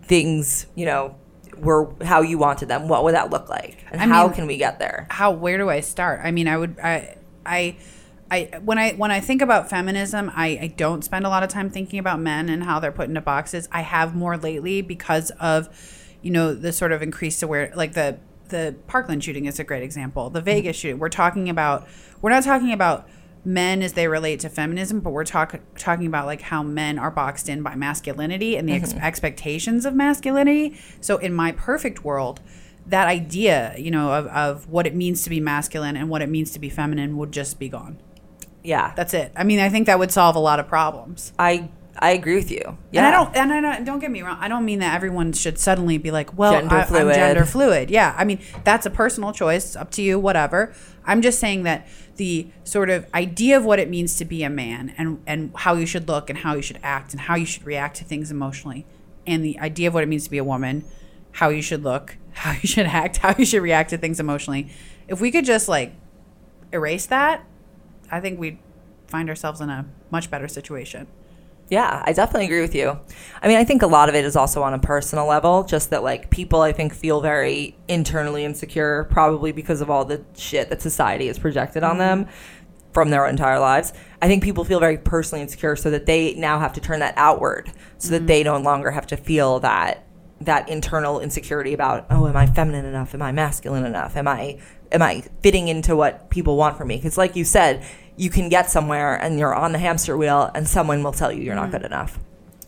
things, 0.02 0.66
you 0.74 0.86
know, 0.86 1.16
were 1.58 1.92
how 2.02 2.22
you 2.22 2.38
wanted 2.38 2.68
them, 2.68 2.88
what 2.88 3.02
would 3.04 3.14
that 3.14 3.30
look 3.30 3.48
like? 3.48 3.84
And 3.90 4.00
I 4.00 4.06
how 4.06 4.28
mean- 4.28 4.36
can 4.36 4.46
we 4.46 4.56
get 4.56 4.78
there? 4.78 5.06
how 5.10 5.32
where 5.32 5.58
do 5.58 5.68
I 5.68 5.80
start? 5.80 6.20
I 6.22 6.30
mean, 6.30 6.46
I 6.46 6.56
would 6.56 6.78
I 6.78 7.16
I 7.44 7.76
I 8.30 8.60
when 8.62 8.78
I 8.78 8.92
when 8.92 9.10
I 9.10 9.20
think 9.20 9.42
about 9.42 9.70
feminism, 9.70 10.30
I, 10.34 10.58
I 10.60 10.66
don't 10.76 11.02
spend 11.02 11.24
a 11.24 11.28
lot 11.28 11.42
of 11.42 11.48
time 11.48 11.70
thinking 11.70 11.98
about 11.98 12.20
men 12.20 12.48
and 12.48 12.64
how 12.64 12.78
they're 12.78 12.92
put 12.92 13.08
into 13.08 13.20
boxes. 13.20 13.68
I 13.72 13.80
have 13.82 14.14
more 14.14 14.36
lately 14.36 14.82
because 14.82 15.30
of 15.40 15.68
you 16.22 16.30
know 16.30 16.54
the 16.54 16.72
sort 16.72 16.92
of 16.92 17.02
increased 17.02 17.42
aware 17.42 17.72
like 17.74 17.94
the 17.94 18.18
the 18.48 18.76
Parkland 18.86 19.24
shooting 19.24 19.46
is 19.46 19.58
a 19.58 19.64
great 19.64 19.82
example. 19.82 20.30
The 20.30 20.40
mm-hmm. 20.40 20.46
Vegas 20.46 20.76
shooting. 20.76 20.98
We're 20.98 21.08
talking 21.08 21.48
about 21.48 21.86
we're 22.20 22.30
not 22.30 22.44
talking 22.44 22.72
about 22.72 23.08
men 23.44 23.82
as 23.82 23.94
they 23.94 24.08
relate 24.08 24.40
to 24.40 24.48
feminism, 24.48 25.00
but 25.00 25.10
we're 25.10 25.24
talk, 25.24 25.58
talking 25.76 26.06
about 26.06 26.26
like 26.26 26.42
how 26.42 26.62
men 26.62 26.98
are 26.98 27.10
boxed 27.10 27.48
in 27.48 27.62
by 27.62 27.74
masculinity 27.74 28.56
and 28.56 28.68
the 28.68 28.74
ex- 28.74 28.92
mm-hmm. 28.92 29.04
expectations 29.04 29.86
of 29.86 29.94
masculinity. 29.94 30.76
So 31.00 31.16
in 31.18 31.32
my 31.32 31.52
perfect 31.52 32.04
world, 32.04 32.40
that 32.86 33.06
idea, 33.06 33.74
you 33.78 33.90
know, 33.90 34.12
of, 34.12 34.26
of 34.26 34.68
what 34.68 34.86
it 34.86 34.94
means 34.94 35.22
to 35.22 35.30
be 35.30 35.40
masculine 35.40 35.96
and 35.96 36.08
what 36.08 36.20
it 36.20 36.28
means 36.28 36.50
to 36.52 36.58
be 36.58 36.68
feminine 36.68 37.16
would 37.16 37.32
just 37.32 37.58
be 37.58 37.68
gone. 37.68 37.98
Yeah. 38.62 38.92
That's 38.96 39.14
it. 39.14 39.32
I 39.36 39.44
mean, 39.44 39.60
I 39.60 39.68
think 39.68 39.86
that 39.86 39.98
would 39.98 40.10
solve 40.10 40.36
a 40.36 40.40
lot 40.40 40.60
of 40.60 40.68
problems. 40.68 41.32
I 41.38 41.68
I 42.00 42.10
agree 42.10 42.36
with 42.36 42.50
you. 42.50 42.78
Yeah. 42.92 43.06
And 43.06 43.06
I 43.06 43.10
don't, 43.10 43.36
and 43.36 43.52
I 43.52 43.60
don't, 43.60 43.84
don't 43.84 43.98
get 43.98 44.10
me 44.10 44.22
wrong. 44.22 44.38
I 44.40 44.46
don't 44.48 44.64
mean 44.64 44.78
that 44.78 44.94
everyone 44.94 45.32
should 45.32 45.58
suddenly 45.58 45.98
be 45.98 46.10
like, 46.10 46.36
well, 46.38 46.52
Gender 46.52 46.76
I, 46.76 46.82
I'm 46.82 47.12
gender 47.12 47.44
fluid. 47.44 47.90
Yeah. 47.90 48.14
I 48.16 48.24
mean, 48.24 48.38
that's 48.62 48.86
a 48.86 48.90
personal 48.90 49.32
choice. 49.32 49.74
Up 49.74 49.90
to 49.92 50.02
you, 50.02 50.18
whatever. 50.18 50.72
I'm 51.04 51.22
just 51.22 51.40
saying 51.40 51.64
that 51.64 51.88
the 52.16 52.48
sort 52.64 52.90
of 52.90 53.06
idea 53.14 53.56
of 53.56 53.64
what 53.64 53.78
it 53.78 53.88
means 53.88 54.16
to 54.16 54.24
be 54.24 54.42
a 54.42 54.50
man 54.50 54.94
and, 54.96 55.22
and 55.26 55.52
how 55.56 55.74
you 55.74 55.86
should 55.86 56.06
look 56.06 56.30
and 56.30 56.38
how 56.38 56.54
you 56.54 56.62
should 56.62 56.78
act 56.82 57.12
and 57.12 57.22
how 57.22 57.34
you 57.34 57.46
should 57.46 57.64
react 57.64 57.96
to 57.96 58.04
things 58.04 58.30
emotionally 58.30 58.86
and 59.26 59.44
the 59.44 59.58
idea 59.58 59.88
of 59.88 59.94
what 59.94 60.02
it 60.02 60.06
means 60.08 60.24
to 60.24 60.30
be 60.30 60.38
a 60.38 60.44
woman, 60.44 60.84
how 61.32 61.48
you 61.48 61.62
should 61.62 61.84
look, 61.84 62.16
how 62.32 62.52
you 62.52 62.68
should 62.68 62.86
act, 62.86 63.18
how 63.18 63.34
you 63.36 63.44
should 63.44 63.62
react 63.62 63.90
to 63.90 63.98
things 63.98 64.20
emotionally. 64.20 64.70
If 65.08 65.20
we 65.20 65.30
could 65.30 65.44
just 65.44 65.68
like 65.68 65.94
erase 66.72 67.06
that, 67.06 67.44
I 68.10 68.20
think 68.20 68.38
we'd 68.38 68.58
find 69.06 69.28
ourselves 69.28 69.60
in 69.60 69.70
a 69.70 69.86
much 70.10 70.30
better 70.30 70.48
situation. 70.48 71.06
Yeah, 71.70 72.02
I 72.06 72.12
definitely 72.12 72.46
agree 72.46 72.62
with 72.62 72.74
you. 72.74 72.98
I 73.42 73.48
mean, 73.48 73.58
I 73.58 73.64
think 73.64 73.82
a 73.82 73.86
lot 73.86 74.08
of 74.08 74.14
it 74.14 74.24
is 74.24 74.36
also 74.36 74.62
on 74.62 74.72
a 74.72 74.78
personal 74.78 75.26
level, 75.26 75.64
just 75.64 75.90
that 75.90 76.02
like 76.02 76.30
people 76.30 76.62
I 76.62 76.72
think 76.72 76.94
feel 76.94 77.20
very 77.20 77.76
internally 77.88 78.44
insecure 78.44 79.04
probably 79.10 79.52
because 79.52 79.82
of 79.82 79.90
all 79.90 80.04
the 80.04 80.24
shit 80.34 80.70
that 80.70 80.80
society 80.80 81.26
has 81.26 81.38
projected 81.38 81.82
on 81.82 81.98
them 81.98 82.24
mm-hmm. 82.24 82.92
from 82.92 83.10
their 83.10 83.26
entire 83.26 83.58
lives. 83.58 83.92
I 84.22 84.28
think 84.28 84.42
people 84.42 84.64
feel 84.64 84.80
very 84.80 84.96
personally 84.96 85.42
insecure 85.42 85.76
so 85.76 85.90
that 85.90 86.06
they 86.06 86.34
now 86.34 86.58
have 86.58 86.72
to 86.72 86.80
turn 86.80 87.00
that 87.00 87.14
outward 87.18 87.70
so 87.98 88.10
that 88.10 88.18
mm-hmm. 88.18 88.26
they 88.26 88.42
no 88.44 88.58
longer 88.58 88.90
have 88.90 89.06
to 89.08 89.16
feel 89.18 89.60
that 89.60 90.04
that 90.40 90.68
internal 90.68 91.18
insecurity 91.18 91.74
about 91.74 92.06
oh 92.10 92.28
am 92.28 92.36
i 92.36 92.46
feminine 92.46 92.84
enough 92.84 93.12
am 93.12 93.22
i 93.22 93.32
masculine 93.32 93.84
enough 93.84 94.16
am 94.16 94.28
i 94.28 94.56
am 94.92 95.02
i 95.02 95.22
fitting 95.42 95.68
into 95.68 95.94
what 95.96 96.30
people 96.30 96.56
want 96.56 96.76
from 96.76 96.88
me? 96.88 96.96
Because 96.96 97.18
like 97.18 97.36
you 97.36 97.44
said 97.44 97.84
you 98.16 98.30
can 98.30 98.48
get 98.48 98.68
somewhere 98.70 99.14
and 99.14 99.38
you're 99.38 99.54
on 99.54 99.72
the 99.72 99.78
hamster 99.78 100.16
wheel 100.16 100.50
and 100.54 100.66
someone 100.66 101.02
will 101.02 101.12
tell 101.12 101.30
you 101.32 101.42
you're 101.42 101.54
not 101.54 101.64
mm-hmm. 101.64 101.72
good 101.72 101.86
enough. 101.86 102.18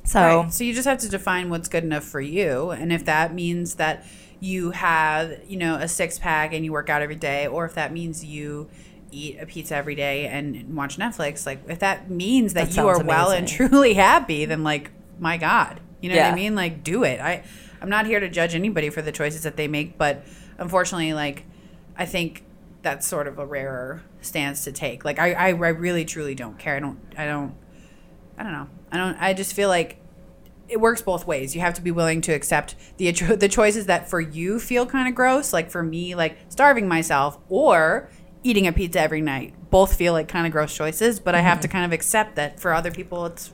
So 0.04 0.20
Right. 0.20 0.52
So 0.52 0.64
you 0.64 0.74
just 0.74 0.86
have 0.86 0.98
to 0.98 1.08
define 1.08 1.50
what's 1.50 1.68
good 1.68 1.84
enough 1.84 2.04
for 2.04 2.20
you, 2.20 2.70
and 2.70 2.92
if 2.92 3.04
that 3.04 3.34
means 3.34 3.76
that 3.76 4.04
you 4.40 4.70
have, 4.70 5.38
you 5.46 5.58
know, 5.58 5.76
a 5.76 5.86
six 5.86 6.18
pack 6.18 6.52
and 6.54 6.64
you 6.64 6.72
work 6.72 6.88
out 6.88 7.02
every 7.02 7.16
day, 7.16 7.46
or 7.46 7.66
if 7.66 7.74
that 7.74 7.92
means 7.92 8.24
you 8.24 8.68
eat 9.12 9.38
a 9.38 9.46
pizza 9.46 9.76
every 9.76 9.94
day 9.94 10.26
and 10.26 10.74
watch 10.74 10.96
Netflix, 10.96 11.44
like 11.46 11.60
if 11.68 11.78
that 11.80 12.10
means 12.10 12.54
that, 12.54 12.70
That 12.70 12.76
you 12.76 12.88
are 12.88 12.96
sounds 12.96 13.06
well 13.06 13.30
and 13.30 13.46
truly 13.46 13.94
happy, 13.94 14.44
then 14.46 14.64
like 14.64 14.90
my 15.18 15.36
God, 15.36 15.80
you 16.00 16.08
know 16.08 16.16
what 16.16 16.32
I 16.32 16.34
mean? 16.34 16.54
Like 16.54 16.82
do 16.82 17.04
it. 17.04 17.20
I 17.20 17.42
I'm 17.82 17.88
not 17.88 18.06
here 18.06 18.20
to 18.20 18.28
judge 18.28 18.54
anybody 18.54 18.90
for 18.90 19.02
the 19.02 19.12
choices 19.12 19.42
that 19.42 19.56
they 19.56 19.68
make, 19.68 19.96
but 19.98 20.24
unfortunately, 20.58 21.12
like 21.12 21.44
I 22.00 22.06
think 22.06 22.44
that's 22.82 23.06
sort 23.06 23.28
of 23.28 23.38
a 23.38 23.46
rarer 23.46 24.02
stance 24.22 24.64
to 24.64 24.72
take. 24.72 25.04
Like 25.04 25.18
I, 25.18 25.32
I, 25.34 25.48
I 25.48 25.68
really 25.68 26.04
truly 26.04 26.34
don't 26.34 26.58
care. 26.58 26.76
I 26.76 26.80
don't 26.80 26.98
I 27.16 27.26
don't 27.26 27.54
I 28.38 28.42
don't 28.42 28.52
know. 28.52 28.68
I 28.90 28.96
don't. 28.96 29.16
I 29.20 29.34
just 29.34 29.52
feel 29.52 29.68
like 29.68 29.98
it 30.66 30.80
works 30.80 31.02
both 31.02 31.26
ways. 31.26 31.54
You 31.54 31.60
have 31.60 31.74
to 31.74 31.82
be 31.82 31.90
willing 31.90 32.22
to 32.22 32.32
accept 32.32 32.74
the 32.96 33.10
the 33.36 33.48
choices 33.48 33.86
that 33.86 34.08
for 34.08 34.20
you 34.20 34.58
feel 34.58 34.86
kind 34.86 35.06
of 35.06 35.14
gross. 35.14 35.52
Like 35.52 35.70
for 35.70 35.82
me, 35.82 36.14
like 36.14 36.38
starving 36.48 36.88
myself 36.88 37.38
or 37.48 38.08
eating 38.42 38.66
a 38.66 38.72
pizza 38.72 39.00
every 39.00 39.20
night. 39.20 39.54
Both 39.70 39.94
feel 39.94 40.14
like 40.14 40.26
kind 40.26 40.46
of 40.46 40.52
gross 40.52 40.74
choices, 40.74 41.20
but 41.20 41.34
I 41.34 41.40
have 41.40 41.60
to 41.60 41.68
mm-hmm. 41.68 41.72
kind 41.72 41.84
of 41.84 41.92
accept 41.92 42.36
that 42.36 42.58
for 42.58 42.72
other 42.72 42.90
people, 42.90 43.26
it's 43.26 43.52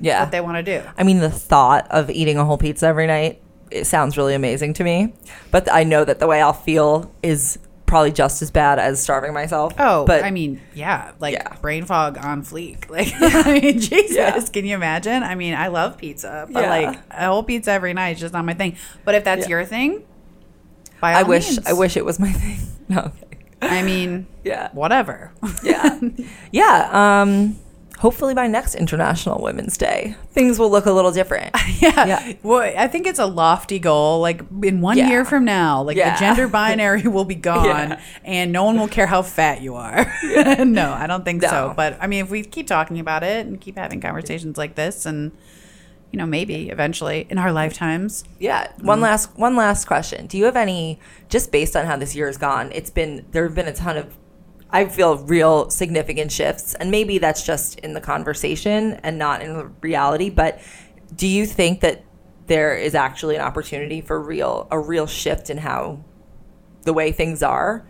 yeah 0.00 0.20
what 0.20 0.30
they 0.30 0.40
want 0.40 0.56
to 0.56 0.62
do. 0.62 0.88
i 0.96 1.02
mean 1.02 1.18
the 1.18 1.28
thought 1.28 1.90
of 1.90 2.08
eating 2.08 2.38
a 2.38 2.44
whole 2.44 2.56
pizza 2.56 2.86
every 2.86 3.08
night 3.08 3.42
it 3.72 3.84
sounds 3.84 4.16
really 4.16 4.32
amazing 4.32 4.72
to 4.72 4.84
me 4.84 5.12
but 5.50 5.68
i 5.72 5.82
know 5.82 6.04
that 6.04 6.20
the 6.20 6.26
way 6.28 6.40
i'll 6.40 6.52
feel 6.52 7.12
is 7.20 7.58
probably 7.88 8.12
just 8.12 8.40
as 8.42 8.52
bad 8.52 8.78
as 8.78 9.02
starving 9.02 9.32
myself. 9.32 9.72
Oh, 9.78 10.04
but 10.04 10.22
I 10.22 10.30
mean, 10.30 10.60
yeah, 10.74 11.10
like 11.18 11.34
Yeah. 11.34 11.56
brain 11.60 11.84
fog 11.84 12.16
on 12.18 12.44
fleek. 12.44 12.88
Like, 12.90 13.12
I 13.20 13.58
mean, 13.60 13.80
Jesus, 13.80 14.14
Yeah. 14.16 14.40
can 14.52 14.64
you 14.64 14.76
imagine? 14.76 15.22
I 15.24 15.34
mean, 15.34 15.54
I 15.54 15.66
love 15.68 15.98
pizza, 15.98 16.46
but 16.50 16.62
Yeah. 16.62 16.70
like 16.70 16.98
a 17.10 17.26
whole 17.26 17.42
pizza 17.42 17.72
every 17.72 17.94
night 17.94 18.10
is 18.16 18.20
just 18.20 18.32
not 18.34 18.44
my 18.44 18.54
thing. 18.54 18.76
But 19.04 19.16
if 19.16 19.24
that's 19.24 19.48
your 19.48 19.64
thing, 19.64 20.04
by 21.00 21.14
I 21.14 21.22
wish 21.24 21.48
means. 21.50 21.66
I 21.66 21.72
wish 21.72 21.96
it 21.96 22.04
was 22.04 22.20
my 22.20 22.30
thing. 22.42 22.58
No. 22.88 23.10
I'm. 23.60 23.72
I 23.72 23.82
mean, 23.82 24.26
Yeah. 24.44 24.68
whatever. 24.72 25.32
Yeah. 25.64 25.98
yeah. 26.52 27.20
Um 27.22 27.56
hopefully 27.98 28.32
by 28.34 28.46
next 28.46 28.74
International 28.74 29.40
Women's 29.42 29.76
Day, 29.76 30.14
things 30.30 30.58
will 30.58 30.70
look 30.70 30.86
a 30.86 30.92
little 30.92 31.10
different. 31.12 31.54
yeah. 31.80 32.06
Yeah. 32.06 32.32
Well, 32.42 32.60
I 32.76 32.86
think 32.88 33.06
it's 33.06 33.18
a 33.18 33.26
lofty 33.26 33.78
goal. 33.78 34.20
Like 34.20 34.42
in 34.62 34.80
one 34.80 34.96
Yeah. 34.98 35.08
year 35.08 35.24
from 35.24 35.44
now, 35.44 35.82
like 35.82 35.96
Yeah. 35.96 36.14
the 36.14 36.20
gender 36.20 36.48
binary 36.48 37.02
will 37.08 37.24
be 37.24 37.34
gone, 37.52 37.98
and 38.24 38.52
no 38.52 38.64
one 38.64 38.78
will 38.78 38.88
care 38.88 39.06
how 39.06 39.22
fat 39.22 39.60
you 39.62 39.74
are. 39.74 40.12
no, 40.64 40.92
I 40.92 41.06
don't 41.06 41.24
think 41.24 41.42
so. 41.42 41.72
But 41.76 41.98
I 42.00 42.06
mean, 42.06 42.24
if 42.24 42.30
we 42.30 42.42
keep 42.42 42.66
talking 42.66 42.98
about 43.00 43.22
it 43.22 43.46
and 43.46 43.60
keep 43.60 43.76
having 43.76 44.00
conversations 44.00 44.56
like 44.56 44.74
this, 44.74 45.04
and 45.06 45.32
you 46.10 46.16
know, 46.18 46.24
maybe 46.26 46.70
eventually 46.70 47.26
in 47.28 47.36
our 47.36 47.52
lifetimes, 47.52 48.24
Yeah. 48.38 48.66
Mm-hmm. 48.68 48.86
One 48.86 49.00
last 49.00 49.36
one 49.36 49.56
last 49.56 49.84
question. 49.86 50.26
Do 50.26 50.38
you 50.38 50.44
have 50.46 50.56
any 50.56 50.98
just 51.28 51.52
based 51.52 51.76
on 51.76 51.84
how 51.84 51.96
this 51.96 52.14
year 52.16 52.26
has 52.28 52.38
gone? 52.38 52.70
It's 52.72 52.90
been 52.90 53.26
there 53.32 53.44
have 53.44 53.54
been 53.54 53.68
a 53.68 53.74
ton 53.74 53.96
of 53.98 54.16
I 54.70 54.84
feel 54.86 55.16
real 55.16 55.70
significant 55.70 56.30
shifts 56.30 56.74
and 56.74 56.90
maybe 56.90 57.18
that's 57.18 57.44
just 57.44 57.78
in 57.80 57.94
the 57.94 58.00
conversation 58.00 58.94
and 59.02 59.18
not 59.18 59.42
in 59.42 59.54
the 59.54 59.70
reality, 59.80 60.30
but 60.30 60.60
do 61.14 61.26
you 61.26 61.46
think 61.46 61.80
that 61.80 62.04
there 62.46 62.76
is 62.76 62.94
actually 62.94 63.36
an 63.36 63.42
opportunity 63.42 64.00
for 64.00 64.20
real 64.20 64.68
a 64.70 64.78
real 64.78 65.06
shift 65.06 65.50
in 65.50 65.58
how 65.58 66.02
the 66.82 66.92
way 66.92 67.12
things 67.12 67.42
are 67.42 67.86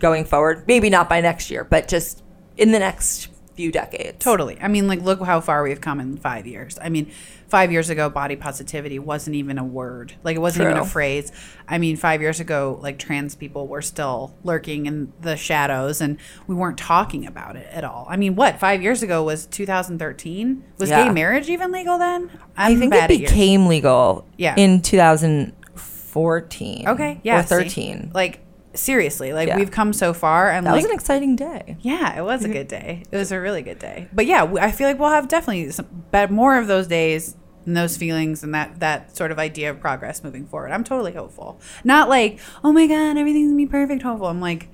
going 0.00 0.24
forward? 0.24 0.64
Maybe 0.66 0.90
not 0.90 1.08
by 1.08 1.20
next 1.20 1.50
year, 1.50 1.64
but 1.64 1.88
just 1.88 2.22
in 2.56 2.72
the 2.72 2.78
next 2.78 3.28
few 3.54 3.70
decades. 3.72 4.18
Totally. 4.18 4.58
I 4.60 4.68
mean, 4.68 4.88
like, 4.88 5.02
look 5.02 5.22
how 5.22 5.40
far 5.40 5.62
we've 5.62 5.80
come 5.80 6.00
in 6.00 6.16
five 6.16 6.46
years. 6.46 6.78
I 6.80 6.88
mean, 6.88 7.10
five 7.48 7.70
years 7.70 7.90
ago, 7.90 8.08
body 8.08 8.34
positivity 8.34 8.98
wasn't 8.98 9.36
even 9.36 9.58
a 9.58 9.64
word. 9.64 10.14
Like, 10.24 10.36
it 10.36 10.38
wasn't 10.38 10.70
even 10.70 10.78
a 10.78 10.86
phrase. 10.86 11.30
I 11.68 11.76
mean, 11.78 11.96
five 11.96 12.22
years 12.22 12.40
ago, 12.40 12.78
like, 12.82 12.98
trans 12.98 13.34
people 13.34 13.66
were 13.66 13.82
still 13.82 14.34
lurking 14.42 14.86
in 14.86 15.12
the 15.20 15.36
shadows 15.36 16.00
and 16.00 16.16
we 16.46 16.54
weren't 16.54 16.78
talking 16.78 17.26
about 17.26 17.56
it 17.56 17.66
at 17.70 17.84
all. 17.84 18.06
I 18.08 18.16
mean, 18.16 18.36
what? 18.36 18.58
Five 18.58 18.80
years 18.82 19.02
ago 19.02 19.22
was 19.22 19.44
2013? 19.46 20.64
Was 20.78 20.88
Yeah. 20.88 21.04
gay 21.06 21.12
marriage 21.12 21.50
even 21.50 21.72
legal 21.72 21.98
then? 21.98 22.30
I 22.56 22.70
I'm 22.70 22.78
think 22.78 22.94
it 22.94 23.10
years. 23.10 23.30
became 23.30 23.66
legal 23.66 24.26
Yeah. 24.38 24.54
in 24.56 24.80
2014. 24.80 26.88
Okay. 26.88 27.20
Yeah. 27.22 27.40
Or 27.40 27.42
see? 27.42 27.48
13. 27.48 28.12
Like, 28.14 28.40
seriously, 28.74 29.32
like, 29.32 29.48
Yeah. 29.48 29.56
we've 29.56 29.70
come 29.70 29.92
so 29.92 30.12
far. 30.12 30.50
And, 30.50 30.66
that 30.66 30.72
like, 30.72 30.82
was 30.82 30.90
an 30.90 30.94
exciting 30.94 31.36
day. 31.36 31.76
Yeah, 31.80 32.18
it 32.18 32.22
was 32.22 32.44
a 32.44 32.48
good 32.48 32.68
day. 32.78 33.02
It 33.10 33.16
was 33.16 33.30
a 33.32 33.40
really 33.40 33.62
good 33.62 33.78
day. 33.78 34.08
But 34.12 34.26
yeah, 34.26 34.44
i 34.60 34.70
feel 34.70 34.88
like 34.88 34.98
we'll 34.98 35.10
have 35.10 35.28
definitely 35.28 35.70
some, 35.70 36.04
more 36.30 36.56
of 36.58 36.66
those 36.66 36.86
days 36.86 37.36
and 37.66 37.76
those 37.76 37.96
feelings 37.96 38.42
and 38.42 38.52
that 38.54 38.80
that 38.80 39.16
sort 39.16 39.30
of 39.30 39.38
idea 39.38 39.70
of 39.70 39.78
progress 39.80 40.24
moving 40.24 40.46
forward. 40.46 40.72
I'm 40.72 40.82
totally 40.84 41.12
hopeful. 41.12 41.60
Not 41.84 42.08
like, 42.08 42.40
oh 42.64 42.72
my 42.72 42.86
god, 42.86 43.16
everything's 43.16 43.48
gonna 43.50 43.56
be 43.56 43.66
perfect. 43.66 44.02
Hopeful. 44.02 44.26
I'm 44.26 44.40
like, 44.40 44.68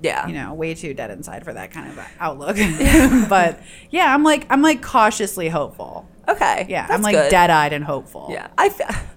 Yeah. 0.00 0.26
you 0.28 0.34
know, 0.34 0.54
way 0.54 0.74
too 0.74 0.94
dead 0.94 1.10
inside 1.10 1.42
for 1.44 1.52
that 1.54 1.72
kind 1.72 1.88
of 1.90 1.98
outlook. 2.20 2.56
but 3.28 3.58
yeah, 3.90 4.14
I'm 4.14 4.22
like, 4.22 4.46
I'm 4.50 4.62
like 4.62 4.82
cautiously 4.82 5.48
hopeful. 5.48 6.08
Okay. 6.28 6.66
Yeah, 6.68 6.86
I'm 6.90 7.02
like 7.02 7.16
good. 7.16 7.30
dead 7.30 7.50
eyed 7.50 7.72
and 7.72 7.82
hopeful. 7.84 8.28
Yeah. 8.30 8.48
I, 8.58 8.70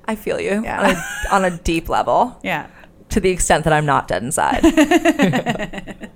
I 0.05 0.15
feel 0.15 0.39
you 0.39 0.63
Yeah. 0.63 0.81
on, 0.81 1.41
a, 1.41 1.45
on 1.47 1.53
a 1.53 1.57
deep 1.57 1.89
level 1.89 2.39
yeah. 2.43 2.67
To 3.11 3.19
the 3.19 3.29
extent 3.29 3.63
that 3.65 3.73
I'm 3.73 3.85
not 3.85 4.07
dead 4.07 4.23
inside. 4.23 4.61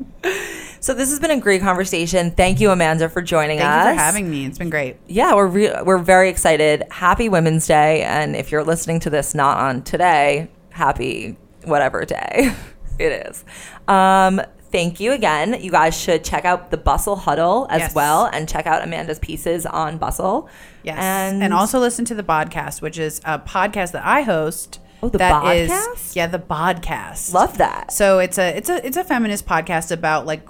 so 0.80 0.94
this 0.94 1.10
has 1.10 1.20
been 1.20 1.32
a 1.32 1.40
great 1.40 1.62
conversation. 1.62 2.32
Thank 2.32 2.60
you, 2.60 2.72
Amanda, 2.72 3.10
for 3.10 3.22
joining 3.22 3.60
Thank 3.60 3.70
us. 3.70 3.84
Thank 3.86 3.96
you 3.96 4.00
for 4.00 4.04
having 4.06 4.30
me. 4.30 4.46
It's 4.46 4.58
been 4.58 4.70
great. 4.70 4.98
yeah, 5.08 5.34
we're 5.36 5.48
re- 5.48 5.82
we're 5.84 5.98
very 6.00 6.30
excited. 6.30 6.84
Happy 6.92 7.30
Women's 7.30 7.68
Day, 7.68 8.04
and 8.04 8.36
if 8.36 8.52
you're 8.52 8.64
listening 8.64 9.00
to 9.02 9.10
this 9.10 9.36
not 9.36 9.58
on 9.58 9.82
today, 9.84 10.50
happy 10.70 11.38
whatever 11.64 12.06
day 12.06 12.54
it 13.00 13.28
is. 13.28 13.44
Um, 13.88 14.42
thank 14.72 15.00
you 15.00 15.12
again. 15.14 15.60
You 15.62 15.72
guys 15.72 16.00
should 16.00 16.24
check 16.24 16.46
out 16.46 16.72
the 16.72 16.78
Bustle 16.78 17.16
Huddle 17.16 17.68
as 17.70 17.80
Yes. 17.82 17.96
well, 17.96 18.26
and 18.32 18.48
check 18.48 18.66
out 18.68 18.84
Amanda's 18.84 19.20
pieces 19.20 19.66
on 19.66 19.98
Bustle. 19.98 20.50
Yes. 20.84 20.98
and, 21.00 21.42
And, 21.44 21.54
also 21.54 21.80
listen 21.80 22.06
to 22.06 22.16
the 22.16 22.24
podcast, 22.24 22.82
which 22.82 22.98
is 23.00 23.20
a 23.26 23.40
podcast 23.40 23.92
that 23.94 24.06
I 24.06 24.22
host. 24.22 24.80
Oh, 25.04 25.10
the 25.10 25.18
that 25.20 25.56
is- 25.56 25.72
podcast? 25.72 26.16
yeah, 26.16 26.28
the 26.28 26.40
podcast. 26.40 27.34
love 27.34 27.58
that. 27.58 27.92
So 27.92 28.20
it's 28.20 28.38
a 28.38 28.56
it's 28.58 28.70
a 28.70 28.86
it's 28.86 28.98
a 28.98 29.04
feminist 29.04 29.46
podcast 29.46 29.92
about 29.92 30.26
like 30.26 30.42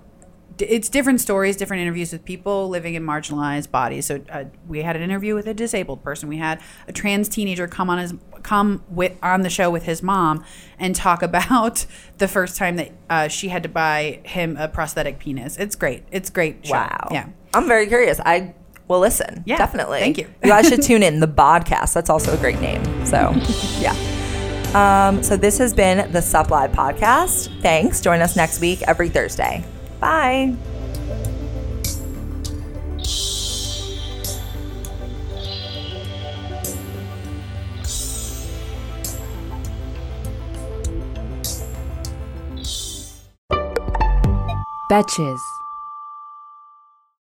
d- 0.58 0.66
it's 0.66 0.88
different 0.90 1.20
stories, 1.22 1.58
different 1.58 1.82
interviews 1.82 2.12
with 2.14 2.24
people 2.24 2.70
living 2.70 2.96
in 2.96 3.04
marginalized 3.04 3.72
bodies. 3.72 4.06
So 4.06 4.22
uh, 4.32 4.46
we 4.68 4.82
had 4.84 4.96
an 4.96 5.02
interview 5.02 5.36
with 5.36 5.48
a 5.48 5.54
disabled 5.54 6.04
person. 6.04 6.30
We 6.30 6.38
had 6.38 6.62
a 6.88 6.94
trans 6.94 7.28
teenager 7.28 7.68
come 7.68 7.90
on 7.90 7.98
his 7.98 8.14
come 8.44 8.84
with 8.90 9.18
on 9.24 9.42
the 9.42 9.50
show 9.50 9.72
with 9.72 9.84
his 9.84 10.04
mom 10.04 10.44
and 10.78 10.96
talk 10.96 11.22
about 11.32 11.86
the 12.20 12.28
first 12.28 12.56
time 12.58 12.76
that 12.78 12.92
uh, 13.10 13.28
she 13.28 13.48
had 13.50 13.64
to 13.64 13.70
buy 13.70 14.20
him 14.24 14.56
a 14.58 14.68
prosthetic 14.68 15.20
penis. 15.20 15.58
It's 15.58 15.76
great. 15.76 16.04
It's 16.12 16.30
great. 16.30 16.66
Show. 16.66 16.74
Wow. 16.74 17.08
Yeah. 17.12 17.28
I'm 17.54 17.68
very 17.68 17.88
curious. 17.88 18.20
I 18.24 18.54
will 18.88 19.00
listen. 19.00 19.44
Yeah, 19.48 19.58
Definitely. 19.58 20.00
thank 20.00 20.18
you. 20.20 20.28
you 20.44 20.50
guys 20.50 20.68
should 20.70 20.82
tune 20.84 21.02
in. 21.02 21.20
The 21.20 21.28
podcast. 21.28 21.94
That's 21.94 22.10
also 22.12 22.34
a 22.36 22.38
great 22.38 22.60
name. 22.62 22.84
So, 23.06 23.32
yeah. 23.80 23.96
Um, 24.76 25.24
so 25.24 25.38
this 25.38 25.58
has 25.60 25.74
been 25.74 26.12
the 26.12 26.22
Sup 26.22 26.52
Live 26.52 26.74
podcast. 26.74 27.62
Thanks. 27.62 28.02
Join 28.02 28.22
us 28.22 28.36
next 28.36 28.60
week 28.60 28.82
every 28.82 29.08
Thursday. 29.08 29.64
Bye. 30.02 30.54
Betches. 44.92 45.55